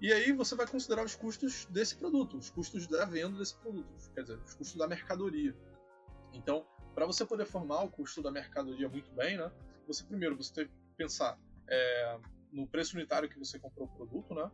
E 0.00 0.12
aí 0.12 0.30
você 0.32 0.54
vai 0.54 0.66
considerar 0.66 1.04
os 1.04 1.14
custos 1.14 1.64
desse 1.66 1.96
produto, 1.96 2.36
os 2.36 2.50
custos 2.50 2.86
da 2.86 3.04
venda 3.04 3.38
desse 3.38 3.56
produto, 3.56 3.88
quer 4.14 4.22
dizer, 4.22 4.38
os 4.38 4.54
custos 4.54 4.76
da 4.76 4.86
mercadoria. 4.86 5.54
Então, 6.32 6.66
para 6.94 7.06
você 7.06 7.24
poder 7.24 7.46
formar 7.46 7.82
o 7.82 7.90
custo 7.90 8.22
da 8.22 8.30
mercadoria 8.30 8.88
muito 8.88 9.10
bem, 9.12 9.38
né? 9.38 9.50
Você 9.86 10.04
primeiro 10.04 10.36
você 10.36 10.52
tem 10.52 10.66
que 10.66 10.72
pensar 10.96 11.38
é, 11.68 12.18
no 12.52 12.66
preço 12.66 12.96
unitário 12.96 13.28
que 13.28 13.38
você 13.38 13.58
comprou 13.58 13.86
o 13.86 13.90
produto, 13.90 14.34
né? 14.34 14.50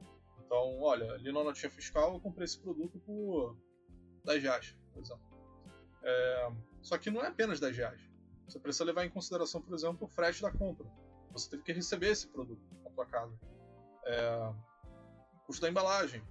Então, 0.53 0.83
olha, 0.83 1.11
ali 1.13 1.33
na 1.33 1.43
notinha 1.43 1.71
fiscal 1.71 2.13
eu 2.13 2.21
comprei 2.21 2.45
esse 2.45 2.59
produto 2.59 3.01
por 3.07 3.57
10 4.27 4.43
reais, 4.43 4.77
por 4.93 5.01
exemplo. 5.01 5.25
É, 6.03 6.53
só 6.83 6.99
que 6.99 7.11
não 7.11 7.23
é 7.25 7.29
apenas 7.29 7.59
10 7.59 7.75
reais. 7.75 8.03
Você 8.47 8.61
precisa 8.61 8.85
levar 8.85 9.07
em 9.07 9.09
consideração, 9.09 9.63
por 9.63 9.73
exemplo, 9.73 10.07
o 10.07 10.11
frete 10.11 10.43
da 10.43 10.53
compra. 10.53 10.87
Você 11.31 11.49
teve 11.49 11.63
que 11.63 11.73
receber 11.73 12.09
esse 12.09 12.29
produto 12.29 12.61
na 12.85 12.91
sua 12.91 13.07
casa. 13.07 13.35
É, 14.05 14.53
o 15.37 15.47
custo 15.47 15.63
da 15.63 15.71
embalagem, 15.71 16.23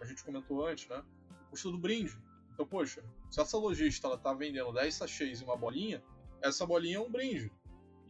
a 0.00 0.04
gente 0.04 0.24
comentou 0.24 0.66
antes, 0.66 0.88
né? 0.88 1.00
O 1.46 1.50
custo 1.50 1.70
do 1.70 1.78
brinde. 1.78 2.20
Então, 2.52 2.66
poxa, 2.66 3.04
se 3.30 3.40
essa 3.40 3.56
lojista 3.56 4.08
ela 4.08 4.18
tá 4.18 4.34
vendendo 4.34 4.72
10 4.72 4.92
sachês 4.92 5.40
e 5.40 5.44
uma 5.44 5.56
bolinha, 5.56 6.02
essa 6.42 6.66
bolinha 6.66 6.96
é 6.96 7.00
um 7.00 7.12
brinde. 7.12 7.52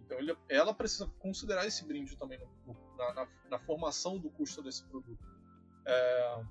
Então 0.03 0.18
ele, 0.18 0.35
ela 0.49 0.72
precisa 0.72 1.07
considerar 1.18 1.66
esse 1.66 1.85
brinde 1.85 2.16
também 2.16 2.38
no, 2.64 2.75
na, 2.96 3.12
na, 3.12 3.28
na, 3.50 3.59
formação 3.59 4.18
do 4.18 4.30
custo 4.30 4.62
desse 4.62 4.85
produto. 4.85 5.24
É, 5.85 6.44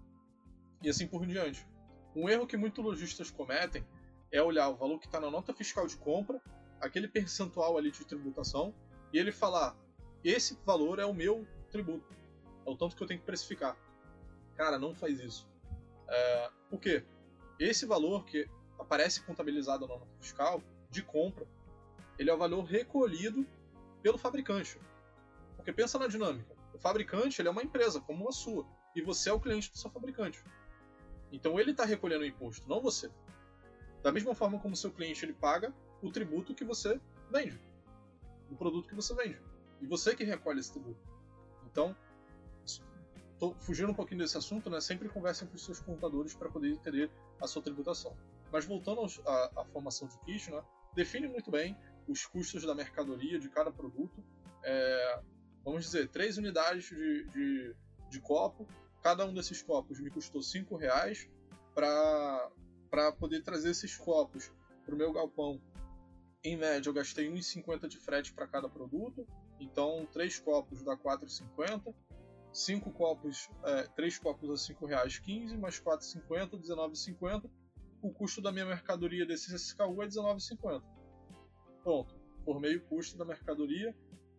e 0.82 0.90
assim 0.90 1.08
por 1.08 1.26
diante. 1.26 1.68
Um 2.16 2.30
erro 2.30 2.48
que 2.48 2.56
muitos 2.56 2.84
lojistas 2.84 3.30
cometem 3.30 3.86
é 4.32 4.42
olhar 4.42 4.70
o 4.70 4.76
valor 4.76 5.00
que 5.00 5.06
está 5.06 5.20
na 5.20 5.30
nota 5.30 5.54
fiscal 5.54 5.86
de 5.88 5.98
compra, 5.98 6.42
aquele 6.80 7.08
percentual 7.08 7.78
ali 7.78 7.92
de 7.92 8.06
tributação, 8.06 8.74
e 9.12 9.18
ele 9.18 9.32
falar: 9.32 9.76
esse 10.24 10.58
valor 10.66 11.00
é 11.00 11.06
o 11.06 11.14
meu 11.14 11.48
tributo, 11.72 12.14
é 12.66 12.70
o 12.70 12.76
tanto 12.76 12.96
que 12.96 13.04
eu 13.04 13.08
tenho 13.08 13.20
que 13.20 13.26
precificar. 13.26 13.78
Cara, 14.56 14.80
não 14.80 14.96
faz 14.96 15.20
isso. 15.20 15.48
É, 16.08 16.50
por 16.70 16.80
quê? 16.80 17.04
Esse 17.60 17.86
valor 17.86 18.26
que 18.26 18.48
aparece 18.80 19.22
contabilizado 19.24 19.88
na 19.88 19.96
nota 19.96 20.08
fiscal 20.20 20.62
de 20.90 21.02
compra 21.02 21.48
ele 22.18 22.30
é 22.30 22.34
o 22.34 22.38
valor 22.38 22.64
recolhido 22.64 23.46
pelo 24.02 24.18
fabricante. 24.18 24.80
Porque 25.66 25.82
pensa 25.82 25.98
na 25.98 26.06
dinâmica. 26.06 26.56
O 26.76 26.78
fabricante 26.78 27.42
ele 27.42 27.48
é 27.48 27.52
uma 27.52 27.64
empresa, 27.64 28.00
como 28.00 28.30
a 28.30 28.32
sua, 28.32 28.68
e 28.96 29.02
você 29.02 29.32
é 29.32 29.34
o 29.34 29.40
cliente 29.40 29.72
do 29.72 29.78
seu 29.80 29.90
fabricante. 29.90 30.44
Então 31.32 31.60
ele 31.60 31.72
está 31.72 31.84
recolhendo 31.84 32.22
o 32.22 32.28
imposto, 32.28 32.70
não 32.70 32.80
você. 32.80 33.10
Da 34.04 34.12
mesma 34.12 34.36
forma 34.36 34.60
como 34.60 34.76
seu 34.76 34.92
cliente 34.92 35.26
ele 35.26 35.34
paga 35.34 35.74
o 36.04 36.12
tributo 36.12 36.54
que 36.54 36.64
você 36.64 37.02
vende, 37.32 37.60
o 38.52 38.56
produto 38.56 38.88
que 38.88 38.94
você 38.94 39.16
vende. 39.16 39.42
E 39.82 39.88
você 39.88 40.16
que 40.16 40.24
recolhe 40.24 40.60
esse 40.60 40.72
tributo. 40.72 41.02
Então, 41.66 41.98
estou 42.64 43.56
fugindo 43.56 43.90
um 43.90 43.96
pouquinho 43.96 44.20
desse 44.20 44.38
assunto, 44.38 44.70
né? 44.70 44.80
Sempre 44.80 45.10
conversem 45.10 45.48
com 45.48 45.56
os 45.56 45.66
seus 45.66 45.80
contadores 45.80 46.36
para 46.36 46.48
poder 46.48 46.70
entender 46.70 47.10
a 47.42 47.48
sua 47.48 47.64
tributação. 47.64 48.16
Mas 48.52 48.66
voltando 48.66 49.02
à, 49.26 49.62
à 49.62 49.66
formação 49.66 50.08
de 50.08 50.16
kit, 50.20 50.52
né? 50.52 50.64
define 50.94 51.28
muito 51.28 51.50
bem 51.50 51.76
os 52.08 52.24
custos 52.28 52.64
da 52.64 52.76
mercadoria 52.76 53.40
de 53.40 53.50
cada 53.50 53.72
produto. 53.72 54.24
É, 54.64 55.22
vamos 55.66 55.86
dizer, 55.86 56.08
três 56.10 56.38
unidades 56.38 56.86
de, 56.86 57.26
de, 57.26 57.76
de, 58.10 58.22
copo. 58.22 58.68
Cada 59.02 59.26
um 59.26 59.34
desses 59.34 59.62
copos 59.62 60.00
me 60.00 60.12
custou 60.12 60.42
cinco 60.42 60.78
reais 60.78 61.28
para 61.74 63.12
poder 63.20 63.42
trazer 63.44 63.72
esses 63.72 63.98
copos 63.98 64.52
para 64.86 64.94
o 64.94 64.98
meu 64.98 65.12
galpão. 65.12 65.60
Em 66.44 66.56
média, 66.56 66.90
eu 66.90 66.94
gastei 66.94 67.28
1,50 67.28 67.88
de 67.88 67.98
frete 67.98 68.32
para 68.32 68.48
cada 68.48 68.70
produto. 68.70 69.28
Então, 69.60 70.08
três 70.12 70.40
copos 70.40 70.84
dá 70.84 70.96
4,50. 70.96 71.94
Cinco 72.54 72.92
copos, 72.92 73.50
é, 73.64 73.84
três 73.96 74.18
copos 74.18 74.50
a 74.50 74.56
cinco 74.56 74.86
reais 74.86 75.20
15, 75.20 75.58
mais 75.58 75.80
4,50, 75.80 76.52
19,50. 76.62 77.50
O 78.02 78.14
custo 78.14 78.40
da 78.42 78.52
minha 78.52 78.66
mercadoria 78.66 79.26
desse 79.26 79.54
SKU 79.56 80.04
é 80.04 80.08
19,50 80.08 80.82
Pronto, 81.84 82.16
formei 82.44 82.78
o 82.78 82.82
custo 82.82 83.18
da 83.18 83.26
mercadoria. 83.26 83.96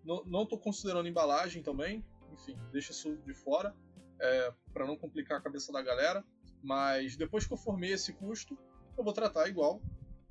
Não 0.07 0.45
estou 0.45 0.59
considerando 0.59 1.09
embalagem 1.09 1.63
também, 1.63 2.05
enfim, 2.33 2.57
deixa 2.73 2.93
isso 2.93 3.17
de 3.19 3.35
fora 3.35 3.75
é, 4.21 4.53
para 4.73 4.87
não 4.87 4.97
complicar 4.97 5.39
a 5.39 5.43
cabeça 5.43 5.73
da 5.73 5.83
galera. 5.83 6.25
Mas 6.63 7.17
depois 7.17 7.47
que 7.47 7.53
eu 7.53 7.57
formei 7.57 7.93
esse 7.93 8.13
custo, 8.13 8.57
eu 8.97 9.05
vou 9.05 9.13
tratar 9.13 9.49
igual 9.49 9.81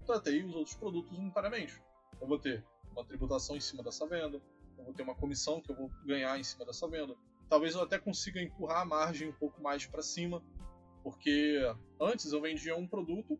tratei 0.05 0.43
os 0.43 0.55
outros 0.55 0.75
produtos 0.75 1.17
unitariamente. 1.17 1.81
Eu 2.21 2.27
vou 2.27 2.39
ter 2.39 2.63
uma 2.91 3.03
tributação 3.03 3.57
em 3.57 3.59
cima 3.59 3.83
dessa 3.83 4.07
venda, 4.07 4.41
eu 4.77 4.83
vou 4.85 4.93
ter 4.93 5.03
uma 5.03 5.15
comissão 5.15 5.61
que 5.61 5.71
eu 5.71 5.75
vou 5.75 5.89
ganhar 6.05 6.39
em 6.39 6.43
cima 6.43 6.65
dessa 6.65 6.87
venda. 6.87 7.15
Talvez 7.49 7.75
eu 7.75 7.81
até 7.81 7.99
consiga 7.99 8.41
empurrar 8.41 8.81
a 8.81 8.85
margem 8.85 9.29
um 9.29 9.33
pouco 9.33 9.61
mais 9.61 9.85
para 9.85 10.01
cima, 10.01 10.41
porque 11.03 11.59
antes 11.99 12.31
eu 12.31 12.41
vendia 12.41 12.75
um 12.75 12.87
produto 12.87 13.39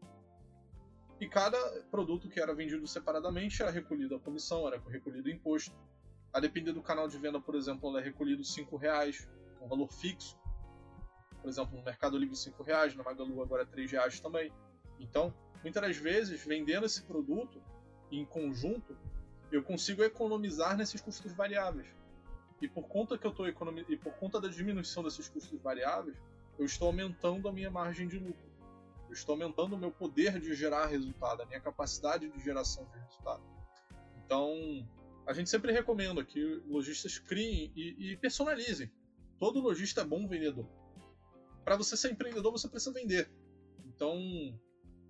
e 1.19 1.27
cada 1.29 1.57
produto 1.89 2.27
que 2.27 2.39
era 2.39 2.53
vendido 2.53 2.85
separadamente 2.85 3.61
era 3.61 3.71
recolhido 3.71 4.15
a 4.15 4.19
comissão, 4.19 4.67
era 4.67 4.77
recolhido 4.89 5.29
o 5.29 5.31
imposto. 5.31 5.73
A 6.35 6.39
depender 6.41 6.73
do 6.73 6.81
canal 6.81 7.07
de 7.07 7.17
venda, 7.17 7.39
por 7.39 7.55
exemplo, 7.55 7.89
ela 7.89 8.01
é 8.01 8.03
recolhido 8.03 8.43
R$ 8.43 8.77
reais, 8.77 9.25
um 9.61 9.69
valor 9.69 9.89
fixo. 9.89 10.37
Por 11.41 11.47
exemplo, 11.47 11.77
no 11.77 11.81
Mercado 11.81 12.17
Livre 12.17 12.35
R$ 12.35 12.53
reais, 12.65 12.93
na 12.93 13.05
Magalu 13.05 13.41
agora 13.41 13.63
R$ 13.63 13.87
reais 13.87 14.19
também. 14.19 14.51
Então, 14.99 15.33
muitas 15.63 15.81
das 15.81 15.95
vezes, 15.95 16.45
vendendo 16.45 16.85
esse 16.85 17.03
produto 17.03 17.63
em 18.11 18.25
conjunto, 18.25 18.97
eu 19.49 19.63
consigo 19.63 20.03
economizar 20.03 20.75
nesses 20.75 20.99
custos 20.99 21.31
variáveis. 21.31 21.87
E 22.61 22.67
por 22.67 22.85
conta 22.85 23.17
que 23.17 23.25
eu 23.25 23.31
estou 23.31 23.47
economiz... 23.47 23.85
e 23.87 23.95
por 23.95 24.11
conta 24.15 24.41
da 24.41 24.49
diminuição 24.49 25.03
desses 25.03 25.29
custos 25.29 25.61
variáveis, 25.61 26.17
eu 26.59 26.65
estou 26.65 26.87
aumentando 26.87 27.47
a 27.47 27.53
minha 27.53 27.71
margem 27.71 28.09
de 28.09 28.19
lucro. 28.19 28.51
Eu 29.07 29.13
estou 29.13 29.35
aumentando 29.35 29.77
o 29.77 29.79
meu 29.79 29.89
poder 29.89 30.37
de 30.41 30.53
gerar 30.53 30.87
resultado, 30.87 31.43
a 31.43 31.45
minha 31.45 31.61
capacidade 31.61 32.27
de 32.27 32.43
geração 32.43 32.85
de 32.91 32.99
resultado. 32.99 33.43
Então, 34.25 34.85
a 35.25 35.33
gente 35.33 35.49
sempre 35.49 35.71
recomenda 35.71 36.23
que 36.23 36.61
lojistas 36.67 37.17
criem 37.17 37.71
e, 37.75 38.11
e 38.11 38.17
personalizem. 38.17 38.91
Todo 39.39 39.59
lojista 39.59 40.01
é 40.01 40.05
bom 40.05 40.27
vendedor. 40.27 40.67
Para 41.63 41.75
você 41.75 41.97
ser 41.97 42.11
empreendedor, 42.11 42.51
você 42.51 42.67
precisa 42.67 42.93
vender. 42.93 43.29
Então, 43.85 44.19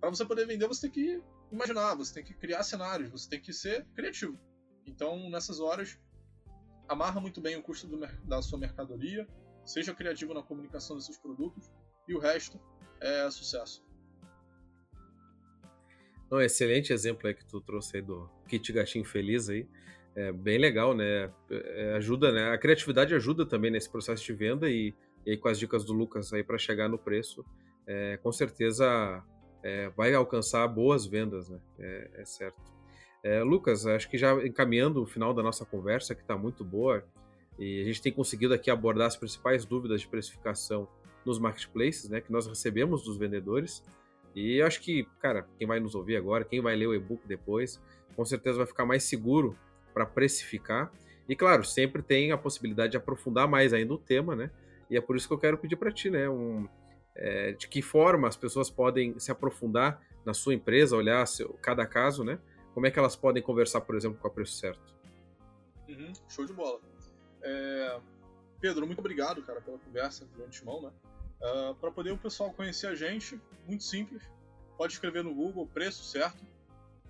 para 0.00 0.10
você 0.10 0.24
poder 0.24 0.46
vender, 0.46 0.66
você 0.66 0.82
tem 0.82 0.90
que 0.90 1.22
imaginar, 1.52 1.94
você 1.94 2.14
tem 2.14 2.24
que 2.24 2.34
criar 2.34 2.62
cenários, 2.62 3.10
você 3.10 3.28
tem 3.28 3.40
que 3.40 3.52
ser 3.52 3.84
criativo. 3.94 4.38
Então, 4.86 5.28
nessas 5.28 5.60
horas, 5.60 5.98
amarra 6.88 7.20
muito 7.20 7.40
bem 7.40 7.56
o 7.56 7.62
custo 7.62 7.86
do, 7.86 7.98
da 8.24 8.40
sua 8.40 8.58
mercadoria, 8.58 9.28
seja 9.64 9.94
criativo 9.94 10.32
na 10.32 10.42
comunicação 10.42 10.96
desses 10.96 11.16
produtos 11.18 11.70
e 12.08 12.14
o 12.14 12.18
resto 12.18 12.60
é 13.00 13.30
sucesso. 13.30 13.84
Um 16.30 16.40
excelente 16.40 16.92
exemplo 16.92 17.28
aí 17.28 17.34
que 17.34 17.44
tu 17.44 17.60
trouxe 17.60 17.96
aí 17.96 18.02
do 18.02 18.28
kit 18.48 18.72
gatinho 18.72 19.04
feliz 19.04 19.48
aí. 19.48 19.68
É 20.16 20.32
bem 20.32 20.56
legal, 20.56 20.94
né? 20.94 21.30
É, 21.50 21.92
ajuda, 21.96 22.32
né? 22.32 22.50
A 22.50 22.58
criatividade 22.58 23.14
ajuda 23.14 23.44
também 23.44 23.70
nesse 23.70 23.90
processo 23.90 24.24
de 24.24 24.32
venda 24.32 24.68
e, 24.68 24.94
e 25.26 25.36
com 25.36 25.48
as 25.48 25.58
dicas 25.58 25.84
do 25.84 25.92
Lucas 25.92 26.32
aí 26.32 26.42
para 26.42 26.56
chegar 26.56 26.88
no 26.88 26.98
preço, 26.98 27.44
é, 27.86 28.16
com 28.16 28.32
certeza 28.32 29.22
é, 29.62 29.90
vai 29.90 30.14
alcançar 30.14 30.66
boas 30.68 31.04
vendas, 31.04 31.50
né? 31.50 31.60
É, 31.78 32.10
é 32.14 32.24
certo. 32.24 32.60
É, 33.22 33.42
Lucas, 33.42 33.86
acho 33.86 34.08
que 34.08 34.16
já 34.16 34.32
encaminhando 34.46 35.02
o 35.02 35.06
final 35.06 35.34
da 35.34 35.42
nossa 35.42 35.66
conversa, 35.66 36.14
que 36.14 36.22
está 36.22 36.36
muito 36.36 36.64
boa, 36.64 37.04
e 37.58 37.82
a 37.82 37.84
gente 37.84 38.00
tem 38.00 38.12
conseguido 38.12 38.54
aqui 38.54 38.70
abordar 38.70 39.08
as 39.08 39.16
principais 39.16 39.66
dúvidas 39.66 40.00
de 40.00 40.08
precificação 40.08 40.88
nos 41.24 41.38
marketplaces, 41.38 42.08
né, 42.08 42.20
que 42.20 42.30
nós 42.32 42.46
recebemos 42.46 43.02
dos 43.02 43.18
vendedores. 43.18 43.82
E 44.34 44.62
acho 44.62 44.80
que, 44.80 45.04
cara, 45.20 45.46
quem 45.58 45.66
vai 45.66 45.80
nos 45.80 45.94
ouvir 45.94 46.16
agora, 46.16 46.44
quem 46.44 46.60
vai 46.60 46.76
ler 46.76 46.86
o 46.86 46.94
e-book 46.94 47.26
depois, 47.26 47.82
com 48.14 48.24
certeza 48.24 48.58
vai 48.58 48.66
ficar 48.66 48.86
mais 48.86 49.02
seguro 49.02 49.56
para 49.96 50.04
precificar. 50.04 50.92
E 51.26 51.34
claro, 51.34 51.64
sempre 51.64 52.02
tem 52.02 52.30
a 52.30 52.36
possibilidade 52.36 52.90
de 52.90 52.96
aprofundar 52.98 53.48
mais 53.48 53.72
ainda 53.72 53.94
o 53.94 53.98
tema, 53.98 54.36
né? 54.36 54.50
E 54.90 54.96
é 54.98 55.00
por 55.00 55.16
isso 55.16 55.26
que 55.26 55.32
eu 55.32 55.38
quero 55.38 55.56
pedir 55.56 55.76
para 55.76 55.90
ti, 55.90 56.10
né, 56.10 56.28
um, 56.28 56.68
é, 57.14 57.52
de 57.52 57.66
que 57.66 57.80
forma 57.80 58.28
as 58.28 58.36
pessoas 58.36 58.68
podem 58.68 59.18
se 59.18 59.32
aprofundar 59.32 60.02
na 60.22 60.34
sua 60.34 60.52
empresa, 60.52 60.94
olhar 60.94 61.26
seu, 61.26 61.54
cada 61.62 61.86
caso, 61.86 62.22
né? 62.22 62.38
Como 62.74 62.86
é 62.86 62.90
que 62.90 62.98
elas 62.98 63.16
podem 63.16 63.42
conversar, 63.42 63.80
por 63.80 63.96
exemplo, 63.96 64.18
com 64.18 64.28
a 64.28 64.30
Preço 64.30 64.52
Certo? 64.58 64.94
Uhum, 65.88 66.12
show 66.28 66.44
de 66.44 66.52
bola. 66.52 66.78
É... 67.42 67.98
Pedro, 68.60 68.86
muito 68.86 68.98
obrigado, 68.98 69.42
cara, 69.44 69.62
pela 69.62 69.78
conversa 69.78 70.26
de 70.26 70.42
antemão, 70.42 70.82
né? 70.82 70.92
Uh, 71.40 71.74
para 71.76 71.90
poder 71.90 72.10
o 72.10 72.18
pessoal 72.18 72.52
conhecer 72.52 72.86
a 72.86 72.94
gente, 72.94 73.40
muito 73.66 73.82
simples. 73.82 74.22
Pode 74.76 74.92
escrever 74.92 75.24
no 75.24 75.34
Google 75.34 75.66
Preço 75.66 76.04
Certo. 76.04 76.44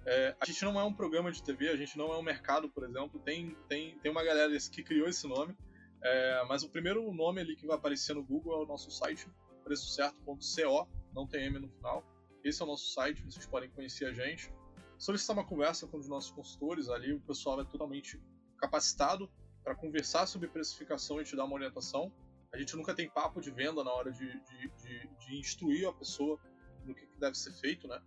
É, 0.06 0.36
a 0.40 0.46
gente 0.46 0.64
não 0.64 0.78
é 0.78 0.84
um 0.84 0.92
programa 0.92 1.32
de 1.32 1.42
TV, 1.42 1.68
a 1.68 1.76
gente 1.76 1.98
não 1.98 2.12
é 2.12 2.16
um 2.16 2.22
mercado, 2.22 2.68
por 2.70 2.84
exemplo. 2.84 3.20
Tem, 3.20 3.56
tem, 3.68 3.98
tem 3.98 4.10
uma 4.10 4.22
galera 4.22 4.56
que 4.70 4.82
criou 4.82 5.08
esse 5.08 5.26
nome. 5.26 5.56
É, 6.02 6.44
mas 6.48 6.62
o 6.62 6.68
primeiro 6.68 7.12
nome 7.12 7.40
ali 7.40 7.56
que 7.56 7.66
vai 7.66 7.76
aparecer 7.76 8.14
no 8.14 8.22
Google 8.22 8.60
é 8.60 8.62
o 8.62 8.66
nosso 8.66 8.90
site, 8.90 9.28
preçocerto.co, 9.64 10.88
não 11.12 11.26
tem 11.26 11.46
M 11.46 11.58
no 11.58 11.68
final. 11.68 12.04
Esse 12.44 12.62
é 12.62 12.64
o 12.64 12.68
nosso 12.68 12.92
site, 12.92 13.24
vocês 13.24 13.44
podem 13.46 13.68
conhecer 13.70 14.04
a 14.04 14.12
gente. 14.12 14.52
Solicitar 14.96 15.34
uma 15.34 15.44
conversa 15.44 15.86
com 15.88 15.98
os 15.98 16.08
nossos 16.08 16.30
consultores 16.30 16.88
ali, 16.88 17.12
o 17.12 17.20
pessoal 17.20 17.60
é 17.60 17.64
totalmente 17.64 18.22
capacitado 18.58 19.28
para 19.64 19.74
conversar 19.74 20.26
sobre 20.26 20.48
precificação 20.48 21.20
e 21.20 21.24
te 21.24 21.34
dar 21.34 21.44
uma 21.44 21.54
orientação. 21.54 22.12
A 22.52 22.56
gente 22.56 22.76
nunca 22.76 22.94
tem 22.94 23.10
papo 23.10 23.40
de 23.40 23.50
venda 23.50 23.82
na 23.82 23.92
hora 23.92 24.12
de, 24.12 24.26
de, 24.26 24.68
de, 24.68 25.08
de 25.18 25.38
instruir 25.38 25.88
a 25.88 25.92
pessoa 25.92 26.38
no 26.84 26.94
que 26.94 27.04
deve 27.18 27.36
ser 27.36 27.52
feito, 27.54 27.88
né? 27.88 28.00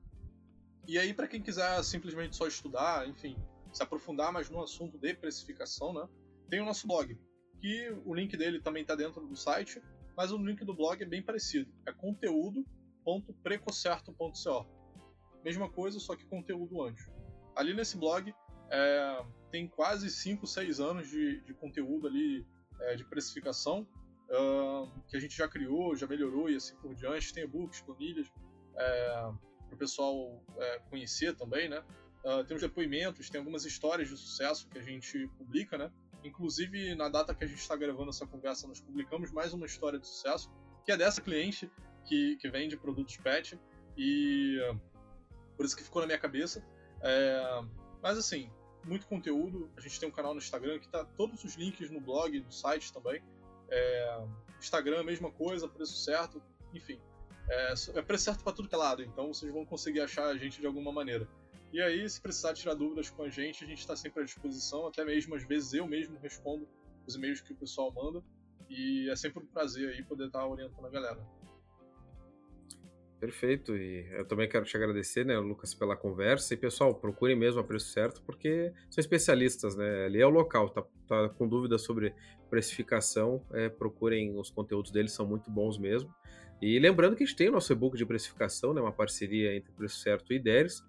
E 0.89 0.97
aí, 0.97 1.13
para 1.13 1.27
quem 1.27 1.39
quiser 1.39 1.83
simplesmente 1.83 2.35
só 2.35 2.47
estudar, 2.47 3.07
enfim, 3.07 3.37
se 3.71 3.83
aprofundar 3.83 4.33
mais 4.33 4.49
no 4.49 4.63
assunto 4.63 4.97
de 4.97 5.13
precificação, 5.13 5.93
né? 5.93 6.09
Tem 6.49 6.59
o 6.61 6.65
nosso 6.65 6.87
blog, 6.87 7.15
que 7.61 7.91
o 8.03 8.15
link 8.15 8.35
dele 8.35 8.59
também 8.59 8.81
está 8.81 8.95
dentro 8.95 9.23
do 9.27 9.35
site, 9.35 9.79
mas 10.17 10.31
o 10.31 10.37
link 10.39 10.65
do 10.65 10.73
blog 10.73 10.99
é 10.99 11.05
bem 11.05 11.21
parecido. 11.21 11.71
É 11.85 11.93
conteúdo.precocerto.co. 11.93 14.65
Mesma 15.45 15.69
coisa, 15.69 15.99
só 15.99 16.15
que 16.15 16.25
conteúdo 16.25 16.81
antes. 16.81 17.07
Ali 17.55 17.75
nesse 17.75 17.95
blog 17.95 18.33
é, 18.71 19.23
tem 19.51 19.67
quase 19.67 20.09
5, 20.09 20.47
6 20.47 20.79
anos 20.79 21.07
de, 21.07 21.41
de 21.41 21.53
conteúdo 21.53 22.07
ali 22.07 22.43
é, 22.81 22.95
de 22.95 23.05
precificação 23.05 23.87
que 25.07 25.17
a 25.17 25.19
gente 25.19 25.37
já 25.37 25.47
criou, 25.47 25.95
já 25.95 26.07
melhorou 26.07 26.49
e 26.49 26.55
assim 26.55 26.75
por 26.77 26.95
diante. 26.95 27.31
Tem 27.31 27.43
e-books, 27.43 27.79
planilhas 27.81 28.27
é, 28.75 29.31
para 29.69 29.75
o 29.75 29.79
pessoal 29.79 30.43
é, 30.57 30.79
conhecer 30.89 31.35
também, 31.35 31.69
né? 31.69 31.83
Uh, 32.23 32.43
tem 32.43 32.55
os 32.55 32.61
depoimentos, 32.61 33.29
tem 33.29 33.39
algumas 33.39 33.63
histórias 33.63 34.09
de 34.09 34.17
sucesso 34.17 34.67
que 34.67 34.77
a 34.77 34.81
gente 34.81 35.27
publica, 35.37 35.77
né? 35.77 35.89
Inclusive, 36.23 36.93
na 36.95 37.07
data 37.07 37.33
que 37.33 37.45
a 37.45 37.47
gente 37.47 37.59
está 37.59 37.77
gravando 37.77 38.09
essa 38.09 38.27
conversa, 38.27 38.67
nós 38.67 38.81
publicamos 38.81 39.31
mais 39.31 39.53
uma 39.53 39.65
história 39.65 39.97
de 39.97 40.05
sucesso, 40.05 40.51
que 40.83 40.91
é 40.91 40.97
dessa 40.97 41.21
cliente 41.21 41.71
que, 42.05 42.35
que 42.37 42.49
vende 42.49 42.75
produtos 42.75 43.15
pet, 43.15 43.57
e 43.95 44.59
uh, 44.69 44.79
por 45.55 45.65
isso 45.65 45.77
que 45.77 45.83
ficou 45.83 46.01
na 46.01 46.07
minha 46.07 46.19
cabeça. 46.19 46.61
É, 47.01 47.61
mas 48.01 48.17
assim, 48.17 48.51
muito 48.83 49.07
conteúdo. 49.07 49.69
A 49.77 49.81
gente 49.81 49.99
tem 49.99 50.09
um 50.09 50.11
canal 50.11 50.33
no 50.33 50.39
Instagram 50.39 50.79
que 50.79 50.87
tá 50.87 51.03
todos 51.03 51.43
os 51.43 51.55
links 51.55 51.89
no 51.89 51.99
blog, 51.99 52.39
no 52.39 52.51
site 52.51 52.91
também. 52.93 53.21
É, 53.69 54.25
Instagram, 54.59 55.03
mesma 55.03 55.31
coisa, 55.31 55.67
preço 55.67 55.97
certo, 55.97 56.41
enfim. 56.73 56.99
É, 57.49 57.73
é 57.95 58.01
preço 58.01 58.25
certo 58.25 58.43
para 58.43 58.53
tudo 58.53 58.69
que 58.69 58.75
é 58.75 58.77
lado, 58.77 59.01
então 59.01 59.33
vocês 59.33 59.51
vão 59.51 59.65
conseguir 59.65 60.01
achar 60.01 60.27
a 60.27 60.37
gente 60.37 60.59
de 60.59 60.67
alguma 60.67 60.91
maneira. 60.91 61.27
E 61.71 61.81
aí, 61.81 62.07
se 62.09 62.19
precisar 62.19 62.53
tirar 62.53 62.73
dúvidas 62.73 63.09
com 63.09 63.23
a 63.23 63.29
gente, 63.29 63.63
a 63.63 63.67
gente 63.67 63.79
está 63.79 63.95
sempre 63.95 64.21
à 64.21 64.25
disposição, 64.25 64.87
até 64.87 65.05
mesmo 65.05 65.35
às 65.35 65.43
vezes 65.43 65.73
eu 65.73 65.87
mesmo 65.87 66.17
respondo 66.19 66.67
os 67.05 67.15
e-mails 67.15 67.41
que 67.41 67.53
o 67.53 67.55
pessoal 67.55 67.91
manda. 67.93 68.23
E 68.69 69.09
é 69.09 69.15
sempre 69.15 69.43
um 69.43 69.47
prazer 69.47 69.89
aí 69.89 70.03
poder 70.03 70.27
estar 70.27 70.45
orientando 70.45 70.85
a 70.85 70.89
galera. 70.89 71.19
Perfeito, 73.19 73.75
e 73.75 74.07
eu 74.11 74.25
também 74.25 74.47
quero 74.47 74.63
te 74.63 74.77
agradecer, 74.77 75.25
né, 75.25 75.37
Lucas, 75.37 75.73
pela 75.73 75.95
conversa. 75.95 76.53
E 76.53 76.57
pessoal, 76.57 76.95
procurem 76.95 77.35
mesmo 77.35 77.59
a 77.59 77.63
preço 77.63 77.87
certo, 77.87 78.21
porque 78.23 78.71
são 78.89 79.01
especialistas, 79.01 79.75
né? 79.75 80.05
Ali 80.05 80.21
é 80.21 80.25
o 80.25 80.29
local, 80.29 80.69
tá, 80.69 80.83
tá 81.05 81.29
com 81.29 81.47
dúvidas 81.47 81.81
sobre 81.81 82.15
precificação, 82.49 83.43
é, 83.51 83.67
procurem 83.67 84.37
os 84.37 84.49
conteúdos 84.49 84.89
deles, 84.89 85.11
são 85.11 85.27
muito 85.27 85.51
bons 85.51 85.77
mesmo. 85.77 86.13
E 86.61 86.77
lembrando 86.77 87.15
que 87.15 87.23
a 87.23 87.25
gente 87.25 87.35
tem 87.35 87.49
o 87.49 87.53
nosso 87.53 87.71
e-book 87.71 87.97
de 87.97 88.05
precificação, 88.05 88.71
né, 88.73 88.81
uma 88.81 88.91
parceria 88.91 89.55
entre 89.55 89.71
Preço 89.71 89.99
Certo 89.99 90.33
e 90.33 90.35
Ideres. 90.35 90.81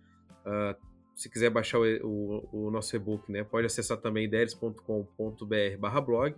Uh, 0.45 0.75
se 1.15 1.31
quiser 1.31 1.51
baixar 1.51 1.79
o, 1.79 1.85
o, 2.03 2.67
o 2.67 2.71
nosso 2.71 2.97
e-book, 2.97 3.31
né, 3.31 3.45
pode 3.45 3.67
acessar 3.67 3.99
também 3.99 4.25
ideres.com.br/blog, 4.25 6.35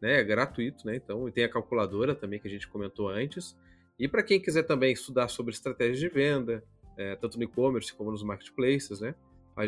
né, 0.00 0.20
é 0.20 0.24
gratuito, 0.24 0.86
né? 0.86 0.96
Então, 0.96 1.28
e 1.28 1.32
tem 1.32 1.44
a 1.44 1.48
calculadora 1.48 2.14
também 2.14 2.40
que 2.40 2.48
a 2.48 2.50
gente 2.50 2.66
comentou 2.66 3.08
antes. 3.08 3.56
E 3.98 4.08
para 4.08 4.22
quem 4.22 4.40
quiser 4.40 4.62
também 4.64 4.92
estudar 4.92 5.28
sobre 5.28 5.52
estratégias 5.52 6.00
de 6.00 6.08
venda, 6.08 6.64
é, 6.96 7.14
tanto 7.16 7.38
no 7.38 7.44
e-commerce 7.44 7.94
como 7.94 8.10
nos 8.10 8.22
marketplaces, 8.22 9.00
né? 9.00 9.14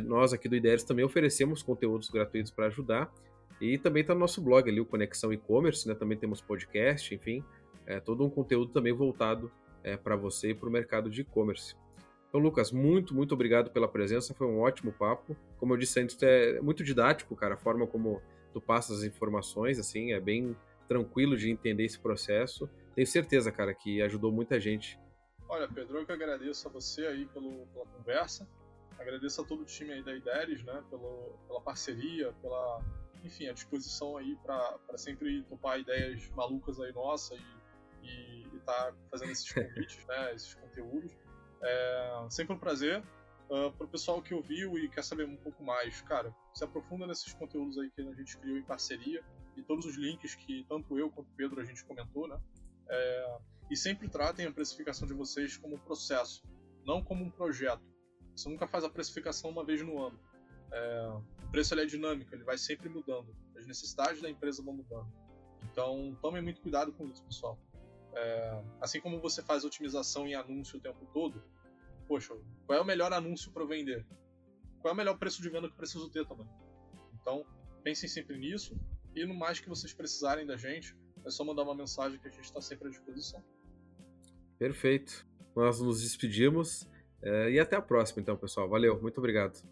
Nós 0.04 0.32
aqui 0.32 0.48
do 0.48 0.56
IDERES 0.56 0.82
também 0.82 1.04
oferecemos 1.04 1.62
conteúdos 1.62 2.08
gratuitos 2.08 2.50
para 2.50 2.66
ajudar. 2.66 3.12
E 3.60 3.78
também 3.78 4.00
está 4.00 4.14
no 4.14 4.20
nosso 4.20 4.42
blog 4.42 4.68
ali, 4.68 4.80
o 4.80 4.86
Conexão 4.86 5.32
E-Commerce, 5.32 5.86
né? 5.86 5.94
Também 5.94 6.18
temos 6.18 6.40
podcast, 6.40 7.14
enfim, 7.14 7.44
é, 7.86 8.00
todo 8.00 8.24
um 8.24 8.30
conteúdo 8.30 8.72
também 8.72 8.92
voltado 8.92 9.50
é, 9.82 9.96
para 9.96 10.16
você 10.16 10.50
e 10.50 10.54
para 10.54 10.68
o 10.68 10.72
mercado 10.72 11.10
de 11.10 11.22
e-commerce. 11.22 11.74
Então, 12.28 12.40
Lucas, 12.40 12.72
muito, 12.72 13.14
muito 13.14 13.32
obrigado 13.32 13.70
pela 13.70 13.86
presença, 13.86 14.34
foi 14.34 14.46
um 14.46 14.60
ótimo 14.60 14.92
papo. 14.92 15.36
Como 15.58 15.72
eu 15.72 15.76
disse 15.76 16.00
antes, 16.00 16.20
é 16.22 16.60
muito 16.60 16.82
didático, 16.82 17.36
cara, 17.36 17.54
a 17.54 17.58
forma 17.58 17.86
como 17.86 18.20
tu 18.52 18.60
passa 18.60 18.92
as 18.92 19.04
informações, 19.04 19.78
assim, 19.78 20.12
é 20.12 20.20
bem 20.20 20.56
tranquilo 20.88 21.36
de 21.36 21.50
entender 21.50 21.84
esse 21.84 21.98
processo 21.98 22.68
tenho 22.94 23.06
certeza, 23.06 23.50
cara, 23.50 23.74
que 23.74 24.00
ajudou 24.02 24.30
muita 24.30 24.60
gente. 24.60 24.98
Olha, 25.48 25.68
Pedro, 25.68 25.98
eu 25.98 26.06
que 26.06 26.12
agradeço 26.12 26.68
a 26.68 26.70
você 26.70 27.06
aí 27.06 27.26
pelo, 27.26 27.66
pela 27.66 27.86
conversa. 27.86 28.48
Agradeço 28.98 29.42
a 29.42 29.44
todo 29.44 29.62
o 29.62 29.64
time 29.64 29.92
aí 29.92 30.02
da 30.02 30.14
IDERES, 30.14 30.62
né, 30.62 30.82
pelo, 30.88 31.36
pela 31.48 31.60
parceria, 31.60 32.32
pela, 32.40 32.80
enfim, 33.24 33.48
a 33.48 33.52
disposição 33.52 34.16
aí 34.16 34.36
para 34.36 34.96
sempre 34.96 35.42
topar 35.42 35.80
ideias 35.80 36.30
malucas 36.30 36.80
aí 36.80 36.92
nossa 36.92 37.34
e 37.34 37.63
estar 38.56 38.92
tá 38.92 38.94
fazendo 39.10 39.32
esses 39.32 39.50
convites, 39.52 40.04
né, 40.06 40.34
esses 40.34 40.54
conteúdos. 40.54 41.16
É 41.62 42.26
sempre 42.30 42.54
um 42.54 42.58
prazer. 42.58 43.02
Uh, 43.50 43.70
para 43.72 43.84
o 43.84 43.88
pessoal 43.88 44.22
que 44.22 44.32
ouviu 44.32 44.78
e 44.78 44.88
quer 44.88 45.04
saber 45.04 45.26
um 45.26 45.36
pouco 45.36 45.62
mais, 45.62 46.00
cara, 46.00 46.34
se 46.54 46.64
aprofunda 46.64 47.06
nesses 47.06 47.34
conteúdos 47.34 47.78
aí 47.78 47.90
que 47.90 48.00
a 48.00 48.14
gente 48.14 48.38
criou 48.38 48.56
em 48.56 48.62
parceria 48.62 49.22
e 49.54 49.62
todos 49.62 49.84
os 49.84 49.96
links 49.96 50.34
que 50.34 50.64
tanto 50.66 50.98
eu 50.98 51.10
quanto 51.10 51.28
o 51.28 51.36
Pedro 51.36 51.60
a 51.60 51.64
gente 51.64 51.84
comentou, 51.84 52.26
né? 52.26 52.40
É, 52.88 53.38
e 53.70 53.76
sempre 53.76 54.08
tratem 54.08 54.46
a 54.46 54.52
precificação 54.52 55.06
de 55.06 55.14
vocês 55.14 55.56
como 55.58 55.76
um 55.76 55.78
processo, 55.78 56.42
não 56.86 57.02
como 57.02 57.22
um 57.22 57.30
projeto. 57.30 57.82
Você 58.34 58.48
nunca 58.48 58.66
faz 58.66 58.82
a 58.82 58.90
precificação 58.90 59.50
uma 59.50 59.64
vez 59.64 59.82
no 59.82 60.02
ano. 60.02 60.18
É, 60.72 61.08
o 61.44 61.50
preço 61.50 61.78
é 61.78 61.84
dinâmico, 61.84 62.34
ele 62.34 62.44
vai 62.44 62.58
sempre 62.58 62.88
mudando. 62.88 63.34
As 63.56 63.66
necessidades 63.66 64.20
da 64.20 64.28
empresa 64.28 64.62
vão 64.62 64.74
mudando. 64.74 65.12
Então, 65.70 66.16
tomem 66.20 66.42
muito 66.42 66.60
cuidado 66.60 66.92
com 66.92 67.06
isso, 67.08 67.24
pessoal. 67.24 67.58
É, 68.16 68.62
assim 68.80 69.00
como 69.00 69.20
você 69.20 69.42
faz 69.42 69.64
otimização 69.64 70.26
em 70.26 70.34
anúncio 70.34 70.78
o 70.78 70.80
tempo 70.80 71.06
todo, 71.12 71.42
poxa, 72.06 72.34
qual 72.66 72.78
é 72.78 72.80
o 72.80 72.84
melhor 72.84 73.12
anúncio 73.12 73.50
para 73.52 73.64
vender? 73.64 74.06
Qual 74.80 74.90
é 74.90 74.94
o 74.94 74.96
melhor 74.96 75.18
preço 75.18 75.42
de 75.42 75.48
venda 75.48 75.66
que 75.66 75.74
eu 75.74 75.78
preciso 75.78 76.08
ter 76.10 76.26
também? 76.26 76.48
Então, 77.20 77.44
pensem 77.82 78.08
sempre 78.08 78.38
nisso 78.38 78.78
e 79.14 79.24
no 79.24 79.34
mais 79.34 79.60
que 79.60 79.68
vocês 79.68 79.92
precisarem 79.92 80.46
da 80.46 80.56
gente, 80.56 80.96
é 81.24 81.30
só 81.30 81.44
mandar 81.44 81.62
uma 81.62 81.74
mensagem 81.74 82.18
que 82.18 82.28
a 82.28 82.30
gente 82.30 82.44
está 82.44 82.60
sempre 82.60 82.88
à 82.88 82.90
disposição. 82.90 83.42
Perfeito. 84.58 85.26
Nós 85.54 85.80
nos 85.80 86.02
despedimos 86.02 86.88
é, 87.22 87.50
e 87.52 87.60
até 87.60 87.76
a 87.76 87.82
próxima, 87.82 88.20
então, 88.20 88.36
pessoal. 88.36 88.68
Valeu, 88.68 89.00
muito 89.00 89.18
obrigado. 89.18 89.62